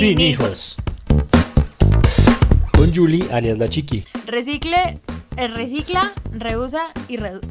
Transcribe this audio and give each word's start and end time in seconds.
Sin 0.00 0.18
hijos. 0.18 0.76
Con 2.72 2.94
Julie, 2.94 3.30
alias 3.30 3.58
la 3.58 3.68
chiqui. 3.68 4.02
Recicle, 4.24 4.98
eh, 5.36 5.48
recicla, 5.48 6.14
reusa 6.32 6.86
y 7.06 7.18
redu. 7.18 7.42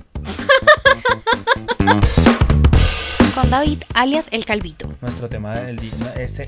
Con 3.36 3.52
David, 3.52 3.84
alias 3.93 4.25
el 4.32 4.46
Calvito. 4.46 4.91
Nuestro 5.00 5.30
tema 5.30 5.59
del 5.59 5.77
día. 5.77 5.91
Ese, 6.18 6.48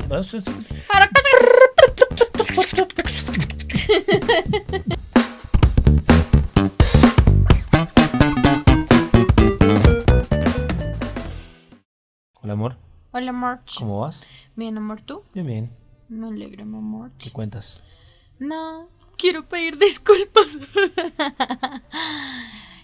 Hola, 12.41 12.53
amor. 12.53 12.77
Hola, 13.11 13.31
March. 13.31 13.75
¿Cómo 13.77 13.99
vas? 13.99 14.27
Bien, 14.55 14.75
amor, 14.75 15.01
¿tú? 15.03 15.21
Bien, 15.35 15.45
bien. 15.45 15.80
Me 16.11 16.27
alegra, 16.27 16.65
mi 16.65 16.77
amor. 16.77 17.11
¿Qué 17.17 17.31
cuentas? 17.31 17.81
No, 18.37 18.89
quiero 19.17 19.47
pedir 19.47 19.77
disculpas. 19.77 20.57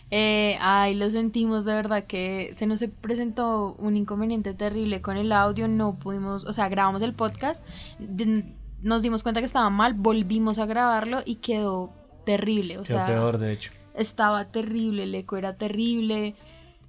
Eh, 0.10 0.58
ay, 0.62 0.96
lo 0.96 1.10
sentimos, 1.10 1.66
de 1.66 1.74
verdad 1.74 2.06
que 2.06 2.54
se 2.56 2.66
nos 2.66 2.82
presentó 3.02 3.76
un 3.78 3.98
inconveniente 3.98 4.54
terrible 4.54 5.02
con 5.02 5.18
el 5.18 5.34
audio, 5.34 5.68
no 5.68 6.00
pudimos, 6.00 6.46
o 6.46 6.54
sea, 6.54 6.70
grabamos 6.70 7.02
el 7.02 7.14
podcast, 7.14 7.62
nos 8.82 9.02
dimos 9.02 9.22
cuenta 9.24 9.42
que 9.42 9.46
estaba 9.46 9.70
mal, 9.70 9.96
volvimos 9.96 10.60
a 10.60 10.66
grabarlo 10.66 11.24
y 11.26 11.36
quedó 11.36 11.92
terrible, 12.26 12.78
o 12.78 12.84
Quedó 12.84 13.00
sea, 13.00 13.06
peor, 13.08 13.38
de 13.38 13.52
hecho. 13.52 13.74
estaba 13.96 14.46
terrible, 14.46 15.04
el 15.04 15.14
eco 15.14 15.36
era 15.36 15.58
terrible. 15.58 16.36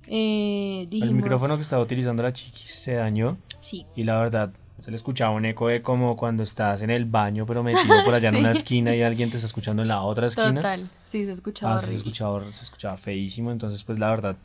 Eh, 0.06 0.86
El 0.92 1.10
micrófono 1.12 1.56
que 1.56 1.62
estaba 1.62 1.82
utilizando 1.82 2.22
la 2.22 2.32
chiqui 2.32 2.68
se 2.68 2.92
dañó. 2.92 3.36
Sí, 3.58 3.84
Y 3.96 4.04
la 4.04 4.16
verdad, 4.20 4.52
se 4.78 4.90
le 4.90 4.96
escuchaba 4.96 5.34
un 5.34 5.44
eco 5.44 5.68
de 5.68 5.82
como 5.82 6.16
cuando 6.16 6.42
estás 6.42 6.82
en 6.82 6.90
el 6.90 7.04
baño, 7.04 7.44
pero 7.46 7.62
metido 7.62 7.94
por 8.04 8.14
allá 8.14 8.28
en 8.28 8.36
una 8.36 8.52
esquina 8.52 8.94
y 8.94 9.02
alguien 9.02 9.30
te 9.30 9.36
está 9.36 9.46
escuchando 9.46 9.82
en 9.82 9.88
la 9.88 10.02
otra 10.02 10.26
esquina. 10.28 10.54
total, 10.54 10.88
sí, 11.04 11.24
se 11.24 11.32
escuchaba 11.32 11.74
Ah, 11.76 11.78
se 11.80 11.94
escuchaba, 11.94 12.40
se 12.52 12.62
escuchaba 12.64 12.96
feísimo. 12.96 13.50
Entonces, 13.52 13.82
pues 13.84 13.98
la 13.98 14.10
verdad. 14.10 14.36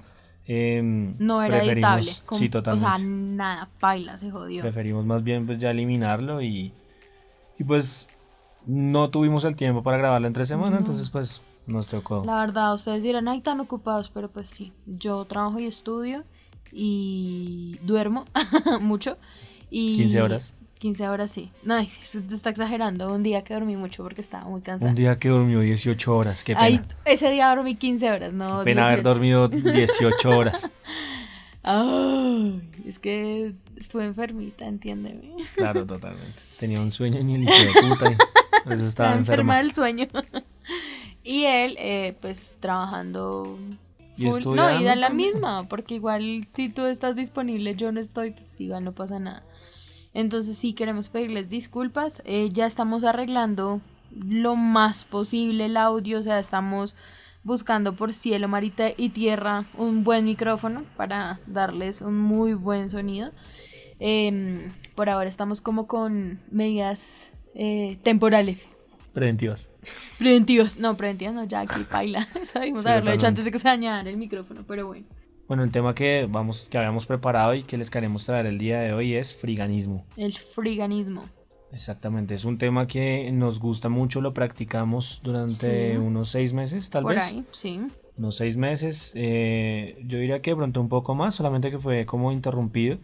em, 0.46 1.16
No 1.20 1.42
era 1.42 1.58
preferimos- 1.62 1.72
editable. 2.02 2.12
com- 2.26 2.38
Sí, 2.40 2.50
totalmente. 2.50 2.86
O 2.94 2.98
sea, 2.98 3.06
nada, 3.06 3.70
paila, 3.80 4.18
se 4.18 4.30
jodió. 4.32 4.62
Preferimos 4.62 5.06
más 5.06 5.24
bien 5.24 5.46
pues 5.46 5.60
ya 5.60 5.72
eliminarlo 5.72 6.42
y, 6.42 6.74
y 7.58 7.64
pues 7.64 8.10
no 8.66 9.10
tuvimos 9.10 9.46
el 9.46 9.56
tiempo 9.56 9.84
para 9.84 9.98
grabarlo 9.98 10.28
entre 10.28 10.46
semana, 10.46 10.72
No. 10.72 10.78
entonces 10.80 11.10
pues 11.10 11.42
nos 11.68 11.88
tocó. 11.88 12.24
La 12.26 12.36
verdad, 12.38 12.74
ustedes 12.74 13.04
dirán, 13.04 13.28
ay, 13.30 13.40
tan 13.40 13.60
ocupados, 13.62 14.10
pero 14.10 14.30
pues 14.30 14.50
sí, 14.50 14.74
yo 14.86 15.24
trabajo 15.26 15.60
y 15.60 15.66
estudio 15.66 16.24
y 16.74 17.78
duermo 17.84 18.26
mucho. 18.82 19.18
Y 19.76 19.96
15 19.96 20.22
horas. 20.22 20.54
15 20.78 21.10
horas, 21.10 21.32
sí. 21.32 21.50
No, 21.64 21.80
te 21.80 22.36
está 22.36 22.52
exagerando. 22.52 23.12
Un 23.12 23.24
día 23.24 23.44
que 23.44 23.56
dormí 23.56 23.76
mucho 23.76 24.04
porque 24.04 24.22
estaba 24.22 24.46
muy 24.46 24.62
cansada. 24.62 24.92
Un 24.92 24.96
día 24.96 25.18
que 25.18 25.30
durmió 25.30 25.62
18 25.62 26.16
horas, 26.16 26.44
qué 26.44 26.54
pena. 26.54 26.66
Ay, 26.66 26.82
ese 27.06 27.32
día 27.32 27.48
dormí 27.56 27.76
15 27.76 28.12
horas, 28.12 28.34
no. 28.34 28.60
Qué 28.60 28.66
pena 28.66 28.88
haber 28.88 29.02
18. 29.02 29.10
dormido 29.10 29.48
18 29.48 30.30
horas. 30.30 30.70
Ay, 31.64 32.62
es 32.86 33.00
que 33.00 33.54
estuve 33.78 34.06
enfermita, 34.06 34.66
entiéndeme. 34.66 35.38
Claro, 35.56 35.86
totalmente. 35.88 36.38
Tenía 36.60 36.82
un 36.82 36.92
sueño 36.92 37.24
ni 37.24 37.36
el 37.36 37.44
hijo 37.44 37.54
de 37.54 37.88
puta. 37.88 38.12
y 38.12 38.64
por 38.64 38.74
eso 38.74 38.86
estaba 38.86 39.16
enferma 39.16 39.58
enferma. 39.58 39.58
del 39.58 39.74
sueño. 39.74 40.08
y 41.24 41.46
él, 41.46 41.78
eh, 41.80 42.16
pues, 42.22 42.58
trabajando 42.60 43.58
Y 44.18 44.24
full. 44.24 44.32
No, 44.32 44.38
estudiando 44.38 44.82
y 44.82 44.84
da 44.84 44.96
la 44.98 45.10
misma, 45.10 45.68
porque 45.68 45.96
igual 45.96 46.46
si 46.54 46.70
tú 46.70 46.86
estás 46.86 47.16
disponible, 47.16 47.76
yo 47.76 47.92
no 47.92 48.00
estoy, 48.00 48.32
pues 48.32 48.60
igual 48.60 48.84
no 48.84 48.92
pasa 48.92 49.18
nada. 49.18 49.44
Entonces 50.14 50.58
sí 50.58 50.74
queremos 50.74 51.10
pedirles 51.10 51.50
disculpas. 51.50 52.22
eh, 52.26 52.50
ya 52.52 52.66
estamos 52.66 53.04
arreglando 53.04 53.82
lo 54.16 54.56
más 54.56 55.06
posible 55.06 55.66
el 55.66 55.78
audio, 55.78 56.20
o 56.20 56.24
sea, 56.24 56.40
estamos 56.40 56.96
buscando 57.44 57.96
por 57.96 58.14
cielo, 58.14 58.48
marita 58.48 58.90
y 58.96 59.10
tierra 59.10 59.66
un 59.78 60.04
buen 60.04 60.26
micrófono 60.26 60.86
para 60.96 61.40
darles 61.48 62.02
un 62.02 62.18
muy 62.18 62.54
buen 62.54 62.90
sonido. 62.90 63.32
Em, 64.00 64.72
por 64.96 65.10
ahora 65.10 65.30
estamos 65.30 65.62
como 65.62 65.88
con 65.88 66.40
medidas 66.52 67.32
eh, 67.56 67.98
temporales. 68.04 68.68
Preventivas. 69.14 69.70
Preventivas, 70.18 70.78
no, 70.78 70.96
preventivas 70.98 71.34
no, 71.36 71.44
ya 71.46 71.62
aquí 71.62 71.84
paila. 71.90 72.28
Sabíamos 72.44 72.84
Sí, 72.84 72.90
haberlo 72.90 73.12
hecho 73.12 73.28
antes 73.28 73.46
de 73.46 73.52
que 73.52 73.60
se 73.60 73.68
dañara 73.68 74.10
el 74.10 74.18
micrófono, 74.18 74.64
pero 74.68 74.88
bueno. 74.88 75.06
Bueno, 75.48 75.64
el 75.64 75.72
tema 75.72 75.94
que 75.94 76.28
vamos, 76.30 76.68
que 76.70 76.78
habíamos 76.78 77.06
preparado 77.06 77.54
y 77.54 77.64
que 77.64 77.78
les 77.78 77.90
queremos 77.90 78.26
traer 78.26 78.46
el 78.46 78.58
día 78.58 78.80
de 78.80 78.94
hoy 78.94 79.14
es 79.16 79.36
friganismo. 79.36 80.06
El 80.18 80.34
friganismo. 80.38 81.24
Exactamente, 81.72 82.36
es 82.36 82.46
un 82.46 82.58
tema 82.60 82.86
que 82.88 83.32
nos 83.32 83.60
gusta 83.60 83.90
mucho, 83.90 84.22
lo 84.22 84.34
practicamos 84.34 85.22
durante 85.24 85.92
Sí. 85.94 85.98
unos 85.98 86.30
seis 86.30 86.54
meses, 86.54 86.90
tal 86.92 87.02
Por 87.04 87.16
vez. 87.16 87.24
ahí, 87.26 87.44
sí. 87.52 87.82
Unos 88.16 88.36
seis 88.36 88.56
meses. 88.58 89.12
eh, 89.16 89.98
yo 90.06 90.20
diría 90.20 90.40
que 90.40 90.52
de 90.52 90.56
pronto 90.56 90.80
un 90.80 90.88
poco 90.88 91.16
más, 91.16 91.34
solamente 91.34 91.72
que 91.72 91.80
fue 91.80 92.06
como 92.06 92.32
interrumpido. 92.32 93.00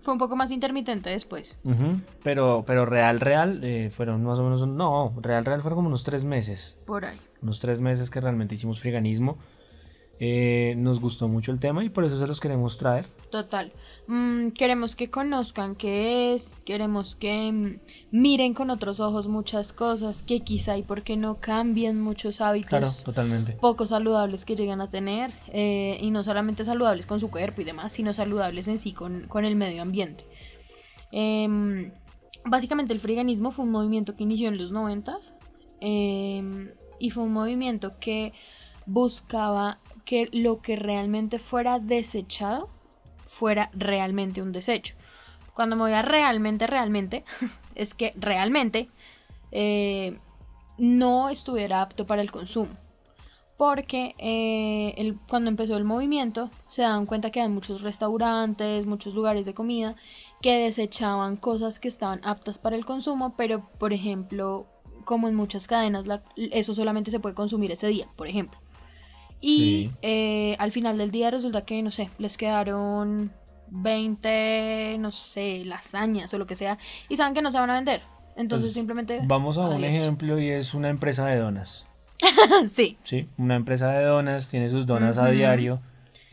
Fue 0.00 0.12
un 0.14 0.18
poco 0.20 0.36
más 0.36 0.52
intermitente 0.52 1.10
después. 1.10 1.58
Pero, 2.22 2.62
pero 2.64 2.86
real, 2.86 3.18
real, 3.18 3.60
eh, 3.64 3.90
fueron 3.92 4.22
más 4.22 4.38
o 4.38 4.44
menos, 4.44 4.64
no, 4.66 5.12
real, 5.20 5.44
real 5.44 5.60
fueron 5.60 5.78
como 5.78 5.88
unos 5.88 6.04
tres 6.04 6.22
meses. 6.24 6.78
Por 6.86 7.04
ahí. 7.04 7.18
Unos 7.42 7.58
tres 7.58 7.80
meses 7.80 8.10
que 8.10 8.20
realmente 8.20 8.54
hicimos 8.54 8.78
friganismo. 8.78 9.38
Eh, 10.20 10.74
nos 10.76 11.00
gustó 11.00 11.26
mucho 11.28 11.50
el 11.50 11.58
tema 11.58 11.84
y 11.84 11.88
por 11.88 12.04
eso 12.04 12.16
se 12.16 12.26
los 12.26 12.40
queremos 12.40 12.78
traer. 12.78 13.06
Total. 13.30 13.72
Mm, 14.06 14.50
queremos 14.50 14.94
que 14.94 15.10
conozcan 15.10 15.74
qué 15.74 16.34
es, 16.34 16.60
queremos 16.64 17.16
que 17.16 17.50
mm, 17.50 17.80
miren 18.12 18.54
con 18.54 18.70
otros 18.70 19.00
ojos 19.00 19.26
muchas 19.28 19.72
cosas, 19.72 20.22
que 20.22 20.40
quizá 20.40 20.76
y 20.76 20.82
por 20.82 21.02
qué 21.02 21.16
no 21.16 21.40
cambien 21.40 22.00
muchos 22.00 22.40
hábitos 22.40 22.68
Claro, 22.68 22.88
totalmente. 23.04 23.52
poco 23.54 23.86
saludables 23.86 24.44
que 24.44 24.54
llegan 24.56 24.80
a 24.80 24.90
tener, 24.90 25.32
eh, 25.48 25.98
y 26.00 26.10
no 26.10 26.22
solamente 26.22 26.64
saludables 26.64 27.06
con 27.06 27.18
su 27.18 27.30
cuerpo 27.30 27.62
y 27.62 27.64
demás, 27.64 27.92
sino 27.92 28.14
saludables 28.14 28.68
en 28.68 28.78
sí 28.78 28.92
con, 28.92 29.26
con 29.26 29.44
el 29.44 29.56
medio 29.56 29.82
ambiente. 29.82 30.26
Em, 31.10 31.92
básicamente 32.44 32.92
el 32.92 33.00
friganismo 33.00 33.50
fue 33.50 33.64
un 33.64 33.70
movimiento 33.70 34.14
que 34.16 34.24
inició 34.24 34.48
en 34.48 34.58
los 34.58 34.70
noventas 34.70 35.34
em, 35.80 36.70
y 36.98 37.10
fue 37.10 37.22
un 37.24 37.32
movimiento 37.32 37.92
que 38.00 38.32
buscaba 38.86 39.78
que 40.04 40.28
lo 40.32 40.60
que 40.60 40.76
realmente 40.76 41.38
fuera 41.38 41.78
desechado 41.78 42.68
fuera 43.26 43.70
realmente 43.72 44.42
un 44.42 44.52
desecho. 44.52 44.94
Cuando 45.54 45.76
me 45.76 45.82
voy 45.82 45.92
a 45.92 46.02
realmente, 46.02 46.66
realmente, 46.66 47.24
es 47.74 47.94
que 47.94 48.12
realmente 48.16 48.88
eh, 49.52 50.18
no 50.78 51.28
estuviera 51.28 51.82
apto 51.82 52.06
para 52.06 52.22
el 52.22 52.30
consumo. 52.30 52.72
Porque 53.56 54.16
eh, 54.18 55.14
cuando 55.28 55.48
empezó 55.48 55.76
el 55.76 55.84
movimiento 55.84 56.50
se 56.66 56.82
daban 56.82 57.06
cuenta 57.06 57.30
que 57.30 57.40
hay 57.40 57.48
muchos 57.48 57.82
restaurantes, 57.82 58.84
muchos 58.84 59.14
lugares 59.14 59.44
de 59.44 59.54
comida 59.54 59.94
que 60.42 60.58
desechaban 60.58 61.36
cosas 61.36 61.78
que 61.78 61.86
estaban 61.86 62.20
aptas 62.24 62.58
para 62.58 62.74
el 62.74 62.84
consumo, 62.84 63.34
pero 63.36 63.70
por 63.78 63.92
ejemplo, 63.92 64.66
como 65.04 65.28
en 65.28 65.36
muchas 65.36 65.68
cadenas, 65.68 66.06
eso 66.36 66.74
solamente 66.74 67.12
se 67.12 67.20
puede 67.20 67.36
consumir 67.36 67.70
ese 67.70 67.86
día, 67.86 68.08
por 68.16 68.26
ejemplo. 68.26 68.63
Y 69.46 69.90
Sí. 69.90 69.90
eh, 70.00 70.56
al 70.58 70.72
final 70.72 70.96
del 70.96 71.10
día 71.10 71.30
resulta 71.30 71.66
que, 71.66 71.82
no 71.82 71.90
sé, 71.90 72.08
les 72.18 72.38
quedaron 72.38 73.30
20, 73.68 74.96
no 74.98 75.12
sé, 75.12 75.64
lasañas 75.66 76.32
o 76.32 76.38
lo 76.38 76.46
que 76.46 76.54
sea, 76.54 76.78
y 77.10 77.16
saben 77.16 77.34
que 77.34 77.42
no 77.42 77.50
se 77.50 77.58
van 77.58 77.68
a 77.70 77.74
vender. 77.74 78.00
Entonces 78.36 78.68
Pues, 78.68 78.74
simplemente... 78.74 79.20
Vamos 79.24 79.58
a 79.58 79.68
un 79.68 79.84
ejemplo 79.84 80.38
y 80.40 80.48
es 80.48 80.72
una 80.72 80.88
empresa 80.88 81.26
de 81.26 81.36
donas. 81.36 81.86
sí, 82.74 82.96
Sí, 83.02 83.26
una 83.36 83.56
empresa 83.56 83.90
de 83.92 84.04
donas, 84.04 84.48
tiene 84.48 84.70
sus 84.70 84.86
donas 84.86 85.18
a 85.18 85.28
diario. 85.28 85.80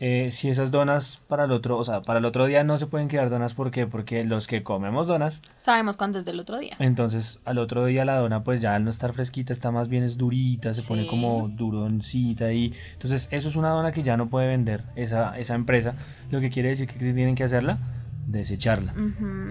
Eh, 0.04 0.32
si 0.32 0.48
esas 0.48 0.72
donas 0.72 1.20
para 1.28 1.44
el 1.44 1.52
otro, 1.52 1.78
o 1.78 1.84
sea, 1.84 2.02
para 2.02 2.18
el 2.18 2.24
otro 2.24 2.46
día 2.46 2.64
no 2.64 2.76
se 2.76 2.88
pueden 2.88 3.06
quedar 3.06 3.30
donas, 3.30 3.54
¿por 3.54 3.70
qué? 3.70 3.86
Porque 3.86 4.24
los 4.24 4.48
que 4.48 4.64
comemos 4.64 5.06
donas, 5.06 5.42
sabemos 5.58 5.96
cuándo 5.96 6.18
es 6.18 6.24
del 6.24 6.40
otro 6.40 6.58
día. 6.58 6.74
entonces 6.80 7.40
al 7.44 7.58
otro 7.58 7.84
día 7.84 8.04
la 8.04 8.16
dona, 8.16 8.42
pues 8.42 8.60
ya 8.60 8.74
al 8.74 8.82
no 8.82 8.90
estar 8.90 9.12
fresquita, 9.12 9.52
está 9.52 9.70
más 9.70 9.88
bien 9.88 10.02
es 10.02 10.18
durita, 10.18 10.74
se 10.74 10.82
pone 10.82 11.06
como 11.06 11.48
duroncita 11.48 12.52
y 12.52 12.74
entonces 12.94 13.28
eso 13.30 13.48
es 13.48 13.54
una 13.54 13.68
dona 13.68 13.92
que 13.92 14.02
ya 14.02 14.16
no 14.16 14.28
puede 14.28 14.48
vender 14.48 14.82
esa, 14.96 15.38
esa 15.38 15.54
empresa. 15.54 15.94
Lo 16.32 16.40
que 16.40 16.50
quiere 16.50 16.70
decir 16.70 16.88
que 16.88 16.98
tienen 16.98 17.36
que 17.36 17.44
hacerla, 17.44 17.78
desecharla. 18.26 18.94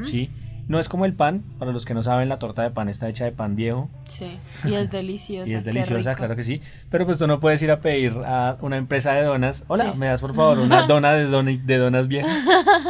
¿sí? 0.03 0.31
No 0.67 0.79
es 0.79 0.87
como 0.87 1.05
el 1.05 1.13
pan, 1.13 1.43
para 1.59 1.71
los 1.71 1.85
que 1.85 1.93
no 1.93 2.01
saben, 2.01 2.29
la 2.29 2.39
torta 2.39 2.61
de 2.63 2.71
pan 2.71 2.87
está 2.87 3.09
hecha 3.09 3.25
de 3.25 3.31
pan 3.33 3.55
viejo, 3.55 3.89
Sí, 4.07 4.37
y 4.65 4.73
es 4.75 4.89
deliciosa. 4.91 5.49
Y 5.49 5.53
es 5.55 5.65
deliciosa, 5.65 6.15
claro 6.15 6.35
que 6.35 6.43
sí. 6.43 6.61
Pero 6.89 7.05
pues 7.05 7.17
tú 7.17 7.27
no 7.27 7.39
puedes 7.41 7.61
ir 7.61 7.71
a 7.71 7.81
pedir 7.81 8.13
a 8.25 8.57
una 8.61 8.77
empresa 8.77 9.11
de 9.13 9.23
donas. 9.23 9.65
Hola, 9.67 9.91
Sí. 9.91 9.97
¿me 9.97 10.05
das 10.07 10.21
por 10.21 10.33
favor 10.33 10.59
una 10.59 10.83
dona 10.87 11.11
de, 11.13 11.27
doni- 11.27 11.61
de 11.61 11.77
donas 11.77 12.07
viejas? 12.07 12.39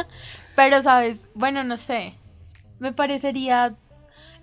Pero, 0.56 0.80
¿sabes? 0.82 1.28
Bueno, 1.34 1.64
no 1.64 1.76
sé. 1.78 2.14
Me 2.78 2.92
parecería... 2.92 3.74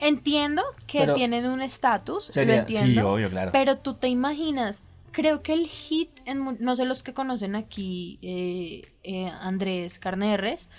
Entiendo 0.01 0.63
que 0.87 0.99
Pero- 0.99 1.13
tienen 1.13 1.45
un 1.45 1.61
estatus, 1.61 2.33
lo 2.35 2.41
entiendo. 2.41 2.85
sí, 2.87 2.97
obvio, 2.99 3.29
claro. 3.29 3.51
Pero 3.51 3.77
tú 3.77 3.95
te 3.95 4.07
imaginas 4.07 4.79
creo 5.11 5.41
que 5.41 5.53
el 5.53 5.67
hit, 5.67 6.09
en, 6.25 6.55
no 6.61 6.75
sé 6.75 6.85
los 6.85 7.03
que 7.03 7.13
conocen 7.13 7.55
aquí, 7.55 8.17
eh, 8.21 8.93
eh, 9.03 9.29
Andrés 9.41 9.97
Carne 9.99 10.27
de 10.29 10.37
Res, 10.37 10.69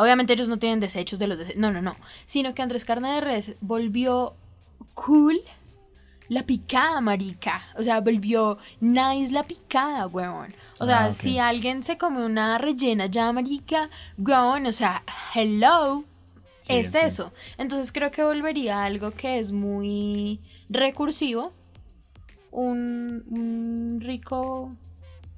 obviamente 0.00 0.32
ellos 0.32 0.48
no 0.48 0.58
tienen 0.58 0.80
desechos 0.80 1.18
de 1.18 1.26
los 1.26 1.38
desechos, 1.38 1.60
no, 1.60 1.72
no, 1.72 1.82
no, 1.82 1.96
sino 2.26 2.54
que 2.54 2.62
Andrés 2.62 2.84
Carne 2.84 3.14
de 3.14 3.20
Res 3.20 3.54
volvió 3.60 4.34
cool 4.94 5.40
la 6.28 6.44
picada, 6.44 7.00
marica, 7.00 7.62
o 7.76 7.82
sea, 7.82 8.00
volvió 8.00 8.58
nice 8.80 9.32
la 9.32 9.42
picada, 9.42 10.06
weón. 10.06 10.54
O 10.78 10.86
sea, 10.86 11.06
Ah, 11.06 11.12
si 11.12 11.38
alguien 11.38 11.82
se 11.82 11.98
come 11.98 12.24
una 12.24 12.56
rellena 12.56 13.06
ya, 13.06 13.32
marica, 13.32 13.90
weón, 14.16 14.66
o 14.66 14.72
sea, 14.72 15.02
hello, 15.34 16.04
Sí, 16.60 16.74
es 16.74 16.94
eso. 16.94 17.32
Entonces 17.56 17.90
creo 17.90 18.10
que 18.10 18.22
volvería 18.22 18.82
a 18.82 18.84
algo 18.84 19.12
que 19.12 19.38
es 19.38 19.50
muy 19.50 20.40
recursivo. 20.68 21.52
Un, 22.50 23.24
un 23.30 24.00
rico, 24.02 24.70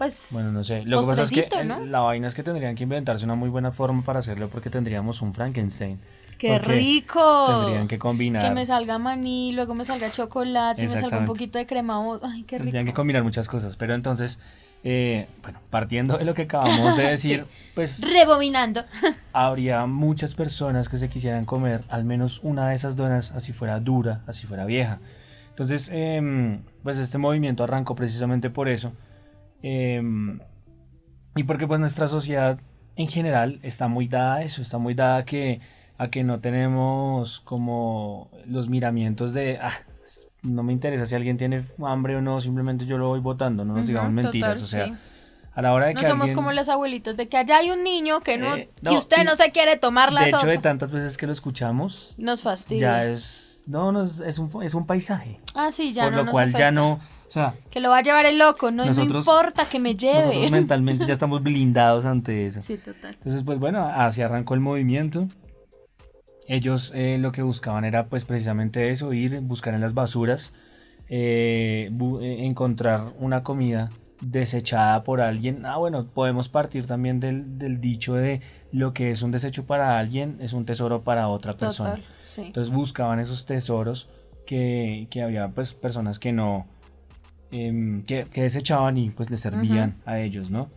pues... 0.02 0.26
Bueno, 0.30 0.50
no 0.50 0.64
sé. 0.64 0.82
Lo 0.84 1.00
que 1.00 1.06
pasa 1.06 1.22
es 1.22 1.30
que 1.30 1.48
la 1.86 2.00
vaina 2.00 2.26
es 2.26 2.34
que 2.34 2.42
tendrían 2.42 2.74
que 2.74 2.82
inventarse 2.82 3.24
una 3.24 3.36
muy 3.36 3.48
buena 3.48 3.70
forma 3.70 4.02
para 4.02 4.18
hacerlo 4.18 4.48
porque 4.48 4.68
tendríamos 4.68 5.22
un 5.22 5.32
Frankenstein. 5.32 6.00
¡Qué 6.38 6.58
rico! 6.58 7.46
Tendrían 7.46 7.86
que 7.86 8.00
combinar. 8.00 8.42
Que 8.42 8.50
me 8.50 8.66
salga 8.66 8.98
maní, 8.98 9.52
luego 9.52 9.74
me 9.74 9.84
salga 9.84 10.10
chocolate 10.10 10.84
y 10.84 10.88
me 10.88 11.00
salga 11.00 11.18
un 11.18 11.24
poquito 11.24 11.56
de 11.58 11.66
crema. 11.66 12.02
Ay, 12.20 12.42
qué 12.42 12.56
rico. 12.56 12.64
Tendrían 12.64 12.86
que 12.86 12.92
combinar 12.92 13.22
muchas 13.22 13.48
cosas. 13.48 13.76
Pero 13.76 13.94
entonces, 13.94 14.40
eh, 14.82 15.28
bueno, 15.40 15.60
partiendo 15.70 16.18
de 16.18 16.24
lo 16.24 16.34
que 16.34 16.42
acabamos 16.42 16.96
de 16.96 17.04
decir, 17.10 17.46
pues 17.76 18.04
Rebominando. 18.04 18.84
habría 19.32 19.86
muchas 19.86 20.34
personas 20.34 20.88
que 20.88 20.98
se 20.98 21.08
quisieran 21.08 21.44
comer 21.44 21.84
al 21.88 22.04
menos 22.04 22.40
una 22.42 22.68
de 22.68 22.74
esas 22.74 22.96
donas, 22.96 23.30
así 23.30 23.52
fuera 23.52 23.78
dura, 23.78 24.22
así 24.26 24.48
fuera 24.48 24.64
vieja. 24.64 24.98
Entonces, 25.50 25.90
em, 25.92 26.62
pues 26.82 26.98
este 26.98 27.18
movimiento 27.18 27.62
arrancó 27.62 27.94
precisamente 27.94 28.50
por 28.50 28.68
eso. 28.68 28.92
Em, 29.62 30.40
y 31.34 31.44
porque 31.44 31.66
pues 31.66 31.80
nuestra 31.80 32.06
sociedad 32.08 32.58
en 32.96 33.08
general 33.08 33.58
está 33.62 33.88
muy 33.88 34.06
dada 34.08 34.36
a 34.36 34.42
eso, 34.42 34.60
está 34.62 34.78
muy 34.78 34.94
dada 34.94 35.16
a 35.18 35.24
que, 35.24 35.60
a 35.98 36.08
que 36.08 36.24
no 36.24 36.40
tenemos 36.40 37.40
como 37.40 38.30
los 38.46 38.68
miramientos 38.68 39.32
de, 39.32 39.58
ah, 39.62 39.72
no 40.42 40.62
me 40.62 40.72
interesa 40.72 41.06
si 41.06 41.14
alguien 41.14 41.36
tiene 41.36 41.62
hambre 41.84 42.16
o 42.16 42.20
no, 42.22 42.40
simplemente 42.40 42.84
yo 42.86 42.98
lo 42.98 43.08
voy 43.08 43.20
votando, 43.20 43.64
no 43.64 43.72
nos 43.74 43.82
Ujú, 43.84 43.88
digamos 43.88 44.12
mentiras, 44.12 44.54
total, 44.60 44.64
o 44.64 44.66
sea, 44.66 44.84
sí. 44.86 44.92
a 45.54 45.62
la 45.62 45.72
hora 45.72 45.86
de 45.86 45.94
No 45.94 46.00
que 46.00 46.06
somos 46.06 46.22
alguien- 46.24 46.34
como 46.36 46.52
las 46.52 46.68
abuelitas 46.68 47.16
de 47.16 47.28
que 47.28 47.36
allá 47.38 47.58
hay 47.58 47.70
un 47.70 47.82
niño 47.84 48.20
que 48.20 48.36
no, 48.36 48.54
Eh, 48.56 48.68
y 48.82 48.84
no, 48.84 48.98
usted 48.98 49.22
y 49.22 49.24
no 49.24 49.36
se 49.36 49.50
quiere 49.52 49.76
tomar 49.78 50.12
la 50.12 50.22
de 50.22 50.28
hecho, 50.28 50.40
sopa. 50.40 50.50
de 50.50 50.58
tantas 50.58 50.90
veces 50.90 51.16
que 51.16 51.26
lo 51.26 51.32
escuchamos, 51.32 52.14
Nos 52.18 52.42
fastidia. 52.42 52.80
ya 52.80 53.04
es. 53.06 53.64
No, 53.68 53.92
no 53.92 54.02
es, 54.02 54.18
es 54.20 54.38
un, 54.40 54.62
es 54.64 54.74
un 54.74 54.86
paisaje. 54.86 55.36
Ah, 55.54 55.70
sí, 55.70 55.92
ya 55.92 56.02
por 56.04 56.12
no 56.12 56.18
lo 56.18 56.24
nos 56.24 56.32
cual 56.32 56.48
ya 56.50 56.68
afecta. 56.68 56.70
no. 56.72 57.00
O 57.32 57.34
sea, 57.34 57.54
Que 57.70 57.80
lo 57.80 57.88
va 57.88 57.98
a 57.98 58.02
llevar 58.02 58.26
el 58.26 58.36
loco, 58.36 58.70
no, 58.70 58.82
Y 58.84 58.88
no 58.88 58.92
Nosotros- 58.94 59.24
importa 59.26 59.64
que 59.64 59.78
me 59.78 59.96
lleve. 59.96 60.18
nosotros 60.26 60.50
mentalmente 60.50 61.06
ya 61.06 61.14
estamos 61.14 61.42
blindados 61.42 62.04
ante 62.04 62.46
eso. 62.46 62.60
Sí, 62.60 62.76
total. 62.76 63.14
Entonces, 63.14 63.42
pues 63.42 63.58
bueno, 63.58 63.86
así 63.88 64.20
arrancó 64.20 64.52
el 64.52 64.60
movimiento. 64.60 65.28
Ellos 66.46 66.92
eh, 66.94 67.16
lo 67.18 67.32
que 67.32 67.40
buscaban 67.40 67.86
era, 67.86 68.06
pues 68.06 68.26
precisamente 68.26 68.90
eso: 68.90 69.14
ir, 69.14 69.40
buscar 69.40 69.72
en 69.72 69.80
las 69.80 69.94
basuras, 69.94 70.52
eh, 71.08 71.88
bu- 71.92 72.20
eh, 72.22 72.44
encontrar 72.44 73.14
una 73.18 73.42
comida 73.42 73.88
desechada 74.20 75.02
por 75.02 75.22
alguien. 75.22 75.64
Ah, 75.64 75.78
bueno, 75.78 76.06
podemos 76.06 76.50
partir 76.50 76.86
también 76.86 77.18
del, 77.18 77.58
del 77.58 77.80
dicho 77.80 78.12
de 78.14 78.42
lo 78.72 78.92
que 78.92 79.10
es 79.10 79.22
un 79.22 79.30
desecho 79.30 79.64
para 79.64 79.98
alguien 79.98 80.36
es 80.40 80.52
un 80.52 80.66
tesoro 80.66 81.02
para 81.02 81.28
otra 81.28 81.56
persona. 81.56 81.92
Total, 81.96 82.04
sí. 82.26 82.42
Entonces 82.42 82.70
buscaban 82.72 83.20
esos 83.20 83.46
tesoros 83.46 84.08
que, 84.46 85.06
que 85.10 85.22
había 85.22 85.48
pues 85.48 85.72
personas 85.74 86.18
que 86.18 86.32
no, 86.32 86.66
em, 87.52 88.02
que, 88.02 88.24
que 88.24 88.42
desechaban 88.42 88.96
y 88.96 89.10
pues 89.10 89.30
les 89.30 89.40
servían 89.40 90.00
a 90.04 90.18
ellos, 90.18 90.50
¿no? 90.50 90.70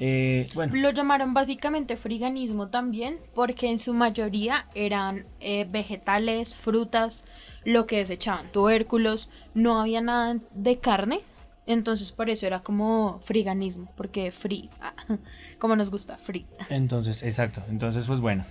Eh, 0.00 0.48
bueno, 0.54 0.74
Lo 0.74 0.90
llamaron 0.90 1.34
básicamente 1.34 1.96
friganismo 1.96 2.68
también, 2.68 3.18
porque 3.34 3.70
en 3.70 3.78
su 3.78 3.94
mayoría 3.94 4.66
eran 4.74 5.26
eh, 5.40 5.66
vegetales, 5.70 6.54
frutas, 6.54 7.24
lo 7.64 7.86
que 7.86 7.98
desechaban, 7.98 8.50
tubérculos, 8.50 9.28
no 9.54 9.80
había 9.80 10.00
nada 10.00 10.38
de 10.52 10.78
carne, 10.78 11.20
entonces 11.66 12.10
por 12.10 12.28
eso 12.28 12.46
era 12.46 12.60
como 12.60 13.20
friganismo, 13.24 13.92
porque 13.96 14.32
free, 14.32 14.68
ah, 14.80 14.94
como 15.58 15.76
nos 15.76 15.90
gusta, 15.90 16.16
free. 16.18 16.46
entonces, 16.70 17.22
exacto. 17.22 17.62
Entonces, 17.70 18.06
pues 18.06 18.20
bueno, 18.20 18.44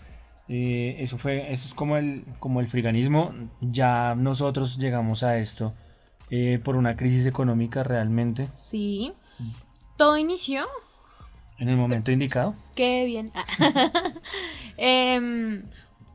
eh, 0.47 0.95
eso 0.99 1.17
fue, 1.17 1.51
eso 1.51 1.67
es 1.67 1.73
como 1.73 1.97
el, 1.97 2.23
como 2.39 2.59
el 2.61 2.67
friganismo. 2.67 3.33
Ya 3.61 4.15
nosotros 4.15 4.77
llegamos 4.77 5.23
a 5.23 5.37
esto 5.37 5.73
eh, 6.35 6.59
por 6.63 6.75
una 6.75 6.95
crisis 6.95 7.27
económica 7.27 7.83
realmente 7.83 8.47
Sí, 8.53 9.13
todo 9.97 10.17
inició 10.17 10.65
en 11.59 11.69
el 11.69 11.77
momento 11.77 12.11
indicado. 12.11 12.55
Qué 12.75 13.05
bien. 13.05 13.31
Em, 14.77 15.63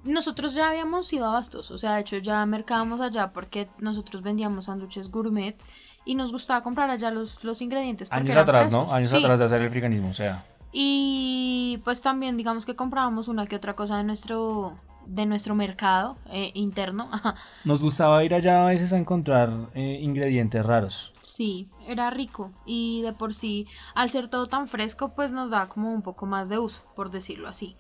nosotros 0.03 0.55
ya 0.55 0.71
habíamos 0.71 1.13
ido 1.13 1.27
a 1.27 1.33
Bastos, 1.35 1.71
o 1.71 1.79
sea, 1.79 1.95
de 1.95 2.01
hecho 2.01 2.19
ya 2.19 2.45
mercábamos 2.47 3.01
allá 3.01 3.33
porque 3.33 3.69
nosotros 3.79 4.23
vendíamos 4.23 4.65
sándwiches 4.65 5.13
gourmet 5.13 5.57
y 6.05 6.17
nos 6.17 6.33
gustaba 6.33 6.65
comprar 6.65 6.91
allá 6.91 7.13
los, 7.13 7.45
los 7.45 7.63
ingredientes. 7.63 8.13
Años 8.13 8.37
atrás, 8.37 8.73
¿no? 8.73 8.93
Años 8.93 9.13
Sí, 9.13 9.19
atrás 9.19 9.39
de 9.39 9.45
hacer 9.45 9.63
el 9.63 9.71
friganismo, 9.71 10.11
o 10.11 10.15
sea. 10.15 10.45
Y 10.73 11.81
pues 11.85 12.03
también 12.03 12.37
digamos 12.37 12.67
que 12.67 12.75
comprábamos 12.75 13.29
una 13.29 13.47
que 13.47 13.55
otra 13.55 13.77
cosa 13.77 13.97
de 13.99 14.05
nuestro 14.05 14.77
de 15.09 15.25
nuestro 15.27 15.55
mercado 15.55 16.19
eh, 16.31 16.53
interno. 16.55 17.11
Nos 17.65 17.83
gustaba 17.83 18.23
ir 18.25 18.35
allá 18.35 18.63
a 18.63 18.67
veces 18.69 18.93
a 18.93 18.99
encontrar 18.99 19.51
eh, 19.75 19.99
ingredientes 20.03 20.65
raros. 20.65 21.13
Sí, 21.23 21.69
era 21.87 22.11
rico 22.11 22.53
y 22.67 23.03
de 23.03 23.13
por 23.15 23.33
sí, 23.35 23.67
al 23.95 24.11
ser 24.11 24.29
todo 24.29 24.47
tan 24.47 24.69
fresco, 24.69 25.15
pues 25.15 25.33
nos 25.33 25.51
da 25.51 25.69
como 25.69 25.93
un 25.93 26.03
poco 26.03 26.27
más 26.27 26.49
de 26.49 26.59
uso, 26.59 26.83
por 26.95 27.11
decirlo 27.11 27.49
así. 27.49 27.75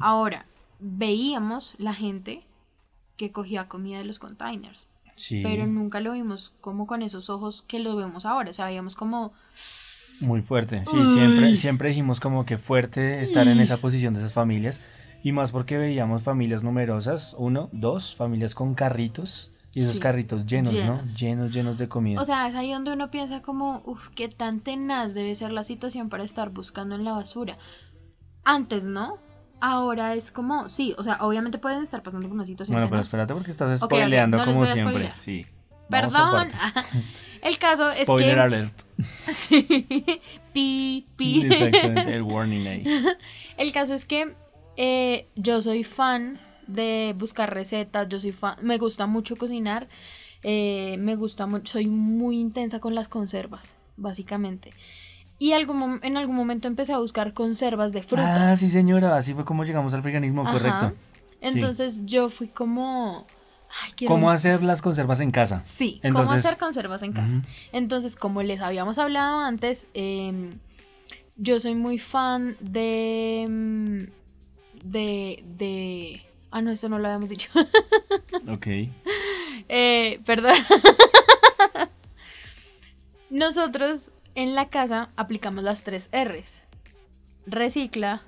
Ahora, 0.00 0.46
veíamos 0.78 1.74
la 1.78 1.94
gente 1.94 2.44
que 3.16 3.32
cogía 3.32 3.68
comida 3.68 3.98
de 3.98 4.04
los 4.04 4.18
containers, 4.18 4.88
Sí. 5.16 5.42
pero 5.42 5.66
nunca 5.66 6.00
lo 6.00 6.12
vimos 6.12 6.54
como 6.60 6.86
con 6.86 7.02
esos 7.02 7.28
ojos 7.30 7.62
que 7.62 7.78
lo 7.78 7.94
vemos 7.96 8.24
ahora, 8.26 8.50
o 8.50 8.52
sea, 8.52 8.66
veíamos 8.66 8.96
como, 8.96 9.32
Muy 10.20 10.42
fuerte, 10.42 10.82
sí, 10.86 10.96
Uy. 10.96 11.06
siempre, 11.08 11.56
siempre 11.56 11.88
dijimos 11.90 12.20
como 12.20 12.44
que 12.44 12.58
fuerte 12.58 13.20
estar 13.22 13.46
en 13.48 13.60
esa 13.60 13.76
posición 13.78 14.14
de 14.14 14.20
esas 14.20 14.32
familias 14.34 14.80
y 15.22 15.32
más 15.32 15.52
porque 15.52 15.76
veíamos 15.78 16.22
familias 16.22 16.62
numerosas, 16.62 17.34
uno, 17.38 17.68
dos, 17.72 18.14
familias 18.14 18.54
con 18.54 18.74
carritos 18.74 19.52
y 19.72 19.80
esos 19.82 19.94
Sí, 19.94 20.00
carritos 20.00 20.46
llenos, 20.46 20.72
¿no? 20.72 20.78
llenos. 20.80 21.14
Llenos, 21.16 21.52
llenos 21.52 21.78
de 21.78 21.88
comida. 21.88 22.20
o 22.20 22.24
sea, 22.24 22.48
es 22.48 22.54
ahí 22.54 22.72
donde 22.72 22.92
uno 22.92 23.10
piensa 23.10 23.40
como, 23.42 23.82
uff, 23.84 24.08
qué 24.10 24.28
tan 24.28 24.60
tenaz 24.60 25.14
debe 25.14 25.34
ser 25.34 25.52
la 25.52 25.62
situación 25.64 26.08
para 26.08 26.24
estar 26.24 26.50
buscando 26.50 26.94
en 26.94 27.04
la 27.04 27.12
basura. 27.12 27.56
Antes, 28.44 28.84
¿no? 28.86 29.18
Ahora 29.60 30.14
es 30.14 30.32
como, 30.32 30.68
sí, 30.70 30.94
o 30.96 31.04
sea, 31.04 31.18
obviamente 31.20 31.58
pueden 31.58 31.82
estar 31.82 32.02
pasando 32.02 32.26
por 32.26 32.34
una 32.34 32.46
situación 32.46 32.74
bueno, 32.76 32.86
pero 32.88 32.96
tenaz. 32.96 33.06
espérate 33.06 33.34
porque 33.34 33.50
estás 33.50 33.82
Ok, 33.82 33.92
ok, 33.92 33.98
spoileando 33.98 34.38
no 34.38 34.44
como 34.46 34.66
siempre. 34.66 35.12
Sí. 35.18 35.46
Perdón. 35.90 36.48
El 37.42 37.58
caso 37.58 37.88
Spoiler 37.90 38.28
es 38.30 38.34
que... 38.34 38.40
alert. 38.40 38.80
Sí. 39.32 40.20
pi, 40.52 41.06
pi. 41.16 41.46
Exactamente, 41.46 42.14
el 42.14 42.22
warning 42.22 42.66
ahí. 42.66 42.84
El 43.56 43.72
caso 43.72 43.94
es 43.94 44.04
que 44.04 44.34
eh, 44.82 45.28
yo 45.36 45.60
soy 45.60 45.84
fan 45.84 46.38
de 46.66 47.14
buscar 47.18 47.52
recetas, 47.52 48.08
yo 48.08 48.18
soy 48.18 48.32
fan, 48.32 48.56
me 48.62 48.78
gusta 48.78 49.06
mucho 49.06 49.36
cocinar, 49.36 49.88
eh, 50.42 50.96
me 50.98 51.16
gusta 51.16 51.46
mucho, 51.46 51.72
soy 51.72 51.86
muy 51.88 52.38
intensa 52.40 52.78
con 52.80 52.94
las 52.94 53.08
conservas, 53.08 53.76
básicamente. 53.98 54.72
Y 55.38 55.52
algún, 55.52 56.00
en 56.02 56.16
algún 56.16 56.34
momento 56.36 56.66
empecé 56.66 56.94
a 56.94 56.98
buscar 56.98 57.34
conservas 57.34 57.92
de 57.92 58.00
Ah, 58.00 58.02
frutas. 58.02 58.60
sí, 58.60 58.70
señora, 58.70 59.16
así 59.18 59.34
fue 59.34 59.44
como 59.44 59.64
llegamos 59.64 59.92
al 59.92 60.00
veganismo, 60.00 60.42
Ajá. 60.42 60.52
correcto. 60.52 60.92
Entonces 61.42 62.00
yo 62.06 62.30
fui 62.30 62.48
como... 62.48 63.26
Ay, 63.84 63.92
quiero- 63.96 64.14
¿Cómo 64.14 64.30
hacer 64.30 64.64
las 64.64 64.80
conservas 64.82 65.20
en 65.20 65.30
casa? 65.30 65.62
Sí, 65.64 65.98
cómo 66.02 66.20
Entonces- 66.20 66.44
hacer 66.46 66.58
conservas 66.58 67.02
en 67.02 67.12
casa. 67.12 67.42
Entonces, 67.72 68.16
como 68.16 68.42
les 68.42 68.60
habíamos 68.62 68.98
hablado 68.98 69.40
antes, 69.40 69.86
em, 69.94 70.58
yo 71.36 71.60
soy 71.60 71.74
muy 71.74 71.98
fan 71.98 72.56
de, 72.60 73.42
em, 73.42 74.06
de, 74.82 75.42
de... 75.44 76.22
Ah, 76.50 76.62
no, 76.62 76.70
esto 76.72 76.88
no 76.88 76.98
lo 76.98 77.06
habíamos 77.06 77.28
dicho. 77.28 77.50
Ok. 78.48 78.66
Eh, 79.68 80.20
perdón. 80.24 80.56
Nosotros 83.28 84.12
en 84.34 84.54
la 84.54 84.68
casa 84.68 85.10
aplicamos 85.16 85.62
las 85.64 85.84
tres 85.84 86.10
R's. 86.12 86.62
Recicla, 87.46 88.22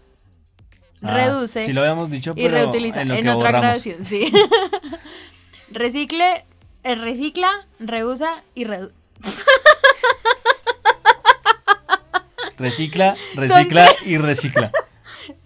Ah, 1.04 1.14
reduce 1.16 1.62
Sí 1.64 1.73
lo 1.73 1.80
habíamos 1.80 2.11
dicho, 2.11 2.30
y 2.37 2.42
pero 2.44 2.54
reutiliza. 2.54 3.02
en, 3.02 3.11
En, 3.11 3.16
lo 3.26 3.32
que 3.32 3.37
otra 3.38 3.50
borramos. 3.50 3.61
grabación, 3.85 4.04
sí. 4.04 4.32
Recicle, 5.73 6.44
eh, 6.85 6.94
recicla, 6.94 7.66
reusa 7.80 8.44
y 8.54 8.64
reduce. 8.64 8.94
Recicla, 12.59 13.16
recicla 13.35 13.88
y 14.04 14.18
recicla. 14.18 14.71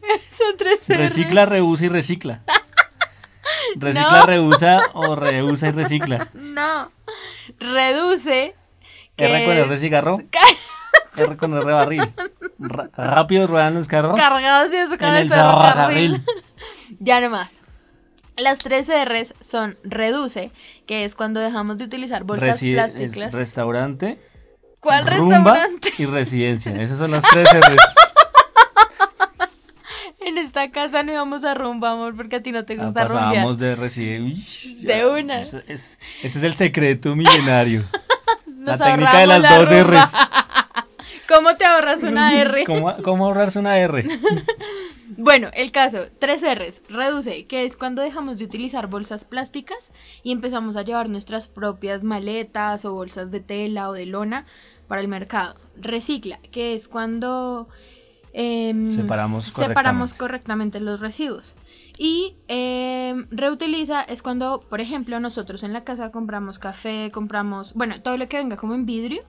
Son 0.30 0.56
tres 0.56 0.80
R's. 0.88 0.98
Recicla, 0.98 1.46
reusa 1.46 1.84
y 1.86 1.88
recicla. 1.88 2.42
Recicla, 3.76 4.20
No. 4.20 4.26
reusa 4.26 4.80
o 4.94 5.14
reusa 5.16 5.68
y 5.68 5.70
recicla. 5.72 6.28
No. 6.34 6.90
Reduce, 7.58 8.54
R 9.16 9.44
con 9.44 9.54
que 9.54 9.60
R 9.60 9.68
de 9.68 9.76
cigarro, 9.78 10.16
R 11.16 11.36
con 11.36 11.52
R 11.56 11.64
barril. 11.64 12.12
Rápido 12.96 13.46
ruedan 13.46 13.74
los 13.74 13.88
carros. 13.88 14.16
cargados 14.16 14.70
de 14.70 14.80
azúcar 14.80 15.10
En 15.14 15.22
el 15.22 15.28
ferrocarril. 15.28 16.24
ya 16.98 17.20
nomás. 17.20 17.60
Las 18.36 18.58
tres 18.58 18.88
R's 18.88 19.34
son 19.40 19.78
reduce, 19.82 20.50
que 20.86 21.04
es 21.04 21.14
cuando 21.14 21.40
dejamos 21.40 21.78
de 21.78 21.84
utilizar 21.84 22.24
bolsas 22.24 22.60
Resi- 22.62 22.74
plásticas. 22.74 23.16
es 23.16 23.32
restaurante, 23.32 24.18
¿Cuál 24.80 25.06
rumba 25.06 25.36
restaurante? 25.38 25.92
y 25.98 26.04
residencia. 26.06 26.72
Esas 26.82 26.98
son 26.98 27.12
las 27.12 27.24
tres 27.24 27.48
R's. 27.52 27.80
En 30.26 30.38
esta 30.38 30.70
casa 30.72 31.02
no 31.04 31.12
íbamos 31.12 31.44
a 31.44 31.54
rumba, 31.54 31.92
amor, 31.92 32.16
porque 32.16 32.36
a 32.36 32.42
ti 32.42 32.50
no 32.52 32.64
te 32.64 32.74
Ah, 32.74 32.84
gusta 32.84 33.04
rumbear. 33.04 33.28
Pasábamos 33.28 33.58
de 33.58 33.76
residencia. 33.76 34.94
De 34.96 35.06
una. 35.08 35.40
Es, 35.40 35.54
es- 35.54 35.98
este 36.22 36.38
es 36.38 36.44
el 36.44 36.54
secreto 36.54 37.14
milenario. 37.14 37.84
la 38.46 38.72
Nos 38.72 38.80
técnica 38.80 39.18
de 39.18 39.26
las 39.28 39.42
dos 39.42 39.70
la 39.70 39.82
rumba. 39.84 40.00
R's. 40.02 40.12
¿Cómo 41.28 41.56
te 41.56 41.64
ahorras 41.64 42.02
una 42.02 42.34
R? 42.40 42.64
¿Cómo, 42.64 42.96
cómo 43.02 43.26
ahorrarse 43.26 43.58
una 43.60 43.78
R? 43.78 44.04
Bueno, 45.16 45.48
el 45.54 45.70
caso, 45.72 46.06
tres 46.18 46.42
R's, 46.42 46.82
reduce, 46.88 47.46
que 47.46 47.64
es 47.64 47.76
cuando 47.76 48.02
dejamos 48.02 48.38
de 48.38 48.44
utilizar 48.44 48.86
bolsas 48.88 49.24
plásticas 49.24 49.90
y 50.22 50.32
empezamos 50.32 50.76
a 50.76 50.82
llevar 50.82 51.08
nuestras 51.08 51.48
propias 51.48 52.04
maletas 52.04 52.84
o 52.84 52.92
bolsas 52.94 53.30
de 53.30 53.40
tela 53.40 53.88
o 53.88 53.92
de 53.92 54.06
lona 54.06 54.44
para 54.88 55.00
el 55.00 55.08
mercado. 55.08 55.56
Recicla, 55.80 56.38
que 56.50 56.74
es 56.74 56.86
cuando 56.88 57.68
em, 58.38 58.90
Separamos 58.90 59.46
separamos 59.46 60.12
correctamente. 60.12 60.18
correctamente 60.18 60.80
los 60.80 61.00
residuos. 61.00 61.56
Y 61.96 62.36
em, 62.48 63.26
reutiliza 63.30 64.02
es 64.02 64.22
cuando, 64.22 64.60
por 64.60 64.82
ejemplo, 64.82 65.18
nosotros 65.20 65.62
en 65.62 65.72
la 65.72 65.84
casa 65.84 66.10
compramos 66.10 66.58
café, 66.58 67.10
compramos, 67.12 67.72
bueno, 67.72 68.00
todo 68.02 68.18
lo 68.18 68.28
que 68.28 68.36
venga 68.36 68.58
como 68.58 68.74
en 68.74 68.84
vidrio. 68.84 69.22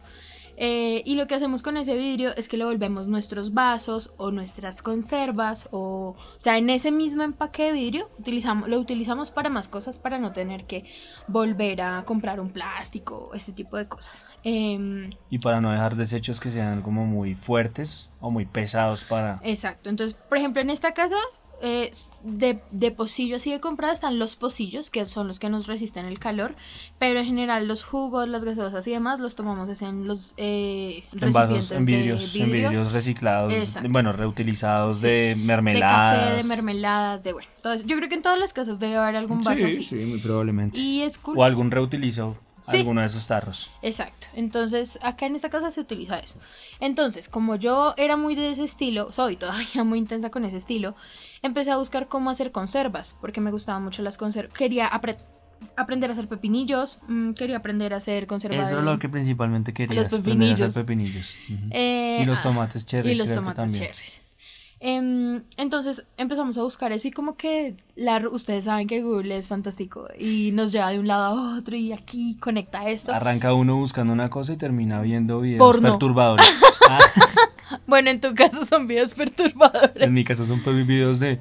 Eh, 0.60 1.04
y 1.06 1.16
lo 1.16 1.28
que 1.28 1.36
hacemos 1.36 1.62
con 1.62 1.78
ese 1.78 1.96
vidrio 1.96 2.36
es 2.36 2.48
que 2.48 2.58
lo 2.58 2.66
volvemos 2.66 3.08
nuestros 3.08 3.54
vasos 3.54 4.12
o 4.18 4.32
nuestras 4.32 4.82
conservas 4.82 5.70
o, 5.72 6.16
o 6.18 6.40
sea, 6.40 6.58
en 6.58 6.72
ese 6.72 6.90
mismo 6.90 7.22
empaque 7.22 7.66
de 7.66 7.72
vidrio 7.74 8.10
utilizamos, 8.18 8.68
lo 8.68 8.80
utilizamos 8.80 9.30
para 9.30 9.50
más 9.50 9.68
cosas 9.68 10.00
para 10.00 10.18
no 10.18 10.32
tener 10.32 10.66
que 10.66 10.86
volver 11.28 11.82
a 11.82 12.04
comprar 12.06 12.40
un 12.40 12.50
plástico, 12.50 13.30
este 13.36 13.52
tipo 13.52 13.78
de 13.78 13.88
cosas. 13.88 14.26
Em, 14.44 15.12
Y 15.30 15.38
para 15.38 15.62
no 15.62 15.72
dejar 15.72 15.96
desechos 15.96 16.40
que 16.40 16.50
sean 16.50 16.82
como 16.82 17.06
muy 17.06 17.36
fuertes 17.36 18.10
o 18.20 18.32
muy 18.32 18.46
pesados 18.46 19.04
para... 19.04 19.40
Exacto, 19.44 19.90
entonces, 19.90 20.18
por 20.28 20.40
ejemplo, 20.40 20.62
en 20.62 20.72
esta 20.72 20.94
casa 20.94 21.18
eh, 21.62 21.92
de, 22.24 22.60
de 22.72 22.92
pocillo 22.92 23.38
así 23.38 23.52
de 23.52 23.60
comprada 23.60 23.94
están 23.94 24.20
los 24.20 24.36
pocillos, 24.36 24.90
que 24.92 25.06
son 25.06 25.28
los 25.28 25.40
que 25.40 25.50
nos 25.50 25.68
resisten 25.68 26.06
el 26.06 26.20
calor, 26.20 26.56
pero 27.00 27.20
en 27.20 27.26
general 27.26 27.68
los 27.68 27.84
jugos, 27.84 28.28
las 28.28 28.44
gaseosas 28.44 28.86
y 28.88 28.92
demás 28.92 29.20
los 29.20 29.36
tomamos 29.36 29.70
es 29.70 29.82
en 29.82 30.08
los 30.08 30.34
eh, 30.38 31.04
En 31.20 31.32
vasos, 31.32 31.72
en 31.72 31.86
vidrios, 31.86 32.34
de 32.34 32.40
en 32.42 32.46
vidrio, 32.52 32.70
vidrios 32.70 32.92
reciclados, 32.92 33.54
Exacto. 33.54 33.90
bueno, 33.92 34.12
reutilizados 34.12 35.02
de 35.02 35.10
de 35.30 35.36
mermeladas. 35.36 36.20
café, 36.30 36.36
de 36.38 36.44
mermeladas, 36.44 37.24
de 37.24 37.34
bueno, 37.34 37.50
todo 37.64 37.74
eso. 37.74 37.86
Yo 37.88 37.96
creo 37.98 38.10
que 38.10 38.16
en 38.16 38.22
todas 38.22 38.38
las 38.40 38.54
casas 38.54 38.80
debe 38.80 38.98
haber 38.98 39.16
algún 39.16 39.42
vaso 39.42 39.58
Sí, 39.58 39.64
así. 39.64 39.84
sí, 39.84 39.96
muy 39.96 40.20
probablemente. 40.20 40.80
Y 40.80 41.02
es 41.02 41.18
cool. 41.18 41.38
O 41.38 41.44
algún 41.44 41.72
reutilizo, 41.72 42.36
Sí. 42.64 42.78
alguno 42.80 43.00
de 43.00 43.08
esos 43.08 43.26
tarros. 43.28 43.72
Exacto. 43.82 44.28
Entonces, 44.36 45.00
acá 45.02 45.26
en 45.26 45.38
esta 45.38 45.50
casa 45.50 45.72
se 45.72 45.80
utiliza 45.80 46.20
eso. 46.20 46.38
Entonces, 46.82 47.30
como 47.30 47.56
yo 47.56 47.94
era 47.96 48.18
muy 48.18 48.36
de 48.36 48.52
ese 48.52 48.64
estilo, 48.66 49.14
soy 49.14 49.38
todavía 49.38 49.86
muy 49.86 50.00
intensa 50.00 50.30
con 50.30 50.44
ese 50.44 50.58
estilo, 50.58 50.94
empecé 51.42 51.72
a 51.72 51.78
buscar 51.78 52.08
cómo 52.08 52.30
hacer 52.30 52.52
conservas, 52.52 53.18
porque 53.22 53.42
me 53.42 53.52
gustaban 53.52 53.84
mucho 53.84 54.02
las 54.02 54.18
conservas. 54.18 54.54
Quería 54.54 54.88
apre- 54.90 55.18
aprender 55.76 56.10
a 56.10 56.14
hacer 56.14 56.28
pepinillos, 56.28 57.00
mm, 57.08 57.32
quería 57.34 57.58
aprender 57.58 57.94
a 57.94 57.98
hacer 57.98 58.28
conserva 58.28 58.64
Eso 58.64 58.80
es 58.80 58.84
lo 58.86 59.00
que 59.00 59.10
principalmente 59.10 59.74
querías, 59.74 60.14
aprender 60.14 60.52
a 60.52 60.54
hacer 60.54 60.74
pepinillos. 60.86 61.36
Eh, 61.72 62.20
y 62.22 62.26
los 62.26 62.40
ah, 62.40 62.44
tomates 62.44 62.86
cherries 62.86 63.16
y 63.16 63.20
los 63.20 63.34
tomates 63.34 63.72
cherries. 63.78 64.22
Em, 64.80 65.42
entonces 65.58 66.06
empezamos 66.18 66.56
a 66.58 66.64
buscar 66.64 66.92
eso 66.92 67.08
y 67.08 67.12
como 67.12 67.36
que 67.36 67.76
la, 67.96 68.22
ustedes 68.32 68.66
saben 68.66 68.88
que 68.88 69.02
Google 69.02 69.36
es 69.36 69.48
fantástico 69.48 70.08
y 70.20 70.52
nos 70.54 70.72
lleva 70.72 70.92
de 70.92 71.00
un 71.00 71.08
lado 71.08 71.24
a 71.38 71.58
otro 71.58 71.76
y 71.76 71.94
aquí 71.94 72.38
conecta 72.40 72.88
esto. 72.90 73.12
Arranca 73.12 73.54
uno 73.56 73.76
buscando 73.78 74.14
una 74.14 74.30
cosa 74.30 74.54
y 74.54 74.58
termina 74.58 75.02
viendo 75.02 75.40
videos 75.42 75.60
Porno. 75.60 75.90
perturbadores. 75.90 76.46
Ah, 76.90 77.00
Bueno, 77.86 78.10
en 78.12 78.22
tu 78.22 78.34
caso 78.34 78.64
son 78.64 78.88
videos 78.88 79.14
perturbadores. 79.14 80.02
en 80.08 80.14
mi 80.14 80.24
caso 80.24 80.46
son 80.46 80.62
pues 80.64 80.88
videos 80.88 81.20
de... 81.20 81.40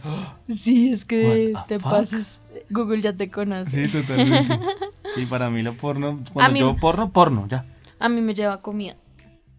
Sí, 0.48 0.90
es 0.90 1.04
que 1.04 1.54
te 1.68 1.78
fuck? 1.78 1.92
pasas. 1.92 2.40
Google 2.68 3.00
ya 3.00 3.12
te 3.12 3.30
conoce. 3.30 3.70
Sí, 3.86 3.90
totalmente. 3.90 4.58
Sí, 5.10 5.24
para 5.24 5.48
mí 5.50 5.62
lo 5.62 5.74
porno, 5.74 6.18
cuando 6.32 6.52
mí- 6.52 6.58
yo 6.58 6.74
porno, 6.74 7.12
porno, 7.12 7.46
ya. 7.48 7.64
A 8.00 8.08
mí 8.08 8.20
me 8.22 8.34
lleva 8.34 8.58
comida. 8.58 8.96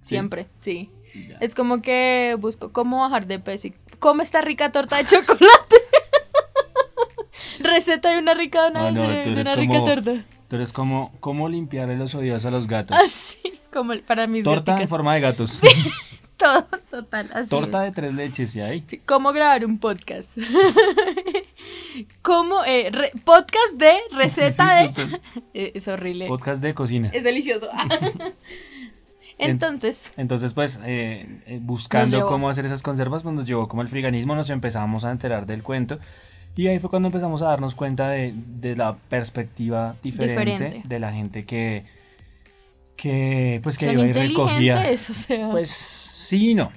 ¿Sí? 0.02 0.10
Siempre, 0.10 0.48
sí. 0.58 0.90
Ya. 1.14 1.38
Es 1.40 1.56
como 1.56 1.82
que 1.82 2.36
busco 2.40 2.72
cómo 2.72 3.00
bajar 3.00 3.28
de 3.28 3.40
peso 3.40 3.68
y 3.68 3.74
come 4.00 4.24
esta 4.24 4.42
rica 4.42 4.72
torta 4.72 4.98
de 4.98 5.06
chocolate. 5.06 5.76
Receta 7.60 8.12
de 8.12 8.20
una 8.20 8.34
rica 8.34 8.62
dona 8.64 8.88
Ah, 8.88 8.92
no, 8.92 9.02
de, 9.02 9.30
una 9.42 9.56
rica 9.56 9.74
como- 9.74 9.86
torta. 9.86 10.24
Tú 10.48 10.56
eres 10.56 10.72
como, 10.72 11.12
¿cómo 11.20 11.50
limpiarle 11.50 11.98
los 11.98 12.16
oídos 12.16 12.46
a 12.46 12.52
los 12.52 12.68
gatos? 12.68 12.96
Así, 12.98 13.40
como 13.74 13.92
el- 13.94 14.02
para 14.02 14.28
mis 14.28 14.44
Torta 14.46 14.80
en 14.80 14.88
forma 14.88 15.14
de 15.16 15.22
gatos. 15.22 15.62
Todo, 16.38 16.68
total, 16.92 17.30
así. 17.34 17.50
Torta 17.50 17.82
de 17.82 17.92
tres 17.92 18.14
leches, 18.14 18.56
¿y 18.56 18.62
ahí? 18.62 18.84
Sí, 18.86 19.00
¿Cómo 19.00 19.34
grabar 19.34 19.66
un 19.66 19.80
podcast? 19.80 20.38
¿Cómo? 22.22 22.64
eh, 22.64 22.90
re- 22.92 23.12
podcast 23.26 23.74
de 23.78 23.96
receta 24.12 24.86
Sí, 24.88 24.94
de... 24.94 25.08
sí. 25.08 25.16
Eh, 25.56 25.72
es 25.74 25.88
horrible. 25.88 26.28
Podcast 26.28 26.62
de 26.62 26.76
cocina. 26.76 27.10
Es 27.12 27.24
delicioso. 27.24 27.70
Entonces, 29.40 30.12
Entonces, 30.18 30.54
pues, 30.54 30.80
eh, 30.84 31.42
eh, 31.46 31.60
buscando 31.62 32.26
cómo 32.28 32.50
hacer 32.50 32.66
esas 32.66 32.82
conservas, 32.82 33.24
pues 33.24 33.36
nos 33.36 33.46
llevó 33.46 33.68
como 33.68 33.82
el 33.82 33.88
friganismo, 33.88 34.36
nos 34.36 34.50
empezamos 34.50 35.06
a 35.06 35.12
enterar 35.12 35.46
del 35.46 35.64
cuento. 35.64 36.00
Y 36.56 36.68
ahí 36.68 36.80
fue 36.80 36.90
cuando 36.90 37.08
empezamos 37.08 37.44
a 37.44 37.46
darnos 37.50 37.76
cuenta 37.76 38.10
de, 38.10 38.34
de 38.36 38.76
la 38.76 38.98
perspectiva 38.98 39.96
diferente, 40.02 40.52
Diferente. 40.52 40.82
de 40.88 41.00
la 41.00 41.14
gente 41.14 41.46
que, 41.46 41.86
que 42.96 43.60
pues 43.62 43.78
que 43.78 43.94
iba 43.94 44.04
y 44.06 44.12
recogía. 44.14 44.90
o 44.92 44.98
sea. 44.98 45.50
Pues 45.50 45.70
sí 45.70 46.52
y 46.52 46.56
no. 46.56 46.72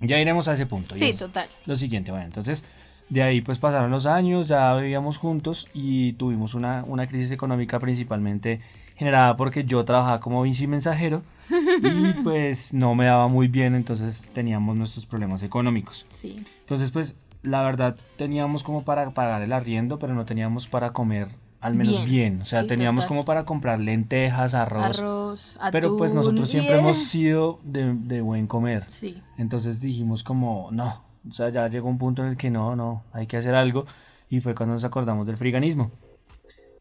Ya 0.00 0.18
iremos 0.20 0.48
a 0.48 0.54
ese 0.54 0.66
punto. 0.66 0.94
sí, 0.96 1.14
total. 1.14 1.48
Lo 1.66 1.76
siguiente, 1.76 2.10
bueno, 2.10 2.26
entonces 2.26 2.64
de 3.08 3.22
ahí 3.22 3.40
pues 3.40 3.58
pasaron 3.60 3.90
los 3.92 4.06
años, 4.06 4.48
ya 4.48 4.74
vivíamos 4.74 5.16
juntos 5.18 5.68
y 5.72 6.14
tuvimos 6.14 6.54
una, 6.54 6.82
una 6.84 7.06
crisis 7.06 7.30
económica 7.30 7.78
principalmente 7.78 8.60
generada 8.96 9.36
porque 9.36 9.64
yo 9.64 9.84
trabajaba 9.84 10.20
como 10.20 10.42
bici 10.42 10.66
mensajero 10.66 11.22
y 11.50 12.12
pues 12.24 12.74
no 12.74 12.94
me 12.94 13.06
daba 13.06 13.28
muy 13.28 13.48
bien, 13.48 13.74
entonces 13.74 14.28
teníamos 14.32 14.76
nuestros 14.76 15.06
problemas 15.06 15.42
económicos. 15.42 16.06
Sí. 16.20 16.44
Entonces 16.60 16.90
pues 16.90 17.16
la 17.42 17.62
verdad 17.62 17.96
teníamos 18.16 18.64
como 18.64 18.82
para 18.82 19.08
pagar 19.10 19.42
el 19.42 19.52
arriendo, 19.52 19.98
pero 19.98 20.14
no 20.14 20.24
teníamos 20.24 20.66
para 20.66 20.90
comer 20.90 21.28
al 21.60 21.74
menos 21.74 21.94
Bien, 21.94 22.04
bien, 22.04 22.42
o 22.42 22.44
sea, 22.44 22.62
sí, 22.62 22.66
teníamos 22.68 23.04
total. 23.04 23.08
como 23.08 23.24
para 23.24 23.44
comprar 23.44 23.80
lentejas, 23.80 24.54
arroz, 24.54 24.84
Arroz, 24.84 25.56
atún. 25.56 25.70
pero 25.72 25.96
pues 25.96 26.12
nosotros 26.12 26.48
siempre 26.48 26.74
yeah. 26.74 26.80
hemos 26.80 26.98
sido 26.98 27.58
de, 27.64 27.94
de 27.94 28.20
buen 28.20 28.46
comer. 28.46 28.84
Sí. 28.88 29.20
Entonces 29.36 29.80
dijimos 29.80 30.22
como, 30.22 30.68
no, 30.70 31.02
o 31.28 31.32
sea, 31.32 31.48
ya 31.48 31.66
llegó 31.68 31.88
un 31.88 31.98
punto 31.98 32.22
en 32.22 32.28
el 32.28 32.36
que 32.36 32.50
no, 32.50 32.76
no, 32.76 33.02
hay 33.12 33.26
que 33.26 33.36
hacer 33.36 33.54
algo. 33.54 33.86
Y 34.28 34.40
fue 34.40 34.54
cuando 34.54 34.74
nos 34.74 34.84
acordamos 34.84 35.26
del 35.26 35.36
friganismo. 35.36 35.90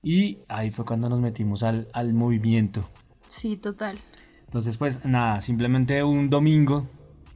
Y 0.05 0.38
ahí 0.47 0.69
fue 0.69 0.85
cuando 0.85 1.09
nos 1.09 1.19
metimos 1.19 1.63
al, 1.63 1.88
al 1.91 2.13
movimiento. 2.13 2.88
Sí, 3.27 3.57
total. 3.57 3.97
Entonces, 4.45 4.77
pues 4.77 5.03
nada, 5.03 5.41
simplemente 5.41 6.03
un 6.03 6.29
domingo, 6.29 6.88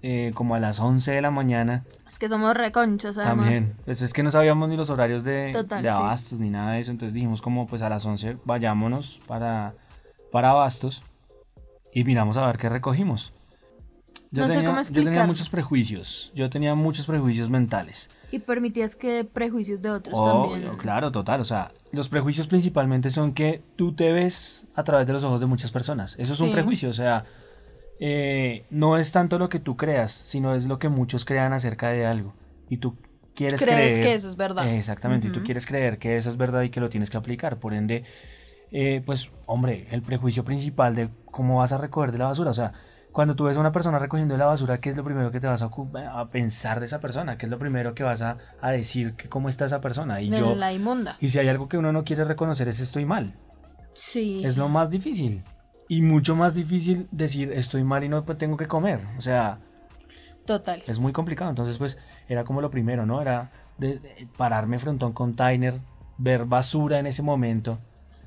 eh, 0.03 0.31
como 0.35 0.53
a 0.53 0.59
las 0.59 0.79
11 0.79 1.11
de 1.13 1.21
la 1.23 1.31
mañana, 1.31 1.83
Es 2.07 2.19
que 2.19 2.29
somos 2.29 2.53
reconchos, 2.55 3.17
además. 3.17 3.37
también. 3.45 3.75
Pues 3.85 4.03
es 4.03 4.13
que 4.13 4.21
no 4.21 4.29
sabíamos 4.29 4.69
ni 4.69 4.77
los 4.77 4.91
horarios 4.91 5.23
de, 5.23 5.49
Total, 5.51 5.81
de 5.81 5.89
sí. 5.89 5.95
abastos 5.95 6.39
ni 6.39 6.51
nada 6.51 6.73
de 6.73 6.79
eso. 6.81 6.91
Entonces 6.91 7.13
dijimos 7.15 7.41
como, 7.41 7.65
pues 7.65 7.81
a 7.81 7.89
las 7.89 8.05
11 8.05 8.37
vayámonos 8.45 9.19
para, 9.25 9.73
para 10.31 10.51
abastos 10.51 11.01
y 11.91 12.03
miramos 12.03 12.37
a 12.37 12.45
ver 12.45 12.57
qué 12.57 12.69
recogimos. 12.69 13.33
Yo, 14.31 14.43
No 14.43 14.47
sé 14.49 14.57
tenía, 14.57 14.69
cómo 14.69 14.81
yo 14.83 15.03
tenía 15.03 15.25
muchos 15.25 15.49
prejuicios, 15.49 16.31
yo 16.35 16.51
tenía 16.51 16.75
muchos 16.75 17.07
prejuicios 17.07 17.49
mentales. 17.49 18.11
Y 18.31 18.39
permitías 18.39 18.95
que 18.95 19.23
prejuicios 19.23 19.81
de 19.81 19.89
otros 19.89 20.15
Oh, 20.17 20.49
también. 20.51 20.77
claro, 20.77 21.11
total. 21.11 21.41
O 21.41 21.45
sea, 21.45 21.71
los 21.91 22.09
prejuicios 22.09 22.47
principalmente 22.47 23.09
son 23.09 23.33
que 23.33 23.61
tú 23.75 23.93
te 23.93 24.11
ves 24.11 24.65
a 24.75 24.83
través 24.83 25.07
de 25.07 25.13
los 25.13 25.23
ojos 25.23 25.39
de 25.39 25.47
muchas 25.47 25.71
personas. 25.71 26.15
Eso 26.19 26.33
es 26.33 26.39
un 26.39 26.51
prejuicio. 26.51 26.89
O 26.89 26.93
sea, 26.93 27.25
eh, 27.99 28.65
no 28.69 28.97
es 28.97 29.11
tanto 29.11 29.39
lo 29.39 29.49
que 29.49 29.59
tú 29.59 29.75
creas, 29.77 30.11
sino 30.11 30.53
es 30.55 30.67
lo 30.67 30.79
que 30.79 30.89
muchos 30.89 31.25
crean 31.25 31.53
acerca 31.53 31.89
de 31.89 32.05
algo. 32.05 32.33
Y 32.69 32.77
tú 32.77 32.95
quieres 33.35 33.61
Crees 33.61 33.93
creer. 33.93 34.01
que 34.05 34.13
eso 34.13 34.27
es 34.29 34.35
verdad. 34.37 34.67
Exactamente. 34.73 35.27
Y 35.27 35.31
tú 35.31 35.43
quieres 35.43 35.65
creer 35.65 35.97
que 35.97 36.17
eso 36.17 36.29
es 36.29 36.37
verdad 36.37 36.61
y 36.61 36.69
que 36.69 36.79
lo 36.79 36.89
tienes 36.89 37.09
que 37.09 37.17
aplicar. 37.17 37.57
Por 37.57 37.73
ende, 37.73 38.03
eh, 38.71 39.01
pues, 39.05 39.31
hombre, 39.47 39.87
el 39.91 40.01
prejuicio 40.03 40.43
principal 40.43 40.93
de 40.95 41.09
cómo 41.25 41.57
vas 41.57 41.71
a 41.71 41.77
recoger 41.77 42.11
de 42.11 42.19
la 42.19 42.25
basura. 42.25 42.51
O 42.51 42.53
sea, 42.53 42.73
cuando 43.11 43.35
tú 43.35 43.45
ves 43.45 43.57
a 43.57 43.59
una 43.59 43.71
persona 43.71 43.97
recogiendo 43.99 44.37
la 44.37 44.45
basura, 44.45 44.79
¿qué 44.79 44.89
es 44.89 44.97
lo 44.97 45.03
primero 45.03 45.31
que 45.31 45.39
te 45.39 45.47
vas 45.47 45.61
a, 45.61 45.69
a 46.13 46.29
pensar 46.29 46.79
de 46.79 46.85
esa 46.85 46.99
persona? 46.99 47.37
¿Qué 47.37 47.45
es 47.47 47.49
lo 47.49 47.57
primero 47.57 47.93
que 47.95 48.03
vas 48.03 48.21
a, 48.21 48.37
a 48.61 48.71
decir 48.71 49.15
que 49.15 49.29
cómo 49.29 49.49
está 49.49 49.65
esa 49.65 49.81
persona? 49.81 50.21
Y 50.21 50.29
de 50.29 50.39
yo, 50.39 50.55
la 50.55 50.71
inmunda. 50.71 51.17
y 51.19 51.29
si 51.29 51.39
hay 51.39 51.47
algo 51.47 51.67
que 51.67 51.77
uno 51.77 51.91
no 51.91 52.03
quiere 52.03 52.23
reconocer 52.23 52.67
es 52.67 52.79
estoy 52.79 53.05
mal. 53.05 53.33
Sí. 53.93 54.41
Es 54.45 54.57
lo 54.57 54.69
más 54.69 54.89
difícil. 54.89 55.43
Y 55.87 56.01
mucho 56.03 56.35
más 56.35 56.53
difícil 56.53 57.07
decir 57.11 57.51
estoy 57.51 57.83
mal 57.83 58.03
y 58.03 58.09
no 58.09 58.23
tengo 58.23 58.57
que 58.57 58.67
comer. 58.67 59.01
O 59.17 59.21
sea, 59.21 59.57
Total. 60.45 60.83
es 60.85 60.99
muy 60.99 61.11
complicado. 61.11 61.49
Entonces, 61.49 61.77
pues, 61.79 61.97
era 62.27 62.43
como 62.43 62.61
lo 62.61 62.69
primero, 62.69 63.05
¿no? 63.07 63.21
Era 63.21 63.49
de, 63.79 63.99
de 63.99 64.27
pararme 64.37 64.77
frente 64.77 65.03
a 65.03 65.07
un 65.07 65.13
container, 65.13 65.79
ver 66.17 66.45
basura 66.45 66.99
en 66.99 67.07
ese 67.07 67.23
momento. 67.23 67.79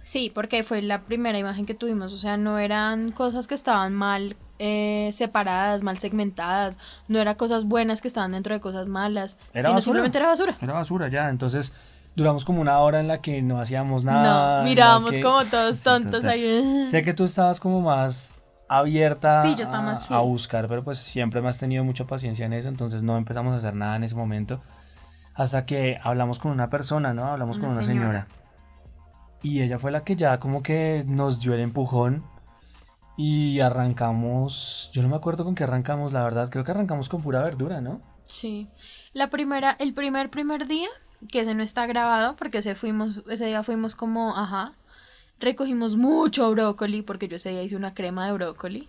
Sí, 0.02 0.30
porque 0.34 0.62
fue 0.64 0.82
la 0.82 1.02
primera 1.02 1.38
imagen 1.38 1.64
que 1.66 1.74
tuvimos, 1.74 2.12
o 2.12 2.18
sea, 2.18 2.36
no 2.36 2.58
eran 2.58 3.12
cosas 3.12 3.46
que 3.46 3.54
estaban 3.54 3.94
mal 3.94 4.36
eh, 4.58 5.10
separadas, 5.12 5.82
mal 5.82 5.98
segmentadas, 5.98 6.76
no 7.08 7.18
eran 7.20 7.34
cosas 7.36 7.64
buenas 7.66 8.00
que 8.00 8.08
estaban 8.08 8.32
dentro 8.32 8.54
de 8.54 8.60
cosas 8.60 8.88
malas, 8.88 9.36
Era 9.52 9.62
sino 9.64 9.74
basura. 9.74 9.80
simplemente 9.82 10.18
era 10.18 10.26
basura. 10.28 10.56
Era 10.60 10.72
basura 10.72 11.08
ya. 11.08 11.28
Entonces, 11.28 11.72
duramos 12.16 12.44
como 12.44 12.60
una 12.60 12.78
hora 12.78 13.00
en 13.00 13.08
la 13.08 13.20
que 13.20 13.42
no 13.42 13.60
hacíamos 13.60 14.04
nada. 14.04 14.58
no, 14.58 14.64
mirábamos 14.64 15.10
que- 15.12 15.20
como 15.20 15.44
todos 15.44 15.80
tontos 15.84 16.24
ahí. 16.24 16.84
Sé 16.86 17.02
que 17.02 17.14
tú 17.14 17.24
estabas 17.24 17.58
como 17.60 17.80
más 17.80 18.44
abierta 18.68 19.42
Sí, 19.42 19.54
yo 19.56 19.62
estaba 19.64 19.82
a- 19.82 19.86
más 19.86 20.04
a, 20.04 20.08
chill. 20.08 20.28
buscar, 20.28 20.66
pero 20.68 20.82
pues 20.84 20.98
siempre 20.98 21.40
me 21.42 21.48
has 21.48 21.58
tenido 21.58 21.84
mucha 21.84 22.06
paciencia 22.06 22.46
en 22.46 22.52
eso, 22.54 22.68
entonces 22.68 23.02
no 23.02 23.16
empezamos 23.16 23.52
a 23.52 23.56
hacer 23.56 23.74
nada 23.76 23.96
en 23.96 24.04
ese 24.04 24.14
momento. 24.14 24.60
Hasta 25.34 25.64
que 25.64 25.98
hablamos 26.02 26.38
con 26.38 26.50
una 26.52 26.68
persona, 26.70 27.14
¿no? 27.14 27.24
Hablamos 27.26 27.58
con 27.58 27.66
Una 27.68 27.76
una 27.78 27.82
señora. 27.86 28.06
señora. 28.06 28.41
Y 29.42 29.62
ella 29.62 29.78
fue 29.78 29.90
la 29.90 30.04
que 30.04 30.16
ya 30.16 30.38
como 30.38 30.62
que 30.62 31.04
nos 31.06 31.40
dio 31.40 31.54
el 31.54 31.60
empujón 31.60 32.24
y 33.16 33.60
arrancamos, 33.60 34.90
yo 34.92 35.02
no 35.02 35.08
me 35.08 35.16
acuerdo 35.16 35.44
con 35.44 35.54
qué 35.54 35.64
arrancamos, 35.64 36.12
la 36.12 36.22
verdad, 36.22 36.48
creo 36.50 36.64
que 36.64 36.70
arrancamos 36.70 37.08
con 37.08 37.22
pura 37.22 37.42
verdura, 37.42 37.80
¿no? 37.80 38.00
Sí. 38.24 38.68
La 39.12 39.30
primera, 39.30 39.76
el 39.78 39.94
primer 39.94 40.30
primer 40.30 40.66
día, 40.66 40.88
que 41.28 41.40
ese 41.40 41.54
no 41.54 41.62
está 41.62 41.86
grabado, 41.86 42.36
porque 42.36 42.58
ese 42.58 42.74
fuimos, 42.74 43.22
ese 43.28 43.46
día 43.46 43.62
fuimos 43.62 43.94
como, 43.94 44.36
ajá, 44.36 44.74
recogimos 45.38 45.96
mucho 45.96 46.50
brócoli, 46.50 47.02
porque 47.02 47.28
yo 47.28 47.36
ese 47.36 47.50
día 47.50 47.62
hice 47.62 47.76
una 47.76 47.94
crema 47.94 48.26
de 48.26 48.32
brócoli. 48.32 48.88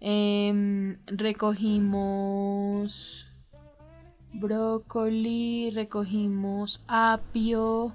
Em, 0.00 0.96
recogimos 1.06 2.22
brócoli, 4.32 5.70
recogimos 5.70 6.82
apio, 6.88 7.94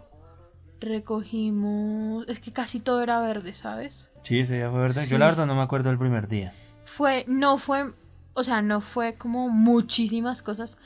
recogimos, 0.80 2.26
es 2.28 2.40
que 2.40 2.52
casi 2.52 2.80
todo 2.80 3.02
era 3.02 3.20
verde, 3.20 3.54
¿sabes? 3.54 4.12
Sí, 4.22 4.40
ese 4.40 4.56
día 4.58 4.70
fue 4.70 4.80
verdad. 4.82 5.04
Sí. 5.04 5.10
Yo 5.10 5.18
la 5.18 5.26
verdad 5.28 5.46
no 5.46 5.56
me 5.56 5.62
acuerdo 5.62 5.90
del 5.90 5.98
primer 6.00 6.28
día. 6.28 6.54
fue, 6.86 7.26
no 7.28 7.58
fue, 7.58 7.92
o 8.34 8.44
sea, 8.44 8.62
no 8.62 8.82
fue 8.82 9.16
como 9.16 9.50
muchísimas 9.50 10.42
cosas, 10.42 10.78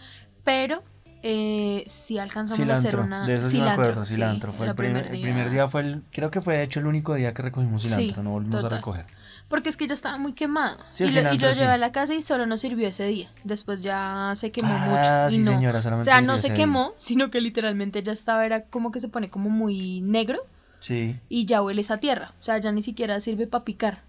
pero 0.43 0.83
eh, 1.23 1.83
sí 1.87 2.17
alcanzamos 2.17 2.67
a 2.69 2.73
hacer 2.73 2.91
Cilantro, 2.91 3.03
una 3.03 3.25
de 3.27 3.35
eso 3.35 3.45
sí 3.45 3.57
me 3.57 3.63
cilantro, 3.63 3.83
acuerdo, 3.83 4.05
sí, 4.05 4.13
cilantro. 4.15 4.51
fue 4.53 4.67
el 4.67 4.75
primer, 4.75 5.05
el 5.13 5.21
primer 5.21 5.49
día 5.51 5.67
fue 5.67 5.81
el, 5.81 6.03
creo 6.11 6.31
que 6.31 6.41
fue 6.41 6.57
de 6.57 6.63
hecho 6.63 6.79
el 6.79 6.87
único 6.87 7.13
día 7.13 7.33
que 7.33 7.41
recogimos 7.43 7.83
Sí, 7.83 7.89
cilantro, 7.89 8.23
no 8.23 8.31
volvimos 8.31 8.61
total. 8.61 8.73
a 8.73 8.77
recoger. 8.79 9.05
Porque 9.51 9.69
es 9.69 9.77
que 9.77 9.85
ya 9.85 9.93
estaba 9.93 10.17
muy 10.17 10.33
quemado. 10.33 10.79
Sí, 10.93 11.03
y, 11.03 11.07
lo, 11.07 11.11
y 11.11 11.15
cilantro 11.17 11.47
lo 11.49 11.53
sí. 11.53 11.59
llevé 11.59 11.71
a 11.73 11.77
la 11.77 11.91
casa 11.91 12.15
y 12.15 12.23
solo 12.23 12.47
nos 12.47 12.61
sirvió 12.61 12.87
ese 12.87 13.05
día. 13.05 13.29
Después 13.43 13.83
ya 13.83 14.33
se 14.35 14.51
quemó 14.51 14.69
Ah, 14.71 15.25
mucho. 15.27 15.35
y 15.35 15.39
sí, 15.43 15.45
no. 15.45 15.51
señora, 15.51 15.77
o 15.77 15.81
solamente 15.83 16.05
sea, 16.05 16.15
sirvió 16.17 16.31
no 16.33 16.37
se 16.39 16.53
quemó, 16.53 16.93
sino 16.97 17.29
que 17.29 17.39
literalmente 17.41 18.01
ya 18.01 18.13
estaba, 18.13 18.45
era 18.47 18.63
como 18.63 18.91
que 18.91 18.99
se 18.99 19.09
pone 19.09 19.29
como 19.29 19.51
muy 19.51 20.01
negro 20.01 20.39
Sí. 20.79 21.19
y 21.29 21.45
ya 21.45 21.61
huele 21.61 21.81
esa 21.81 21.97
tierra. 21.97 22.33
O 22.41 22.43
sea, 22.43 22.57
ya 22.57 22.71
ni 22.71 22.81
siquiera 22.81 23.19
sirve 23.19 23.45
para 23.45 23.63
picar. 23.65 24.01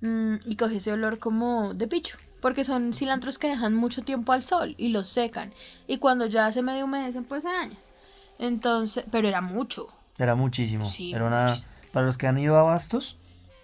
Mm, 0.00 0.36
y 0.46 0.56
coge 0.56 0.76
ese 0.76 0.92
olor 0.92 1.18
como 1.18 1.74
de 1.74 1.86
picho. 1.86 2.16
Porque 2.40 2.64
son 2.64 2.94
cilantros 2.94 3.38
que 3.38 3.48
dejan 3.48 3.74
mucho 3.74 4.02
tiempo 4.02 4.32
al 4.32 4.42
sol 4.42 4.74
y 4.78 4.88
los 4.88 5.08
secan. 5.08 5.52
Y 5.86 5.98
cuando 5.98 6.24
ya 6.26 6.50
se 6.50 6.62
medio 6.62 6.86
humedecen, 6.86 7.24
pues 7.24 7.42
se 7.42 7.50
dañan. 7.50 7.76
Entonces, 8.38 9.04
pero 9.10 9.28
era 9.28 9.42
mucho. 9.42 9.88
Era 10.18 10.34
muchísimo. 10.34 10.86
Sí, 10.86 11.12
Era 11.12 11.26
una, 11.26 11.58
para 11.92 12.06
los 12.06 12.16
que 12.16 12.26
han 12.26 12.38
ido 12.38 12.56
a 12.56 12.62
Bastos, 12.62 13.18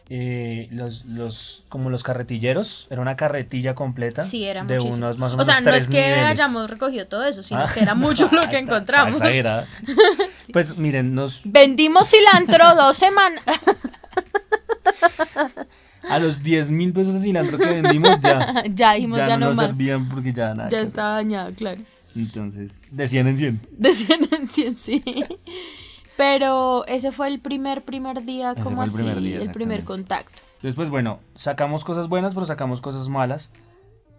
eh, 0.08 0.68
los, 0.70 1.04
los, 1.06 1.64
como 1.68 1.90
los 1.90 2.02
carretilleros, 2.04 2.86
era 2.90 3.00
una 3.00 3.16
carretilla 3.16 3.74
completa 3.74 4.24
Sí, 4.24 4.44
era 4.44 4.64
de 4.64 4.74
muchísimo. 4.76 4.96
unos 4.96 5.18
más 5.18 5.32
o 5.32 5.34
o 5.34 5.38
menos 5.38 5.46
sea, 5.52 5.60
no 5.60 5.72
es 5.72 5.88
que 5.88 5.94
niveles. 6.00 6.24
hayamos 6.26 6.70
recogido 6.70 7.06
todo 7.08 7.24
eso, 7.24 7.42
sino 7.42 7.60
Ah. 7.60 7.70
que 7.72 7.80
era 7.80 7.94
mucho 7.94 8.28
lo 8.32 8.48
que 8.48 8.58
encontramos. 8.58 9.14
exagerada. 9.20 9.66
Pues 10.52 10.76
miren, 10.78 11.14
nos, 11.14 11.40
Vendimos 11.44 12.08
cilantro 12.08 12.74
dos 12.76 12.96
semanas. 12.96 13.42
a 16.08 16.18
los 16.20 16.42
10 16.42 16.70
mil 16.70 16.92
pesos 16.92 17.14
de 17.14 17.20
cilantro 17.20 17.58
que 17.58 17.66
vendimos 17.66 18.20
ya, 18.20 18.62
ya 18.72 18.94
dijimos, 18.94 19.18
ya, 19.18 19.26
ya 19.28 19.36
no, 19.36 19.40
no 19.40 19.46
nos 19.48 19.56
más. 19.56 19.66
servían 19.76 20.08
porque 20.08 20.32
ya 20.32 20.54
nada. 20.54 20.68
Ya 20.70 20.80
estaba 20.82 21.14
dañado, 21.16 21.52
claro. 21.54 21.82
Entonces, 22.14 22.80
de 22.90 23.08
100 23.08 23.28
en 23.28 23.36
100. 23.38 23.60
De 23.72 23.92
100 23.92 24.28
en 24.32 24.46
100, 24.48 24.76
sí. 24.76 25.02
Pero 26.16 26.86
ese 26.86 27.12
fue 27.12 27.28
el 27.28 27.40
primer, 27.40 27.84
primer 27.84 28.24
día, 28.24 28.52
Ese 28.52 28.62
como 28.62 28.82
el 28.82 28.88
así, 28.88 28.96
primer 28.98 29.20
día, 29.20 29.38
el 29.38 29.50
primer 29.50 29.84
contacto. 29.84 30.42
Entonces, 30.56 30.74
pues 30.76 30.88
bueno, 30.88 31.20
sacamos 31.34 31.84
cosas 31.84 32.08
buenas, 32.08 32.34
pero 32.34 32.46
sacamos 32.46 32.80
cosas 32.80 33.08
malas. 33.08 33.50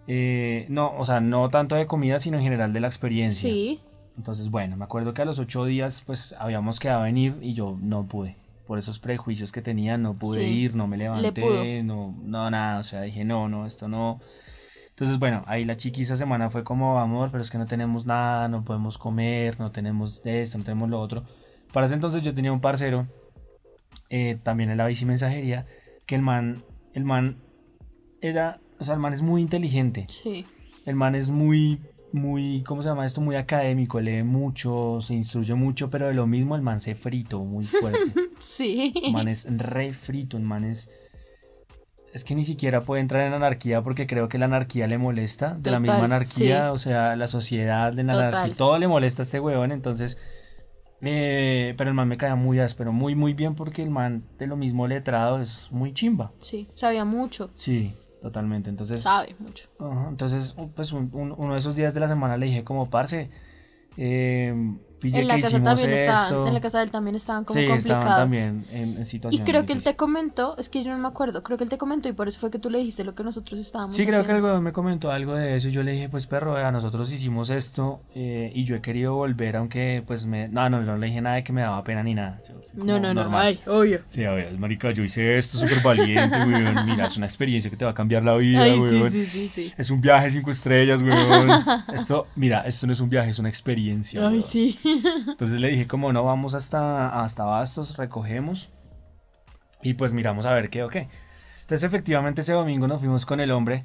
Eh, 0.07 0.65
no, 0.69 0.93
o 0.97 1.03
sea, 1.05 1.19
no 1.19 1.49
tanto 1.49 1.75
de 1.75 1.87
comida, 1.87 2.19
sino 2.19 2.37
en 2.37 2.43
general 2.43 2.71
de 2.71 2.79
la 2.79 2.87
experiencia. 2.87 3.49
Sí, 3.49 3.81
Entonces, 4.15 4.49
bueno, 4.49 4.77
me 4.77 4.85
acuerdo 4.85 5.13
que 5.13 5.21
a 5.21 5.25
los 5.25 5.39
ocho 5.39 5.65
días, 5.65 6.03
pues 6.05 6.33
habíamos 6.39 6.79
quedado 6.79 7.05
en 7.05 7.17
ir 7.17 7.37
y 7.41 7.53
yo 7.53 7.77
no 7.81 8.05
pude. 8.05 8.35
Por 8.65 8.79
esos 8.79 8.99
prejuicios 8.99 9.51
que 9.51 9.61
tenía, 9.61 9.97
no 9.97 10.13
pude 10.13 10.39
Sí, 10.39 10.45
ir, 10.45 10.75
no 10.75 10.87
me 10.87 10.97
le 10.97 11.05
levanté, 11.05 11.83
no, 11.83 12.13
no, 12.23 12.49
nada. 12.49 12.79
O 12.79 12.83
sea, 12.83 13.01
dije, 13.01 13.23
no, 13.25 13.47
no, 13.49 13.65
esto 13.65 13.87
no. 13.87 14.19
Entonces, 14.89 15.19
bueno, 15.19 15.43
ahí 15.45 15.63
la 15.63 15.77
chiqui 15.77 16.01
esa 16.01 16.17
semana 16.17 16.49
fue 16.49 16.63
como, 16.63 16.99
amor, 16.99 17.29
pero 17.31 17.41
es 17.43 17.51
que 17.51 17.57
no 17.57 17.65
tenemos 17.67 18.05
nada, 18.05 18.47
no 18.47 18.63
podemos 18.63 18.97
comer, 18.97 19.59
no 19.59 19.71
tenemos 19.71 20.21
esto, 20.25 20.57
no 20.57 20.63
tenemos 20.63 20.89
lo 20.89 20.99
otro. 20.99 21.23
Para 21.73 21.85
ese 21.85 21.95
entonces 21.95 22.23
yo 22.23 22.33
tenía 22.33 22.51
un 22.51 22.61
parcero, 22.61 23.07
eh, 24.09 24.37
también 24.43 24.69
en 24.69 24.77
la 24.77 24.87
bicimensajería, 24.87 25.65
que 26.05 26.15
el 26.15 26.21
man, 26.21 26.63
el 26.93 27.03
man 27.03 27.37
era, 28.21 28.59
o 28.79 28.83
sea, 28.83 28.95
el 28.95 28.99
man 28.99 29.13
es 29.13 29.21
muy 29.21 29.41
inteligente. 29.41 30.05
sí. 30.09 30.45
El 30.85 30.95
man 30.95 31.15
es 31.15 31.27
muy, 31.29 31.81
muy, 32.13 32.63
¿cómo 32.65 32.81
se 32.81 32.87
llama 32.87 33.05
esto? 33.05 33.19
Muy 33.19 33.35
académico, 33.35 33.99
lee 33.99 34.23
mucho, 34.23 34.99
se 35.01 35.15
instruye 35.15 35.53
mucho, 35.53 35.89
pero 35.89 36.07
de 36.07 36.13
lo 36.13 36.25
mismo 36.27 36.55
el 36.55 36.61
man 36.61 36.79
se 36.79 36.95
frito 36.95 37.43
muy 37.43 37.65
fuerte. 37.65 38.13
Sí. 38.39 38.93
El 39.03 39.11
man 39.13 39.27
es 39.27 39.47
re 39.49 39.91
frito, 39.93 40.37
el 40.37 40.43
man 40.43 40.63
es... 40.63 40.91
Es 42.13 42.23
que 42.23 42.35
ni 42.35 42.45
siquiera 42.45 42.81
puede 42.81 43.01
entrar 43.01 43.25
en 43.25 43.33
anarquía 43.33 43.81
porque 43.81 44.05
creo 44.05 44.29
que 44.29 44.37
la 44.37 44.45
anarquía 44.45 44.87
le 44.87 44.97
molesta. 44.99 45.55
De 45.55 45.71
la 45.71 45.79
misma 45.79 46.05
anarquía, 46.05 46.67
sí. 46.67 46.71
o 46.71 46.77
sea, 46.77 47.15
la 47.15 47.27
sociedad, 47.27 47.91
de 47.91 48.03
la 48.03 48.13
Total. 48.13 48.27
anarquía, 48.33 48.55
todo 48.55 48.77
le 48.77 48.87
molesta 48.87 49.23
a 49.23 49.25
este 49.25 49.39
huevón, 49.39 49.71
entonces... 49.71 50.17
eh, 51.01 51.73
pero 51.77 51.89
el 51.89 51.93
man 51.95 52.07
me 52.07 52.17
caía 52.17 52.35
muy 52.35 52.59
áspero, 52.59 52.91
muy, 52.91 53.15
muy 53.15 53.33
bien 53.33 53.55
porque 53.55 53.83
el 53.83 53.89
man 53.89 54.23
de 54.39 54.47
lo 54.47 54.55
mismo 54.57 54.87
letrado 54.87 55.39
es 55.41 55.71
muy 55.71 55.93
chimba. 55.93 56.31
Sí, 56.39 56.67
sabía 56.75 57.05
mucho, 57.05 57.51
Sí, 57.55 57.93
totalmente. 58.21 58.69
Entonces... 58.69 59.01
sabe 59.01 59.35
mucho. 59.39 59.67
Entonces, 60.09 60.55
pues 60.75 60.91
un- 60.91 61.09
un- 61.13 61.33
uno 61.37 61.53
de 61.53 61.59
esos 61.59 61.75
días 61.75 61.93
de 61.93 61.99
la 61.99 62.07
semana 62.07 62.37
le 62.37 62.47
dije 62.47 62.63
como, 62.63 62.89
parce, 62.89 63.29
eh, 63.97 64.53
pille 64.99 65.19
En 65.19 65.27
la 65.27 65.35
que 65.35 65.41
casa 65.41 65.61
también 65.61 65.91
estaban, 65.91 66.47
en 66.47 66.53
la 66.53 66.61
casa 66.61 66.77
de 66.79 66.83
él 66.85 66.91
también 66.91 67.15
estaban 67.15 67.43
como 67.43 67.53
sí, 67.59 67.65
estaban 67.65 67.77
complicados. 67.79 68.17
también 68.17 68.65
en, 68.71 68.97
en 68.97 69.31
Y 69.31 69.39
creo 69.39 69.65
que 69.65 69.73
él 69.73 69.81
te 69.83 69.95
comentó, 69.95 70.55
es 70.57 70.69
que 70.69 70.83
yo 70.83 70.91
no 70.91 70.97
me 70.97 71.07
acuerdo, 71.07 71.43
creo 71.43 71.57
que 71.57 71.63
él 71.63 71.69
te 71.69 71.77
comentó 71.77 72.09
y 72.09 72.13
por 72.13 72.27
eso 72.27 72.39
fue 72.39 72.49
que 72.51 72.59
tú 72.59 72.69
le 72.69 72.79
dijiste 72.79 73.03
lo 73.03 73.13
que 73.15 73.23
nosotros 73.23 73.59
estábamos 73.59 73.95
Sí, 73.95 74.05
creo 74.05 74.19
que 74.21 74.25
el 74.25 74.37
haciendo. 74.37 74.47
huevón 74.47 74.63
me 74.63 74.71
comentó 74.73 75.11
algo 75.11 75.35
de 75.35 75.55
eso 75.55 75.67
y 75.69 75.71
yo 75.71 75.83
le 75.83 75.91
dije, 75.91 76.09
pues 76.09 76.27
perro, 76.27 76.53
vea, 76.53 76.71
nosotros 76.71 77.11
hicimos 77.11 77.49
esto 77.49 78.01
eh, 78.15 78.51
y 78.53 78.63
yo 78.63 78.75
he 78.75 78.81
querido 78.81 79.15
volver, 79.15 79.55
aunque 79.57 80.03
pues 80.05 80.25
me... 80.25 80.47
No, 80.47 80.69
no, 80.69 80.81
no 80.81 80.97
le 80.97 81.07
dije 81.07 81.21
nada 81.21 81.35
de 81.37 81.43
que 81.43 81.53
me 81.53 81.61
daba 81.61 81.83
pena 81.83 82.01
ni 82.03 82.13
nada. 82.13 82.41
Yo 82.47 82.55
No, 82.73 82.99
no, 82.99 83.13
no, 83.13 83.13
normal. 83.13 83.41
ay, 83.45 83.59
obvio. 83.67 84.01
Sí, 84.07 84.23
a 84.25 84.31
ver, 84.31 84.57
marica, 84.57 84.91
yo 84.91 85.03
hice 85.03 85.37
esto 85.37 85.57
súper 85.57 85.81
valiente, 85.81 86.37
weón. 86.39 86.85
Mira, 86.85 87.05
es 87.05 87.17
una 87.17 87.25
experiencia 87.27 87.69
que 87.69 87.77
te 87.77 87.85
va 87.85 87.91
a 87.91 87.93
cambiar 87.93 88.23
la 88.23 88.35
vida, 88.35 88.63
Ay, 88.63 88.79
weón. 88.79 89.11
sí, 89.11 89.25
sí, 89.25 89.47
sí, 89.49 89.67
sí. 89.67 89.73
Es 89.77 89.89
un 89.91 90.01
viaje 90.01 90.31
cinco 90.31 90.51
estrellas, 90.51 91.01
weón. 91.01 91.49
Esto, 91.93 92.27
mira, 92.35 92.61
esto 92.61 92.87
no 92.87 92.93
es 92.93 92.99
un 92.99 93.09
viaje, 93.09 93.29
es 93.29 93.39
una 93.39 93.49
experiencia. 93.49 94.21
Ay, 94.21 94.27
weón. 94.39 94.41
sí. 94.43 94.79
Entonces 95.27 95.59
le 95.59 95.69
dije, 95.69 95.87
como 95.87 96.11
no, 96.13 96.23
vamos 96.23 96.53
hasta, 96.53 97.21
hasta 97.23 97.43
Bastos, 97.45 97.97
recogemos 97.97 98.69
y 99.81 99.93
pues 99.93 100.13
miramos 100.13 100.45
a 100.45 100.53
ver 100.53 100.69
qué 100.69 100.83
o 100.83 100.89
qué. 100.89 101.07
Entonces 101.61 101.83
efectivamente 101.83 102.41
ese 102.41 102.53
domingo 102.53 102.87
nos 102.87 102.99
fuimos 103.01 103.25
con 103.25 103.39
el 103.39 103.51
hombre 103.51 103.83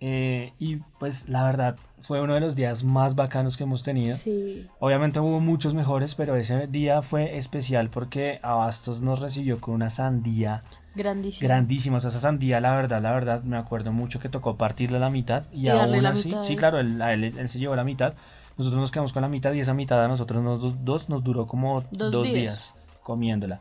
eh, 0.00 0.52
y 0.58 0.76
pues 0.98 1.28
la 1.28 1.44
verdad 1.44 1.76
fue 2.00 2.20
uno 2.22 2.34
de 2.34 2.40
los 2.40 2.56
días 2.56 2.82
más 2.84 3.14
bacanos 3.14 3.56
que 3.56 3.64
hemos 3.64 3.82
tenido. 3.82 4.16
Sí. 4.16 4.66
Obviamente 4.80 5.20
hubo 5.20 5.40
muchos 5.40 5.74
mejores, 5.74 6.14
pero 6.14 6.34
ese 6.36 6.66
día 6.66 7.02
fue 7.02 7.36
especial 7.36 7.90
porque 7.90 8.40
Abastos 8.42 9.00
nos 9.02 9.20
recibió 9.20 9.60
con 9.60 9.74
una 9.74 9.90
sandía 9.90 10.64
Grandísimo. 10.94 11.46
grandísima. 11.46 11.96
O 11.98 12.00
sea, 12.00 12.08
esa 12.10 12.18
sandía, 12.20 12.60
la 12.60 12.74
verdad, 12.74 13.00
la 13.00 13.12
verdad, 13.12 13.42
me 13.44 13.56
acuerdo 13.56 13.92
mucho 13.92 14.18
que 14.18 14.28
tocó 14.28 14.56
partirla 14.56 14.96
a 14.96 15.00
la 15.00 15.10
mitad 15.10 15.44
y, 15.52 15.66
Y 15.66 15.68
aún 15.68 16.04
así, 16.06 16.28
mitad 16.28 16.42
sí, 16.42 16.54
él. 16.54 16.58
claro, 16.58 16.80
él, 16.80 17.00
él, 17.00 17.24
él 17.38 17.48
se 17.48 17.58
llevó 17.58 17.76
la 17.76 17.84
mitad. 17.84 18.14
Nosotros 18.60 18.78
nos 18.82 18.90
quedamos 18.90 19.14
con 19.14 19.22
la 19.22 19.28
mitad 19.28 19.54
y 19.54 19.60
esa 19.60 19.72
mitad 19.72 20.04
a 20.04 20.06
nosotros 20.06 20.42
nos, 20.44 20.84
dos, 20.84 21.08
nos 21.08 21.24
duró 21.24 21.46
como 21.46 21.80
Dos 21.92 22.12
dos, 22.12 22.24
días. 22.24 22.34
días. 22.34 22.74
comiéndola. 23.02 23.58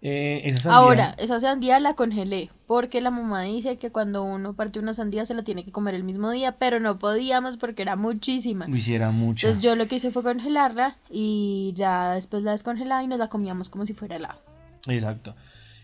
Eh, 0.00 0.42
esa 0.44 0.60
sandía, 0.60 0.78
Ahora, 0.78 1.14
esa 1.18 1.40
sandía 1.40 1.80
la 1.80 1.94
congelé, 1.94 2.50
porque 2.68 3.00
la 3.00 3.10
mamá 3.10 3.42
dice 3.42 3.76
que 3.78 3.90
cuando 3.90 4.22
uno 4.22 4.54
parte 4.54 4.78
una 4.78 4.94
sandía 4.94 5.26
se 5.26 5.34
la 5.34 5.42
tiene 5.42 5.64
que 5.64 5.72
comer 5.72 5.96
el 5.96 6.04
mismo 6.04 6.30
día, 6.30 6.52
pero 6.52 6.78
no 6.78 7.00
podíamos 7.00 7.56
porque 7.56 7.82
era 7.82 7.96
muchísima. 7.96 8.66
hiciera 8.68 9.10
mucho. 9.10 9.48
Entonces 9.48 9.60
yo 9.64 9.74
lo 9.74 9.88
que 9.88 9.96
hice 9.96 10.12
fue 10.12 10.22
congelarla 10.22 10.96
y 11.10 11.72
ya 11.74 12.12
después 12.12 12.44
la 12.44 12.52
descongelaba 12.52 13.02
y 13.02 13.08
nos 13.08 13.18
la 13.18 13.26
comíamos 13.28 13.68
como 13.68 13.84
si 13.84 13.94
fuera 13.94 14.14
helado. 14.14 14.38
Exacto. 14.86 15.34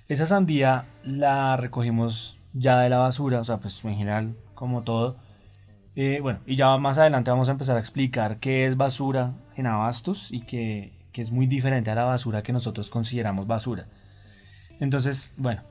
Esa 0.06 0.26
sandía 0.26 0.84
la 1.02 1.56
recogimos 1.56 2.38
ya 2.52 2.78
de 2.78 2.90
la 2.90 2.98
basura, 2.98 3.40
o 3.40 3.44
sea, 3.44 3.58
pues 3.58 3.84
en 3.84 3.96
general, 3.96 4.36
como 4.54 4.84
todo. 4.84 5.16
Eh, 5.96 6.18
bueno, 6.20 6.40
y 6.46 6.56
ya 6.56 6.76
más 6.78 6.98
adelante 6.98 7.30
vamos 7.30 7.48
a 7.48 7.52
empezar 7.52 7.76
a 7.76 7.80
explicar 7.80 8.38
qué 8.38 8.66
es 8.66 8.76
basura 8.76 9.34
en 9.56 9.66
abastos 9.66 10.30
y 10.32 10.40
que, 10.40 10.92
que 11.12 11.22
es 11.22 11.30
muy 11.30 11.46
diferente 11.46 11.90
a 11.90 11.94
la 11.94 12.04
basura 12.04 12.42
que 12.42 12.52
nosotros 12.52 12.90
consideramos 12.90 13.46
basura. 13.46 13.86
Entonces, 14.80 15.34
bueno, 15.36 15.62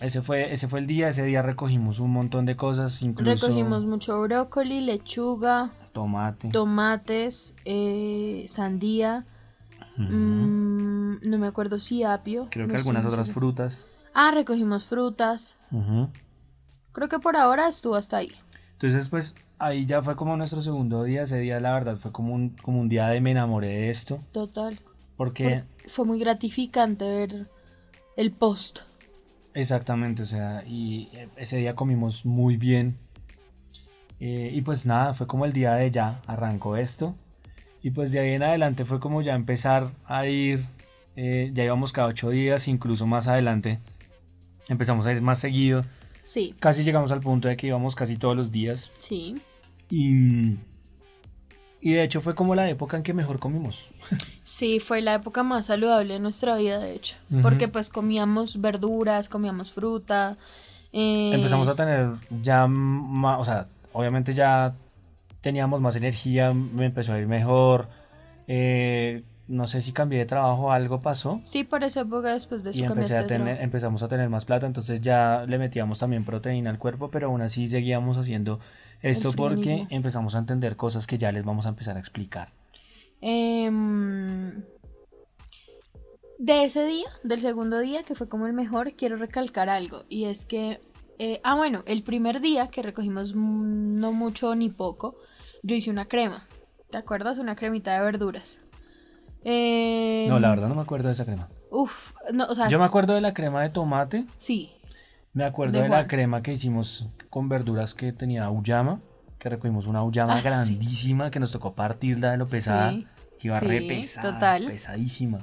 ese 0.00 0.20
fue, 0.22 0.52
ese 0.52 0.68
fue 0.68 0.80
el 0.80 0.86
día, 0.86 1.08
ese 1.08 1.24
día 1.24 1.42
recogimos 1.42 2.00
un 2.00 2.10
montón 2.10 2.44
de 2.44 2.56
cosas, 2.56 3.02
incluso 3.02 3.46
Recogimos 3.46 3.84
mucho 3.84 4.20
brócoli, 4.20 4.80
lechuga, 4.80 5.70
tomate. 5.92 6.48
tomates, 6.48 7.54
eh, 7.64 8.44
sandía, 8.48 9.24
mm, 9.96 11.16
no 11.22 11.38
me 11.38 11.46
acuerdo 11.46 11.78
si 11.78 12.02
apio. 12.02 12.48
Creo 12.50 12.66
no 12.66 12.72
que 12.72 12.78
algunas 12.78 13.06
otras 13.06 13.30
frutas. 13.30 13.86
Ah, 14.14 14.30
recogimos 14.32 14.84
frutas. 14.84 15.56
Creo 16.92 17.08
que 17.08 17.18
por 17.18 17.36
ahora 17.36 17.68
estuvo 17.68 17.94
hasta 17.94 18.18
ahí. 18.18 18.32
Entonces, 18.72 19.08
pues 19.08 19.34
ahí 19.64 19.86
ya 19.86 20.02
fue 20.02 20.16
como 20.16 20.36
nuestro 20.36 20.60
segundo 20.60 21.04
día. 21.04 21.22
Ese 21.22 21.38
día, 21.38 21.60
la 21.60 21.72
verdad, 21.72 21.96
fue 21.96 22.12
como 22.12 22.34
un, 22.34 22.50
como 22.62 22.80
un 22.80 22.88
día 22.88 23.08
de 23.08 23.20
me 23.20 23.30
enamoré 23.30 23.68
de 23.68 23.90
esto. 23.90 24.20
Total. 24.32 24.78
Porque, 25.16 25.64
Por- 25.82 25.90
Fue 25.90 26.04
muy 26.04 26.18
gratificante 26.18 27.04
ver 27.04 27.46
el 28.16 28.32
post. 28.32 28.80
exactamente, 29.54 30.22
o 30.22 30.26
sea, 30.26 30.64
y 30.66 31.08
eh, 31.12 31.28
ese 31.36 31.56
día 31.58 31.74
comimos 31.74 32.24
muy 32.24 32.56
bien. 32.56 32.96
Eh, 34.20 34.50
y 34.54 34.60
pues 34.62 34.86
nada, 34.86 35.14
fue 35.14 35.26
como 35.26 35.44
el 35.44 35.52
día 35.52 35.74
de 35.74 35.90
ya, 35.90 36.20
arrancó 36.26 36.76
esto. 36.76 37.14
Y 37.82 37.90
pues 37.90 38.12
de 38.12 38.20
ahí 38.20 38.30
en 38.34 38.42
adelante 38.44 38.84
fue 38.84 39.00
como 39.00 39.22
ya 39.22 39.34
empezar 39.34 39.88
a 40.06 40.26
ir. 40.26 40.64
eh, 41.16 41.50
ya 41.52 41.64
íbamos 41.64 41.92
cada 41.92 42.08
ocho 42.08 42.30
días, 42.30 42.68
incluso 42.68 43.06
más 43.06 43.26
adelante. 43.28 43.78
Empezamos 44.68 45.06
a 45.06 45.12
ir 45.12 45.20
más 45.20 45.40
seguido. 45.40 45.82
Sí, 46.22 46.54
Casi 46.60 46.84
llegamos 46.84 47.10
al 47.10 47.20
punto 47.20 47.48
de 47.48 47.56
que 47.56 47.66
íbamos 47.66 47.96
casi 47.96 48.16
todos 48.16 48.36
los 48.36 48.52
días. 48.52 48.90
sí. 48.98 49.40
Y, 49.92 50.56
y 51.82 51.92
de 51.92 52.02
hecho 52.02 52.22
fue 52.22 52.34
como 52.34 52.54
la 52.54 52.66
época 52.70 52.96
en 52.96 53.02
que 53.02 53.12
mejor 53.12 53.38
comimos. 53.38 53.88
Sí, 54.44 54.80
fue 54.80 55.02
la 55.02 55.14
época 55.14 55.44
más 55.44 55.66
saludable 55.66 56.14
de 56.14 56.18
nuestra 56.20 56.56
vida, 56.56 56.80
de 56.80 56.94
hecho. 56.96 57.16
Porque 57.42 57.68
pues 57.68 57.90
comíamos 57.90 58.60
verduras, 58.60 59.28
comíamos 59.28 59.70
fruta. 59.72 60.36
eh, 60.92 61.30
Empezamos 61.32 61.68
a 61.68 61.76
tener 61.76 62.08
ya 62.42 62.66
más, 62.66 63.38
o 63.38 63.44
sea, 63.44 63.68
obviamente 63.92 64.32
ya 64.32 64.74
teníamos 65.42 65.80
más 65.80 65.94
energía, 65.94 66.52
me 66.52 66.86
empezó 66.86 67.12
a 67.12 67.20
ir 67.20 67.28
mejor. 67.28 67.88
eh, 68.48 69.22
no 69.46 69.66
sé 69.66 69.80
si 69.80 69.92
cambié 69.92 70.18
de 70.20 70.26
trabajo 70.26 70.72
algo 70.72 71.00
pasó. 71.00 71.40
Sí, 71.44 71.62
por 71.62 71.84
esa 71.84 72.00
época 72.00 72.32
después 72.32 72.64
de 72.64 72.70
Y 72.70 72.82
eso 72.82 72.86
empecé 72.92 73.18
a 73.18 73.26
tener, 73.26 73.60
empezamos 73.60 74.02
a 74.02 74.08
tener 74.08 74.28
más 74.28 74.44
plata, 74.44 74.66
entonces 74.66 75.00
ya 75.02 75.44
le 75.46 75.58
metíamos 75.58 75.98
también 75.98 76.24
proteína 76.24 76.70
al 76.70 76.78
cuerpo, 76.78 77.10
pero 77.10 77.26
aún 77.28 77.42
así 77.42 77.68
seguíamos 77.68 78.16
haciendo 78.18 78.60
esto 79.02 79.32
porque 79.32 79.86
empezamos 79.90 80.34
a 80.34 80.38
entender 80.38 80.76
cosas 80.76 81.06
que 81.06 81.18
ya 81.18 81.32
les 81.32 81.44
vamos 81.44 81.66
a 81.66 81.70
empezar 81.70 81.96
a 81.96 82.00
explicar. 82.00 82.52
Em, 83.20 84.62
de 86.38 86.64
ese 86.64 86.84
día, 86.86 87.06
del 87.22 87.40
segundo 87.40 87.78
día, 87.78 88.02
que 88.02 88.14
fue 88.14 88.28
como 88.28 88.46
el 88.46 88.52
mejor, 88.52 88.94
quiero 88.94 89.16
recalcar 89.16 89.68
algo. 89.68 90.04
Y 90.08 90.24
es 90.24 90.44
que, 90.44 90.80
eh, 91.18 91.40
ah, 91.44 91.54
bueno, 91.54 91.82
el 91.86 92.02
primer 92.02 92.40
día 92.40 92.68
que 92.68 92.82
recogimos 92.82 93.34
no 93.34 94.12
mucho 94.12 94.54
ni 94.54 94.68
poco, 94.68 95.16
yo 95.62 95.76
hice 95.76 95.90
una 95.90 96.06
crema. 96.06 96.46
¿Te 96.90 96.98
acuerdas? 96.98 97.38
Una 97.38 97.54
cremita 97.56 97.94
de 97.94 98.00
verduras. 98.00 98.58
Em, 99.44 100.28
No, 100.28 100.38
la 100.40 100.50
verdad 100.50 100.68
no 100.68 100.74
me 100.74 100.82
acuerdo 100.82 101.08
de 101.08 101.12
esa 101.12 101.24
crema. 101.24 101.48
Uf, 101.70 102.12
no, 102.32 102.46
o 102.46 102.54
sea, 102.54 102.68
Yo 102.68 102.78
me 102.78 102.84
acuerdo 102.84 103.14
de 103.14 103.20
la 103.20 103.32
crema 103.32 103.62
de 103.62 103.70
tomate, 103.70 104.26
sí. 104.36 104.72
Me 105.32 105.44
acuerdo 105.44 105.78
De 105.78 105.84
de, 105.84 105.88
la 105.88 106.06
crema 106.06 106.42
que 106.42 106.52
hicimos 106.52 107.08
con 107.30 107.48
verduras 107.48 107.94
que 107.94 108.12
tenía 108.12 108.44
auyama, 108.44 109.00
que 109.38 109.48
recogimos 109.48 109.86
una 109.86 110.00
auyama 110.00 110.34
Ah, 110.34 110.38
sí. 110.38 110.42
grandísima 110.44 111.30
que 111.30 111.40
nos 111.40 111.52
tocó 111.52 111.74
partirla 111.74 112.32
de 112.32 112.36
lo 112.38 112.46
pesada, 112.46 112.90
Sí, 112.92 113.06
que 113.38 113.48
iba 113.48 113.60
re 113.60 113.80
sí, 113.80 113.86
pesada, 113.88 114.34
total. 114.34 114.66
pesadísima. 114.66 115.40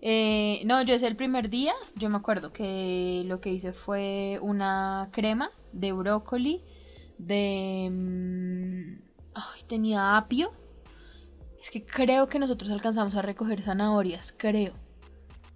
Eh, 0.00 0.62
no, 0.66 0.82
yo 0.82 0.94
ese 0.94 1.06
el 1.06 1.16
primer 1.16 1.50
día, 1.50 1.72
yo 1.96 2.08
me 2.10 2.16
acuerdo 2.16 2.52
que 2.52 3.22
lo 3.26 3.40
que 3.40 3.52
hice 3.52 3.72
fue 3.72 4.38
una 4.40 5.08
crema 5.12 5.50
de 5.72 5.92
brócoli, 5.92 6.62
de... 7.18 7.88
mm, 7.90 9.02
ay, 9.34 9.62
tenía 9.68 10.16
apio. 10.16 10.52
Es 11.60 11.70
que 11.70 11.84
creo 11.84 12.28
que 12.28 12.38
nosotros 12.38 12.70
alcanzamos 12.70 13.14
a 13.16 13.22
recoger 13.22 13.62
zanahorias, 13.62 14.32
creo. 14.36 14.74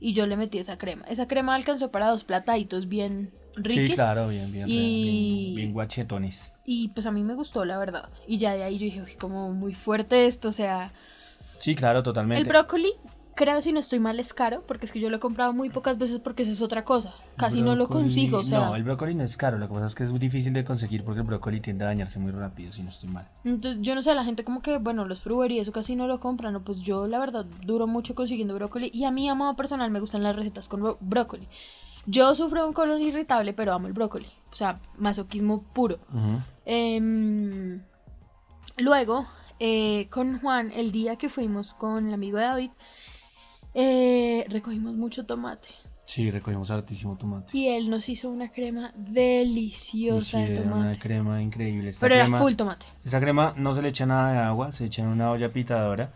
Y 0.01 0.15
yo 0.15 0.27
le 0.27 0.37
metí 0.37 0.59
esa 0.59 0.79
crema. 0.79 1.05
Esa 1.09 1.29
crema 1.29 1.55
alcanzó 1.55 1.91
para 1.91 2.09
dos 2.09 2.25
plataditos 2.25 2.89
bien 2.89 3.31
riquis. 3.55 3.91
Sí, 3.91 3.95
claro, 3.95 4.29
bien, 4.29 4.51
bien, 4.51 4.67
Y- 4.69 5.43
bien, 5.45 5.55
bien 5.57 5.73
guachetones. 5.73 6.55
Y 6.65 6.89
pues 6.89 7.07
a 7.07 7.11
mí 7.13 7.23
me 7.23 7.35
gustó, 7.35 7.65
la 7.65 7.79
verdad. 7.79 8.09
Y 8.27 8.39
ya 8.39 8.55
de 8.55 8.63
ahí 8.65 8.79
yo 8.79 8.85
dije, 8.87 9.03
"Uy, 9.03 9.13
como 9.19 9.53
muy 9.53 9.75
fuerte 9.75 10.27
esto, 10.27 10.49
o 10.49 10.53
sea... 10.53 10.93
Sí, 11.59 11.75
claro, 11.75 12.03
totalmente. 12.03 12.41
El 12.41 12.49
brócoli, 12.49 12.93
creo 13.41 13.63
si 13.63 13.73
no 13.73 13.81
estoy 13.81 14.01
mal, 14.01 14.21
es 14.21 14.35
caro, 14.35 14.63
porque 14.67 14.85
es 14.85 14.93
que 14.93 15.01
yo 15.01 15.09
lo 15.09 15.17
he 15.17 15.19
comprado 15.19 15.55
muy 15.55 15.71
pocas 15.71 15.97
veces 15.97 16.21
porque 16.21 16.43
esa 16.43 16.53
es 16.53 16.61
otra 16.61 16.85
cosa. 16.85 17.15
Casi 17.39 17.63
no 17.63 17.75
lo 17.75 17.89
consigo, 17.89 18.41
o 18.41 18.45
sea. 18.45 18.67
No, 18.67 18.77
el 18.77 18.83
brócoli 18.83 19.15
no 19.15 19.25
es 19.25 19.39
caro, 19.39 19.57
lo 19.57 19.67
que 19.67 19.73
pasa 19.73 19.87
es 19.87 19.95
que 19.95 20.03
es 20.05 20.11
muy 20.11 20.19
difícil 20.19 20.53
de 20.53 20.63
conseguir 20.63 21.05
porque 21.05 21.21
el 21.21 21.27
brócoli 21.27 21.59
tiende 21.63 21.85
a 21.85 21.87
dañarse 21.87 22.19
muy 22.19 22.33
rápido, 22.33 22.71
si 22.71 22.83
no 22.83 22.91
estoy 22.91 23.09
mal. 23.09 23.27
Entonces, 23.45 23.81
yo 23.81 23.95
no 23.95 24.03
sé, 24.03 24.15
la 24.15 24.25
gente 24.25 24.45
como 24.45 24.61
que, 24.61 24.77
bueno, 24.77 25.07
los 25.07 25.21
fruber 25.21 25.51
y 25.53 25.59
eso 25.59 25.73
casi 25.73 25.97
no 25.97 26.07
lo 26.07 26.21
compran, 26.21 26.53
¿no? 26.53 26.63
Pues 26.63 26.81
yo, 26.81 27.07
la 27.07 27.19
verdad, 27.19 27.47
duro 27.65 27.87
mucho 27.87 28.15
consiguiendo 28.15 28.55
brócoli 28.55 28.91
y 28.93 29.05
a 29.05 29.11
mí, 29.11 29.27
a 29.27 29.35
modo 29.35 29.57
personal, 29.57 29.91
me 29.91 30.01
gustan 30.01 30.23
las 30.23 30.37
recetas 30.37 30.69
con 30.69 30.99
brócoli. 31.01 31.49
Yo 32.05 32.35
sufro 32.35 32.67
un 32.67 32.75
colon 32.75 33.01
irritable, 33.01 33.55
pero 33.55 33.73
amo 33.73 33.87
el 33.87 33.95
brócoli. 33.95 34.29
O 34.53 34.55
sea, 34.55 34.81
masoquismo 34.99 35.63
puro. 35.63 35.99
Em, 36.67 37.81
luego, 38.77 39.27
eh, 39.61 40.09
con 40.11 40.41
Juan, 40.41 40.73
el 40.75 40.93
día 40.93 41.17
que 41.17 41.31
fuimos 41.31 41.73
con 41.73 42.09
el 42.09 42.15
amigo 42.15 42.37
de 42.37 42.45
David, 42.45 42.71
eh, 43.75 44.45
recogimos 44.49 44.95
mucho 44.95 45.27
tomate. 45.27 45.69
Sí, 46.11 46.29
recogimos 46.31 46.71
hartísimo 46.73 47.17
tomate. 47.17 47.57
Y 47.57 47.69
él 47.69 47.89
nos 47.89 48.09
hizo 48.09 48.31
una 48.31 48.51
crema 48.51 48.93
deliciosa 48.97 50.45
sí, 50.45 50.55
de 50.55 50.61
una 50.63 50.93
crema 50.97 51.41
increíble. 51.41 51.91
Esta 51.91 52.01
Pero 52.01 52.17
era 52.17 52.27
full 52.27 52.55
tomate. 52.55 52.87
Esa 53.05 53.21
crema 53.21 53.55
no 53.57 53.75
se 53.75 53.83
le 53.83 53.91
echa 53.91 54.07
nada 54.07 54.33
de 54.33 54.39
agua, 54.39 54.73
se 54.73 54.87
echa 54.87 55.03
en 55.03 55.09
una 55.09 55.31
olla 55.31 55.53
pitadora. 55.53 56.11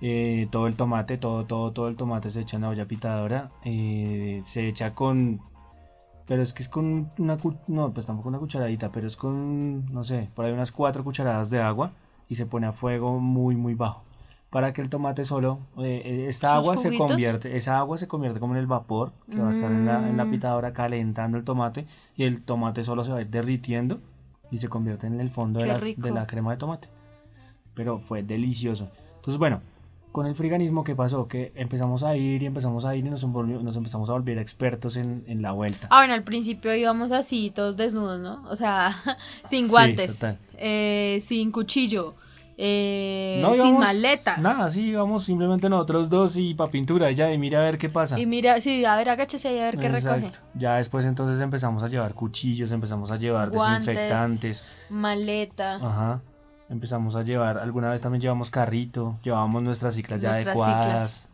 Eh, 0.00 0.48
todo 0.50 0.66
el 0.66 0.74
tomate, 0.74 1.16
todo, 1.16 1.44
todo, 1.44 1.72
todo 1.72 1.86
el 1.86 1.94
tomate 1.94 2.30
se 2.30 2.40
echa 2.40 2.56
en 2.56 2.62
la 2.62 2.70
olla 2.70 2.86
pitadora. 2.86 3.52
Eh, 3.64 4.40
se 4.44 4.66
echa 4.66 4.94
con. 4.94 5.40
Pero 6.26 6.42
es 6.42 6.52
que 6.52 6.64
es 6.64 6.68
con 6.68 7.12
una. 7.18 7.38
No, 7.68 7.92
pues 7.92 8.06
tampoco 8.06 8.30
una 8.30 8.38
cucharadita, 8.40 8.90
pero 8.90 9.06
es 9.06 9.16
con. 9.16 9.86
No 9.92 10.02
sé, 10.02 10.28
por 10.34 10.44
ahí 10.44 10.52
unas 10.52 10.72
cuatro 10.72 11.04
cucharadas 11.04 11.50
de 11.50 11.60
agua. 11.60 11.92
Y 12.28 12.34
se 12.34 12.46
pone 12.46 12.66
a 12.66 12.72
fuego 12.72 13.20
muy, 13.20 13.54
muy 13.54 13.74
bajo. 13.74 14.04
Para 14.50 14.72
que 14.72 14.82
el 14.82 14.88
tomate 14.90 15.24
solo. 15.24 15.60
eh, 15.78 16.02
eh, 16.04 16.24
esta 16.28 16.48
¿Sus 16.48 16.56
agua 16.56 16.76
se 16.76 16.96
convierte. 16.96 17.56
Esa 17.56 17.78
agua 17.78 17.96
se 17.98 18.08
convierte 18.08 18.40
como 18.40 18.54
en 18.54 18.58
el 18.60 18.66
vapor 18.66 19.12
que 19.30 19.40
va 19.40 19.46
a 19.46 19.50
estar 19.50 19.70
en 19.70 19.84
la, 19.86 20.08
en 20.08 20.16
la 20.16 20.24
Mm. 20.24 20.30
pitadora 20.30 20.72
calentando 20.72 21.38
el 21.38 21.44
tomate. 21.44 21.86
Y 22.16 22.24
el 22.24 22.42
tomate 22.42 22.82
solo 22.82 23.04
se 23.04 23.12
va 23.12 23.18
a 23.18 23.20
ir 23.20 23.28
derritiendo. 23.28 24.00
Y 24.50 24.56
se 24.58 24.68
convierte 24.68 25.06
en 25.06 25.20
el 25.20 25.30
fondo 25.30 25.60
de 25.60 25.66
la, 25.68 25.78
de 25.78 26.10
la 26.10 26.26
crema 26.26 26.50
de 26.50 26.56
tomate. 26.56 26.88
Pero 27.74 28.00
fue 28.00 28.22
delicioso. 28.24 28.88
Entonces, 29.16 29.38
bueno, 29.38 29.60
con 30.10 30.26
el 30.26 30.34
friganismo, 30.34 30.82
¿qué 30.82 30.96
pasó? 30.96 31.28
Que 31.28 31.52
empezamos 31.54 32.02
a 32.02 32.16
ir 32.16 32.42
y 32.42 32.46
empezamos 32.46 32.84
a 32.84 32.96
ir 32.96 33.06
y 33.06 33.10
nos, 33.10 33.22
envolvió- 33.22 33.62
nos 33.62 33.76
empezamos 33.76 34.10
a 34.10 34.14
volver 34.14 34.38
expertos 34.38 34.96
en, 34.96 35.22
en 35.28 35.40
la 35.42 35.52
vuelta. 35.52 35.86
Ah, 35.92 35.98
bueno, 36.00 36.14
al 36.14 36.24
principio 36.24 36.74
íbamos 36.74 37.12
así, 37.12 37.52
todos 37.54 37.76
desnudos, 37.76 38.18
¿no? 38.20 38.42
O 38.50 38.56
sea, 38.56 38.92
sin 39.48 39.66
Sí, 39.66 39.70
guantes, 39.70 40.18
total. 40.18 40.38
eh, 40.58 41.22
sin 41.24 41.52
cuchillo, 41.52 42.16
eh, 42.62 43.38
no 43.40 43.54
sin 43.54 43.78
maleta. 43.78 44.36
Nada, 44.36 44.68
sí, 44.68 44.82
íbamos 44.88 45.24
simplemente 45.24 45.70
nosotros 45.70 46.10
dos 46.10 46.36
y 46.36 46.52
para 46.52 46.70
pintura, 46.70 47.10
ya, 47.10 47.32
y 47.32 47.38
mira 47.38 47.60
a 47.60 47.62
ver 47.62 47.78
qué 47.78 47.88
pasa. 47.88 48.20
Y 48.20 48.26
mira, 48.26 48.60
sí, 48.60 48.84
a 48.84 48.96
ver, 48.96 49.08
agáchese 49.08 49.48
ahí 49.48 49.58
a 49.58 49.64
ver 49.64 49.78
qué 49.78 49.88
recoge. 49.88 50.26
Exacto. 50.26 50.46
Ya 50.54 50.76
después 50.76 51.06
entonces 51.06 51.40
empezamos 51.40 51.82
a 51.82 51.88
llevar 51.88 52.12
cuchillos, 52.12 52.70
empezamos 52.70 53.10
a 53.10 53.16
llevar 53.16 53.48
Guantes. 53.48 53.86
desinfectantes. 53.86 54.64
Maleta. 54.90 55.76
Ajá. 55.76 56.20
Empezamos 56.68 57.16
a 57.16 57.22
llevar, 57.22 57.56
alguna 57.56 57.88
vez 57.88 58.02
también 58.02 58.20
llevamos 58.20 58.50
carrito, 58.50 59.18
llevábamos 59.22 59.62
nuestras 59.62 59.94
ciclas 59.94 60.20
ya 60.20 60.34
adecuadas. 60.34 61.29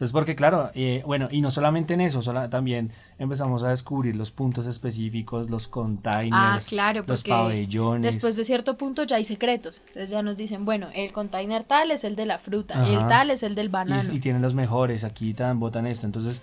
Entonces, 0.00 0.12
porque 0.14 0.34
claro, 0.34 0.70
eh, 0.74 1.02
bueno, 1.06 1.28
y 1.30 1.42
no 1.42 1.50
solamente 1.50 1.92
en 1.92 2.00
eso, 2.00 2.22
sola- 2.22 2.48
también 2.48 2.90
empezamos 3.18 3.62
a 3.64 3.68
descubrir 3.68 4.16
los 4.16 4.30
puntos 4.30 4.64
específicos, 4.64 5.50
los 5.50 5.68
containers, 5.68 6.32
Ah, 6.32 6.58
claro, 6.66 7.04
los 7.06 7.22
pabellones. 7.22 8.14
Después 8.14 8.34
de 8.34 8.44
cierto 8.44 8.78
punto 8.78 9.04
ya 9.04 9.16
hay 9.16 9.26
secretos. 9.26 9.82
Entonces 9.88 10.08
ya 10.08 10.22
nos 10.22 10.38
dicen, 10.38 10.64
bueno, 10.64 10.88
el 10.94 11.12
container 11.12 11.64
tal 11.64 11.90
es 11.90 12.04
el 12.04 12.16
de 12.16 12.24
la 12.24 12.38
fruta, 12.38 12.82
el 12.88 12.96
Ajá. 12.96 13.08
tal 13.08 13.30
es 13.30 13.42
el 13.42 13.54
del 13.54 13.68
banano. 13.68 14.14
y 14.14 14.20
tienen 14.20 14.40
los 14.40 14.54
mejores, 14.54 15.04
aquí 15.04 15.34
tan 15.34 15.60
botan 15.60 15.86
esto. 15.86 16.06
Entonces, 16.06 16.42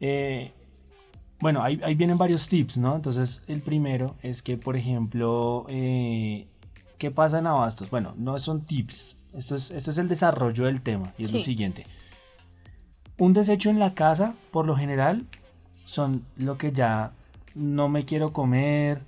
eh, 0.00 0.52
bueno, 1.38 1.62
ahí, 1.62 1.78
ahí 1.84 1.94
vienen 1.94 2.16
varios 2.16 2.48
tips, 2.48 2.78
¿no? 2.78 2.96
Entonces, 2.96 3.42
el 3.46 3.60
primero 3.60 4.14
es 4.22 4.42
que, 4.42 4.56
por 4.56 4.74
ejemplo, 4.74 5.66
eh, 5.68 6.46
¿qué 6.96 7.10
pasa 7.10 7.40
en 7.40 7.46
Abastos? 7.46 7.90
Bueno, 7.90 8.14
no 8.16 8.38
son 8.38 8.62
tips, 8.62 9.16
esto 9.34 9.54
es, 9.54 9.70
esto 9.70 9.90
es 9.90 9.98
el 9.98 10.08
desarrollo 10.08 10.64
del 10.64 10.80
tema 10.80 11.12
y 11.18 11.24
es 11.24 11.32
lo 11.34 11.40
siguiente. 11.40 11.84
Un 13.18 13.32
desecho 13.32 13.70
en 13.70 13.78
la 13.78 13.94
casa, 13.94 14.34
por 14.50 14.66
lo 14.66 14.76
general, 14.76 15.24
son 15.84 16.22
lo 16.36 16.58
que 16.58 16.72
ya 16.72 17.12
no 17.54 17.88
me 17.88 18.04
quiero 18.04 18.32
comer 18.32 19.00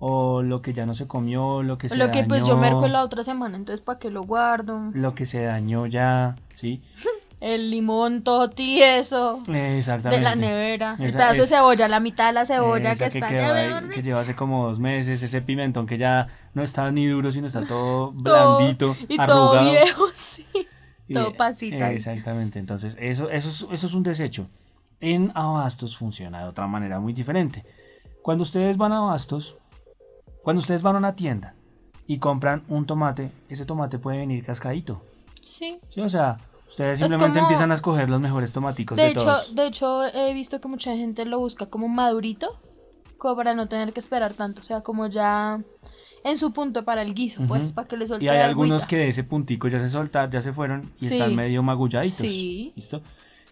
o 0.00 0.42
lo 0.42 0.62
que 0.62 0.72
ya 0.72 0.84
no 0.86 0.94
se 0.96 1.06
comió, 1.06 1.62
lo 1.62 1.78
que 1.78 1.88
se 1.88 1.96
Lo 1.96 2.10
que 2.10 2.24
pues 2.24 2.40
yo 2.40 2.56
dañó, 2.56 2.60
merco 2.60 2.88
la 2.88 3.04
otra 3.04 3.22
semana, 3.22 3.56
entonces 3.56 3.80
¿para 3.84 4.00
qué 4.00 4.10
lo 4.10 4.22
guardo? 4.24 4.90
lo 4.94 5.14
que 5.14 5.26
se 5.26 5.42
dañó 5.42 5.86
ya, 5.86 6.34
¿sí? 6.54 6.80
El 7.40 7.72
limón 7.72 8.22
todo 8.22 8.50
tieso 8.50 9.40
de 9.48 9.76
Exactamente. 9.78 10.22
la 10.22 10.36
nevera, 10.36 10.94
el 11.00 11.06
Esa 11.06 11.18
pedazo 11.18 11.40
de 11.40 11.46
cebolla, 11.48 11.88
la 11.88 11.98
mitad 11.98 12.28
de 12.28 12.32
la 12.34 12.46
cebolla 12.46 12.94
que 12.94 13.06
está 13.06 13.28
quedó 13.28 13.52
ahí, 13.52 13.72
que 13.92 14.00
lleva 14.00 14.20
hace 14.20 14.36
como 14.36 14.68
dos 14.68 14.78
meses, 14.78 15.24
ese 15.24 15.42
pimentón 15.42 15.86
que 15.86 15.98
ya 15.98 16.28
no 16.54 16.62
está 16.62 16.92
ni 16.92 17.04
duro, 17.08 17.32
sino 17.32 17.48
está 17.48 17.66
todo 17.66 18.14
todo- 18.24 18.58
blandito, 18.58 18.96
y 19.08 19.20
arrugado. 19.20 19.50
todo 19.54 19.70
viejo, 19.72 20.04
todo 21.12 21.34
pasita. 21.36 21.92
Exactamente, 21.92 22.58
entonces 22.58 22.96
eso, 23.00 23.28
eso, 23.30 23.48
es, 23.48 23.66
eso 23.72 23.86
es 23.86 23.94
un 23.94 24.02
desecho. 24.02 24.48
En 25.00 25.32
Abastos 25.34 25.96
funciona 25.96 26.42
de 26.42 26.48
otra 26.48 26.66
manera 26.66 27.00
muy 27.00 27.12
diferente. 27.12 27.64
Cuando 28.22 28.42
ustedes 28.42 28.76
van 28.76 28.92
a 28.92 28.98
Abastos, 28.98 29.56
cuando 30.42 30.60
ustedes 30.60 30.82
van 30.82 30.94
a 30.94 30.98
una 30.98 31.16
tienda 31.16 31.54
y 32.06 32.18
compran 32.18 32.62
un 32.68 32.86
tomate, 32.86 33.30
ese 33.48 33.64
tomate 33.64 33.98
puede 33.98 34.18
venir 34.18 34.44
cascadito. 34.44 35.02
Sí. 35.40 35.78
¿sí? 35.88 36.00
O 36.00 36.08
sea, 36.08 36.38
ustedes 36.68 36.98
simplemente 37.00 37.34
como- 37.38 37.46
empiezan 37.48 37.70
a 37.72 37.74
escoger 37.74 38.10
los 38.10 38.20
mejores 38.20 38.52
tomaticos 38.52 38.96
de, 38.96 39.02
De 39.04 39.10
hecho, 39.10 39.24
todos. 39.24 39.54
de 39.54 39.66
hecho, 39.66 40.04
he 40.06 40.32
visto 40.34 40.60
que 40.60 40.68
mucha 40.68 40.94
gente 40.96 41.24
lo 41.24 41.38
busca 41.40 41.66
como 41.66 41.88
madurito, 41.88 42.60
como 43.18 43.36
para 43.36 43.54
no 43.54 43.68
tener 43.68 43.92
que 43.92 44.00
esperar 44.00 44.34
tanto, 44.34 44.60
o 44.60 44.64
sea, 44.64 44.82
como 44.82 45.06
ya 45.08 45.60
en 46.24 46.36
su 46.36 46.52
punto 46.52 46.84
para 46.84 47.02
el 47.02 47.14
guiso, 47.14 47.42
pues, 47.48 47.72
para 47.72 47.88
que 47.88 47.96
le 47.96 48.06
suelte 48.06 48.24
Y 48.24 48.28
hay 48.28 48.38
algunos 48.40 48.86
que 48.86 48.96
de 48.96 49.08
ese 49.08 49.24
puntico 49.24 49.68
ya 49.68 49.80
se 49.80 49.88
soltaron, 49.88 50.30
ya 50.30 50.40
se 50.40 50.52
fueron 50.52 50.92
y 51.00 51.06
Sí. 51.06 51.14
están 51.14 51.34
medio 51.34 51.62
magulladitos. 51.62 52.16
Sí. 52.18 52.72
¿Listo? 52.76 53.02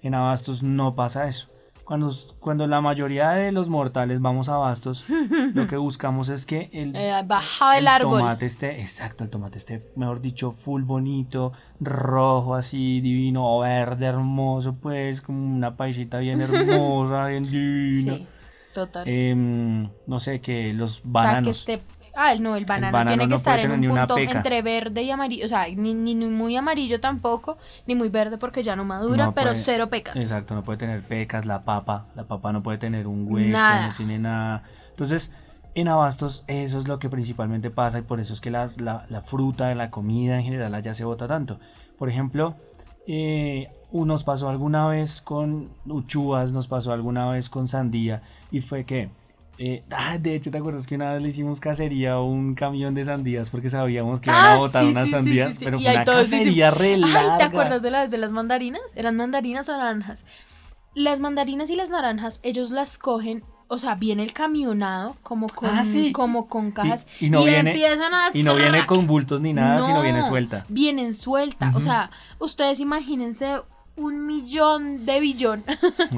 En 0.03 0.15
Abastos 0.15 0.63
no 0.63 0.95
pasa 0.95 1.27
eso. 1.29 1.49
Cuando, 1.85 2.09
cuando 2.39 2.69
la 2.69 2.81
mayoría 2.81 3.31
de 3.31 3.51
los 3.51 3.69
mortales 3.69 4.21
vamos 4.21 4.49
a 4.49 4.55
Abastos, 4.55 5.05
lo 5.55 5.67
que 5.67 5.77
buscamos 5.77 6.29
es 6.29 6.47
que 6.47 6.71
el, 6.73 6.95
Eh, 6.95 7.13
baja 7.27 7.77
el 7.79 7.89
árbol. 7.89 8.21
tomate 8.21 8.47
esté, 8.47 8.81
exacto, 8.81 9.25
el 9.25 9.31
tomate 9.31 9.59
esté, 9.59 9.83
mejor 9.97 10.21
dicho, 10.21 10.53
full 10.53 10.83
bonito, 10.83 11.53
rojo 11.81 12.55
así, 12.55 13.01
divino, 13.01 13.57
o 13.57 13.61
verde, 13.63 14.07
hermoso, 14.07 14.77
pues, 14.77 15.21
como 15.21 15.45
una 15.45 15.77
paisita 15.77 16.19
bien 16.19 16.41
hermosa, 16.43 17.27
bien 17.27 17.43
divina. 17.51 18.15
Sí, 18.19 18.27
total. 18.73 19.09
Em, 19.09 19.89
no 20.07 20.21
sé, 20.21 20.41
que 20.41 20.73
los 20.73 20.91
o 20.91 20.95
sea, 20.95 21.03
que 21.03 21.09
bananos. 21.11 21.59
esté... 21.59 21.81
Ah, 22.15 22.35
no, 22.39 22.57
el 22.57 22.65
banano, 22.65 22.93
banano 22.93 23.11
tiene 23.11 23.25
que 23.25 23.29
no 23.31 23.37
estar 23.37 23.61
en 23.61 23.71
un 23.73 23.89
punto 23.89 24.19
entre 24.19 24.63
verde 24.63 25.03
y 25.03 25.11
amarillo, 25.11 25.45
o 25.45 25.49
sea, 25.49 25.67
ni, 25.69 25.95
ni, 25.95 26.15
ni 26.15 26.27
muy 26.27 26.57
amarillo 26.57 27.01
tampoco, 27.01 27.57
ni 27.87 27.95
muy 27.95 28.09
verde 28.09 28.37
porque 28.39 28.63
ya 28.63 28.75
no 28.77 28.85
madura, 28.85 29.27
No 29.27 29.33
pero 29.35 29.51
puede- 29.51 29.63
cero 29.63 29.89
pecas. 29.89 30.17
Exacto, 30.17 30.55
no 30.55 30.63
puede 30.65 30.79
tener 30.79 31.03
pecas, 31.03 31.47
la 31.47 31.63
papa, 31.63 32.07
la 32.15 32.25
papa 32.25 32.53
no 32.53 32.63
puede 32.63 32.79
tener 32.79 33.07
un 33.07 33.27
hueco, 33.29 33.51
Nada. 33.51 33.89
no 33.89 33.95
tiene 33.95 34.19
nada. 34.19 34.63
Entonces, 34.91 35.33
en 35.75 35.87
Abastos 35.89 36.45
eso 36.49 36.79
es 36.79 36.89
lo 36.89 36.99
que 36.99 37.09
principalmente 37.09 37.71
pasa 37.71 38.01
y 38.01 38.03
por 38.03 38.19
eso 38.21 38.33
es 38.33 38.41
que 38.41 38.51
la, 38.51 38.71
la- 38.79 39.07
la 39.09 39.21
fruta, 39.23 39.73
la 39.77 39.91
comida 39.91 40.37
en 40.37 40.43
general 40.45 40.75
allá 40.75 40.95
se 40.95 41.05
bota 41.05 41.29
tanto. 41.29 41.61
Por 41.97 42.09
ejemplo, 42.09 42.57
eh, 43.07 43.69
nos 43.93 44.25
pasó 44.25 44.49
alguna 44.49 44.87
vez 44.89 45.21
con 45.21 45.69
uchuvas, 45.87 46.53
nos 46.53 46.69
pasó 46.69 46.93
alguna 46.93 47.31
vez 47.31 47.49
con 47.51 47.69
sandía 47.69 48.23
y 48.51 48.61
fue 48.61 48.85
que... 48.85 49.11
eh, 49.63 49.85
ah, 49.91 50.17
de 50.19 50.35
hecho, 50.35 50.51
¿te 50.51 50.57
acuerdas 50.59 50.87
que 50.87 50.95
una 50.95 51.13
vez 51.13 51.23
le 51.23 51.29
hicimos 51.29 51.61
cacería 51.61 52.15
a 52.15 52.21
un 52.23 52.55
camión 52.55 52.95
de 52.95 53.05
sandías 53.05 53.51
porque 53.51 53.69
sabíamos 53.69 54.21
que 54.21 54.31
iban 54.31 54.45
a 54.45 54.55
Ah, 54.55 54.57
botar 54.57 54.85
sí, 54.85 54.91
unas 54.91 55.05
sí, 55.05 55.11
sandías? 55.11 55.55
sí. 55.55 55.65
Pero 55.65 55.79
fue 55.79 55.91
una 55.93 56.05
cacería 56.05 56.71
re 56.71 56.95
Ay, 56.95 57.29
¿te 57.37 57.45
acuerdas 57.45 57.83
de 57.83 57.91
la 57.91 58.01
vez 58.03 58.11
de 58.11 58.17
las 58.19 58.33
mandarinas? 58.33 58.81
¿Eran 58.97 59.17
mandarinas 59.17 59.69
o 59.69 59.77
naranjas? 59.77 60.25
Las 60.95 61.21
mandarinas 61.21 61.69
y 61.71 61.77
las 61.77 61.91
naranjas, 61.91 62.41
ellos 62.43 62.71
las 62.71 62.97
cogen, 62.99 63.45
o 63.69 63.77
sea, 63.79 63.95
viene 63.97 64.23
el 64.25 64.33
camionado 64.33 65.17
como 65.23 65.47
con, 65.47 65.69
Ah, 65.79 65.85
sí. 65.85 66.11
como 66.11 66.49
con 66.49 66.71
cajas 66.73 67.07
Y- 67.21 67.27
y 67.27 67.31
no 67.31 67.45
viene- 67.45 67.71
empiezan 67.71 68.15
a... 68.15 68.31
Y 68.33 68.43
no 68.43 68.55
viene 68.57 68.87
con 68.87 69.07
bultos 69.07 69.41
ni 69.43 69.53
nada, 69.53 69.83
sino 69.83 69.99
No, 69.99 70.03
viene 70.03 70.23
suelta. 70.23 70.65
Vienen 70.69 71.13
suelta. 71.15 71.71
O 71.77 71.81
sea, 71.83 72.11
ustedes 72.39 72.81
imagínense 72.81 73.61
un 73.97 74.27
millón 74.27 75.05
de 75.05 75.21
billón. 75.21 75.65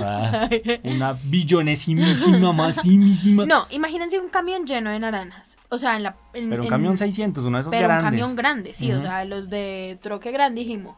Ah, 0.01 0.49
una 0.85 1.13
billonesimísima, 1.15 2.53
masísima. 2.53 3.45
no, 3.47 3.67
imagínense 3.71 4.19
un 4.21 4.29
camión 4.29 4.67
lleno 4.67 4.91
de 4.91 4.99
naranjas. 5.01 5.59
O 5.69 5.79
sea, 5.79 5.97
en 5.97 6.05
la... 6.05 6.17
en- 6.35 6.49
Pero 6.51 6.63
un 6.63 6.67
en- 6.67 6.71
camión 6.71 6.97
600, 6.97 7.45
uno 7.45 7.57
de 7.59 7.61
esos 7.63 7.71
pero 7.71 7.89
grandes. 7.89 8.05
un 8.05 8.11
camión 8.11 8.37
grande, 8.37 8.75
sí, 8.75 8.93
o 8.93 9.01
sea, 9.01 9.25
los 9.25 9.51
de 9.51 9.99
troque 10.03 10.31
grande 10.31 10.61
dijimos. 10.63 10.97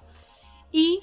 Y 0.73 1.01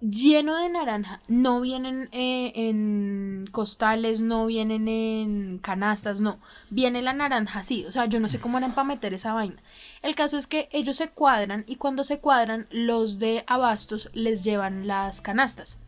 lleno 0.00 0.56
de 0.56 0.68
naranja, 0.68 1.20
no 1.28 1.60
vienen 1.60 2.08
eh, 2.12 2.52
en 2.54 3.48
costales, 3.52 4.22
no 4.22 4.46
vienen 4.46 4.88
en 4.88 5.58
canastas, 5.58 6.20
no, 6.20 6.38
viene 6.70 7.02
la 7.02 7.12
naranja 7.12 7.60
así, 7.60 7.84
o 7.86 7.92
sea, 7.92 8.06
yo 8.06 8.20
no 8.20 8.28
sé 8.28 8.40
cómo 8.40 8.56
harán 8.56 8.74
para 8.74 8.88
meter 8.88 9.14
esa 9.14 9.34
vaina. 9.34 9.62
El 10.02 10.14
caso 10.14 10.38
es 10.38 10.46
que 10.46 10.68
ellos 10.72 10.96
se 10.96 11.10
cuadran 11.10 11.64
y 11.66 11.76
cuando 11.76 12.04
se 12.04 12.18
cuadran, 12.20 12.66
los 12.70 13.18
de 13.18 13.44
abastos 13.46 14.08
les 14.14 14.44
llevan 14.44 14.86
las 14.86 15.20
canastas. 15.20 15.78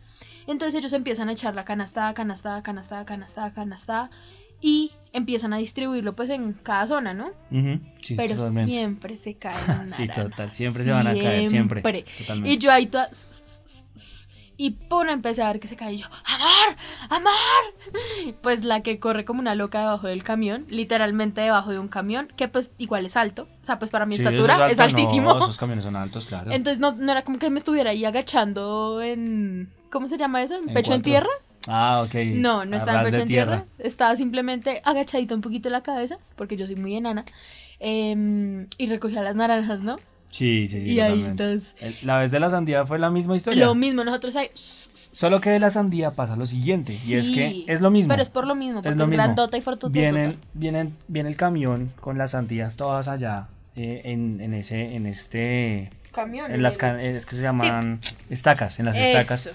Entonces 0.47 0.79
ellos 0.79 0.93
empiezan 0.93 1.29
a 1.29 1.33
echar 1.33 1.55
la 1.55 1.65
canastada, 1.65 2.15
canastada, 2.15 2.63
canastada, 2.63 3.05
canastada, 3.05 3.53
canastada 3.53 4.11
y 4.61 4.93
empiezan 5.13 5.53
a 5.53 5.59
distribuirlo 5.59 6.15
pues 6.15 6.31
en 6.31 6.53
cada 6.53 6.87
zona, 6.87 7.15
¿no? 7.15 7.31
Sí, 8.01 8.15
pero 8.15 8.37
totalmente. 8.37 8.71
siempre 8.71 9.17
se 9.17 9.35
caen 9.35 9.83
en 9.83 9.91
Sí, 9.91 10.09
total, 10.09 10.51
siempre 10.53 10.85
se 10.85 10.91
van 10.91 11.07
a 11.07 11.15
caer, 11.15 11.49
siempre. 11.49 11.83
Totalmente. 11.83 12.55
Y 12.55 12.59
yo 12.59 12.71
ahí 12.71 12.87
toda... 12.87 13.09
Y 14.63 14.71
pum, 14.71 15.09
empecé 15.09 15.43
a 15.43 15.49
ver 15.49 15.59
que 15.59 15.67
se 15.67 15.75
cae 15.75 15.95
y 15.95 15.97
yo, 15.97 16.07
¡Amor! 16.25 16.77
¡Amor! 17.09 18.35
Pues 18.43 18.63
la 18.63 18.81
que 18.81 19.01
corre 19.01 19.25
como 19.25 19.41
una 19.41 19.57
loca 19.57 19.81
debajo 19.81 20.07
del 20.07 20.23
camión, 20.23 20.67
literalmente 20.69 21.41
debajo 21.41 21.73
de 21.73 21.81
un 21.81 21.89
camión, 21.89 22.29
que 22.37 22.47
pues 22.47 22.71
igual 22.79 23.05
es 23.05 23.17
alto. 23.17 23.49
O 23.61 23.65
sea, 23.67 23.81
pues 23.81 23.91
para 23.91 24.07
mi 24.07 24.17
Sí, 24.17 24.23
estatura 24.23 24.55
es, 24.71 24.79
alto, 24.79 24.97
altísimo. 24.97 25.35
No, 25.35 25.39
esos 25.45 25.59
camiones 25.59 25.83
son 25.83 25.97
altos, 25.97 26.27
claro. 26.27 26.53
Entonces 26.53 26.79
no, 26.79 26.93
no 26.93 27.11
era 27.11 27.23
como 27.23 27.41
que 27.41 27.51
me 27.51 27.59
estuviera 27.59 27.91
ahí 27.91 28.05
agachando 28.05 29.03
en... 29.03 29.69
¿Cómo 29.91 30.07
se 30.07 30.17
llama 30.17 30.43
eso? 30.45 30.55
¿En 30.55 30.69
En 30.69 30.75
pecho 30.75 30.95
en 30.95 31.03
tierra? 31.03 31.29
Ah, 31.67 32.05
ok. 32.07 32.15
No, 32.35 32.65
no 32.65 32.77
estaba 32.77 33.01
en 33.01 33.05
pecho 33.07 33.23
en 33.23 33.27
tierra. 33.29 33.65
Estaba 33.79 34.15
simplemente 34.17 34.81
agachadita 34.85 35.35
un 35.35 35.41
poquito 35.41 35.71
la 35.71 35.83
cabeza, 35.83 36.19
porque 36.37 36.57
yo 36.57 36.67
soy 36.69 36.77
muy 36.77 36.95
enana. 36.95 37.25
em, 37.81 38.69
y 38.79 38.87
recogía 38.87 39.23
las 39.23 39.35
naranjas, 39.35 39.81
¿no? 39.81 39.97
Sí, 40.33 40.67
sí, 40.67 40.81
sí. 40.81 40.93
y 40.93 41.01
ahí 41.01 41.25
entonces... 41.25 41.75
La 42.03 42.19
vez 42.19 42.31
de 42.31 42.41
la 42.41 42.51
sandía 42.51 42.85
fue 42.85 42.99
la 42.99 43.11
misma 43.11 43.37
historia. 43.37 43.65
Lo 43.65 43.75
mismo, 43.75 44.03
nosotros 44.03 44.35
ahí... 44.35 44.51
Solo 44.55 45.41
que 45.41 45.51
de 45.51 45.61
la 45.61 45.71
sandía 45.71 46.13
pasa 46.13 46.35
lo 46.37 46.47
siguiente. 46.47 46.93
Y 47.07 47.15
es 47.15 47.31
que 47.31 47.65
es 47.69 47.81
lo 47.81 47.91
mismo. 47.91 48.09
Pero 48.09 48.23
es 48.23 48.31
por 48.31 48.47
lo 48.47 48.55
mismo, 48.55 48.77
porque 48.77 48.89
es, 48.89 48.97
lo 48.97 49.07
mismo. 49.07 49.23
grandota 49.23 49.57
y 49.57 49.61
fortutota. 49.61 49.93
Vienen, 49.93 50.39
vienen, 50.55 50.97
viene 51.07 51.29
el 51.29 51.37
camión 51.37 51.93
con 52.01 52.19
las 52.19 52.33
sandías 52.33 52.77
todas 52.77 53.09
allá 53.09 53.49
eh, 53.77 54.01
en, 54.05 54.41
en 54.41 54.55
ese, 54.55 54.97
en 54.97 55.07
este, 55.07 55.91
Camión. 56.13 56.51
en 56.51 56.63
las, 56.63 56.79
es 56.83 57.27
que 57.27 57.37
se 57.37 57.43
llaman 57.43 58.01
estacas, 58.29 58.79
en 58.79 58.87
las 58.87 58.97
estacas. 58.97 59.51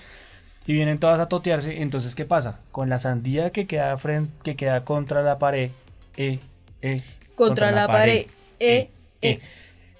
Y 0.67 0.73
vienen 0.73 0.99
todas 0.99 1.19
a 1.19 1.27
totearse. 1.27 1.81
Entonces, 1.81 2.13
¿qué 2.13 2.25
pasa? 2.25 2.59
Con 2.71 2.89
la 2.89 2.99
sandía 2.99 3.51
que 3.51 3.67
queda 3.67 3.97
frente, 3.97 4.31
que 4.43 4.55
queda 4.55 4.83
contra 4.83 5.21
la 5.23 5.39
pared, 5.39 5.71
eh, 6.17 6.39
eh, 6.81 7.01
Contra, 7.35 7.71
la, 7.71 7.87
pared. 7.87 8.25
Eh, 8.59 8.89
eh. 9.21 9.39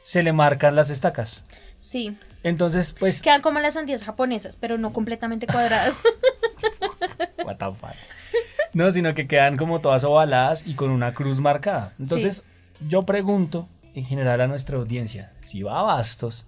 Se 0.07 0.23
le 0.23 0.31
marcan 0.31 0.73
las 0.73 0.89
estacas. 0.89 1.43
Sí. 1.79 2.15
Entonces, 2.41 2.95
pues, 2.97 3.21
Quedan 3.21 3.41
como 3.41 3.59
las 3.59 3.73
sandías 3.73 4.05
japonesas, 4.05 4.55
pero 4.55 4.77
no 4.77 4.93
completamente 4.93 5.47
cuadradas. 5.47 5.99
what 7.45 7.57
the 7.57 7.65
fuck. 7.65 7.91
No, 8.71 8.89
sino 8.89 9.13
que 9.13 9.27
quedan 9.27 9.57
como 9.57 9.81
todas 9.81 10.05
ovaladas 10.05 10.65
y 10.65 10.75
con 10.75 10.91
una 10.91 11.13
cruz 11.13 11.41
marcada. 11.41 11.93
Entonces, 11.99 12.43
yo 12.87 13.01
pregunto 13.01 13.67
en 13.95 14.05
general 14.05 14.39
a 14.39 14.47
nuestra 14.47 14.77
audiencia, 14.77 15.33
si 15.41 15.61
va 15.61 15.81
a 15.81 15.83
Bastos 15.83 16.45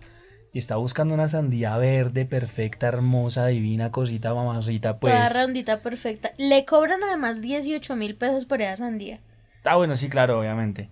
y 0.54 0.58
está 0.58 0.78
buscando 0.78 1.14
una 1.14 1.28
sandía 1.28 1.76
verde, 1.76 2.24
perfecta, 2.24 2.88
hermosa, 2.88 3.48
divina, 3.48 3.92
cosita, 3.92 4.34
mamacita, 4.34 5.00
pues... 5.00 5.14
Toda 5.14 5.28
redondita, 5.28 5.82
perfecta. 5.82 6.32
Le 6.38 6.64
cobran 6.64 7.04
además 7.04 7.42
18 7.42 7.98
mil 7.98 8.16
pesos 8.16 8.46
por 8.46 8.62
esa 8.62 8.78
sandía. 8.78 9.20
Ah, 9.66 9.76
bueno, 9.76 9.98
sí, 9.98 10.08
claro, 10.08 10.40
obviamente. 10.40 10.90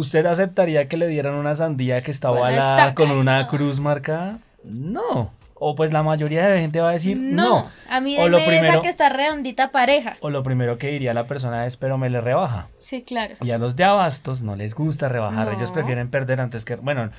¿Usted 0.00 0.24
aceptaría 0.26 0.88
que 0.88 0.96
le 0.96 1.08
dieran 1.08 1.34
una 1.34 1.54
sandía 1.54 2.02
que 2.02 2.12
la 2.22 2.30
ovalada 2.30 2.70
estaca 2.70 2.94
con 2.94 3.10
una 3.10 3.46
cruz 3.48 3.80
marcada? 3.80 4.38
No. 4.64 5.30
O 5.62 5.74
pues 5.74 5.92
la 5.92 6.02
mayoría 6.02 6.48
de 6.48 6.58
gente 6.58 6.80
va 6.80 6.88
a 6.88 6.92
decir 6.92 7.18
no. 7.18 7.60
No, 7.64 7.70
a 7.90 8.00
mí 8.00 8.16
O 8.18 8.28
lo 8.28 8.38
esa 8.38 8.46
primero- 8.46 8.80
que 8.82 8.88
está 8.88 9.10
redondita 9.10 9.70
pareja. 9.72 10.16
O 10.20 10.30
lo 10.30 10.42
primero 10.42 10.78
que 10.78 10.86
diría 10.88 11.12
la 11.12 11.26
persona 11.26 11.66
es, 11.66 11.76
pero 11.76 11.98
me 11.98 12.08
le 12.08 12.22
rebaja. 12.22 12.68
Sí, 12.78 13.02
claro. 13.02 13.34
Y 13.42 13.50
a 13.50 13.58
los 13.58 13.76
de 13.76 13.84
abastos 13.84 14.42
no 14.42 14.56
les 14.56 14.74
gusta 14.74 15.10
rebajar, 15.10 15.48
No. 15.48 15.52
ellos 15.52 15.70
prefieren 15.70 16.08
perder 16.10 16.40
antes 16.40 16.64
que... 16.64 16.76
Bueno, 16.76 17.10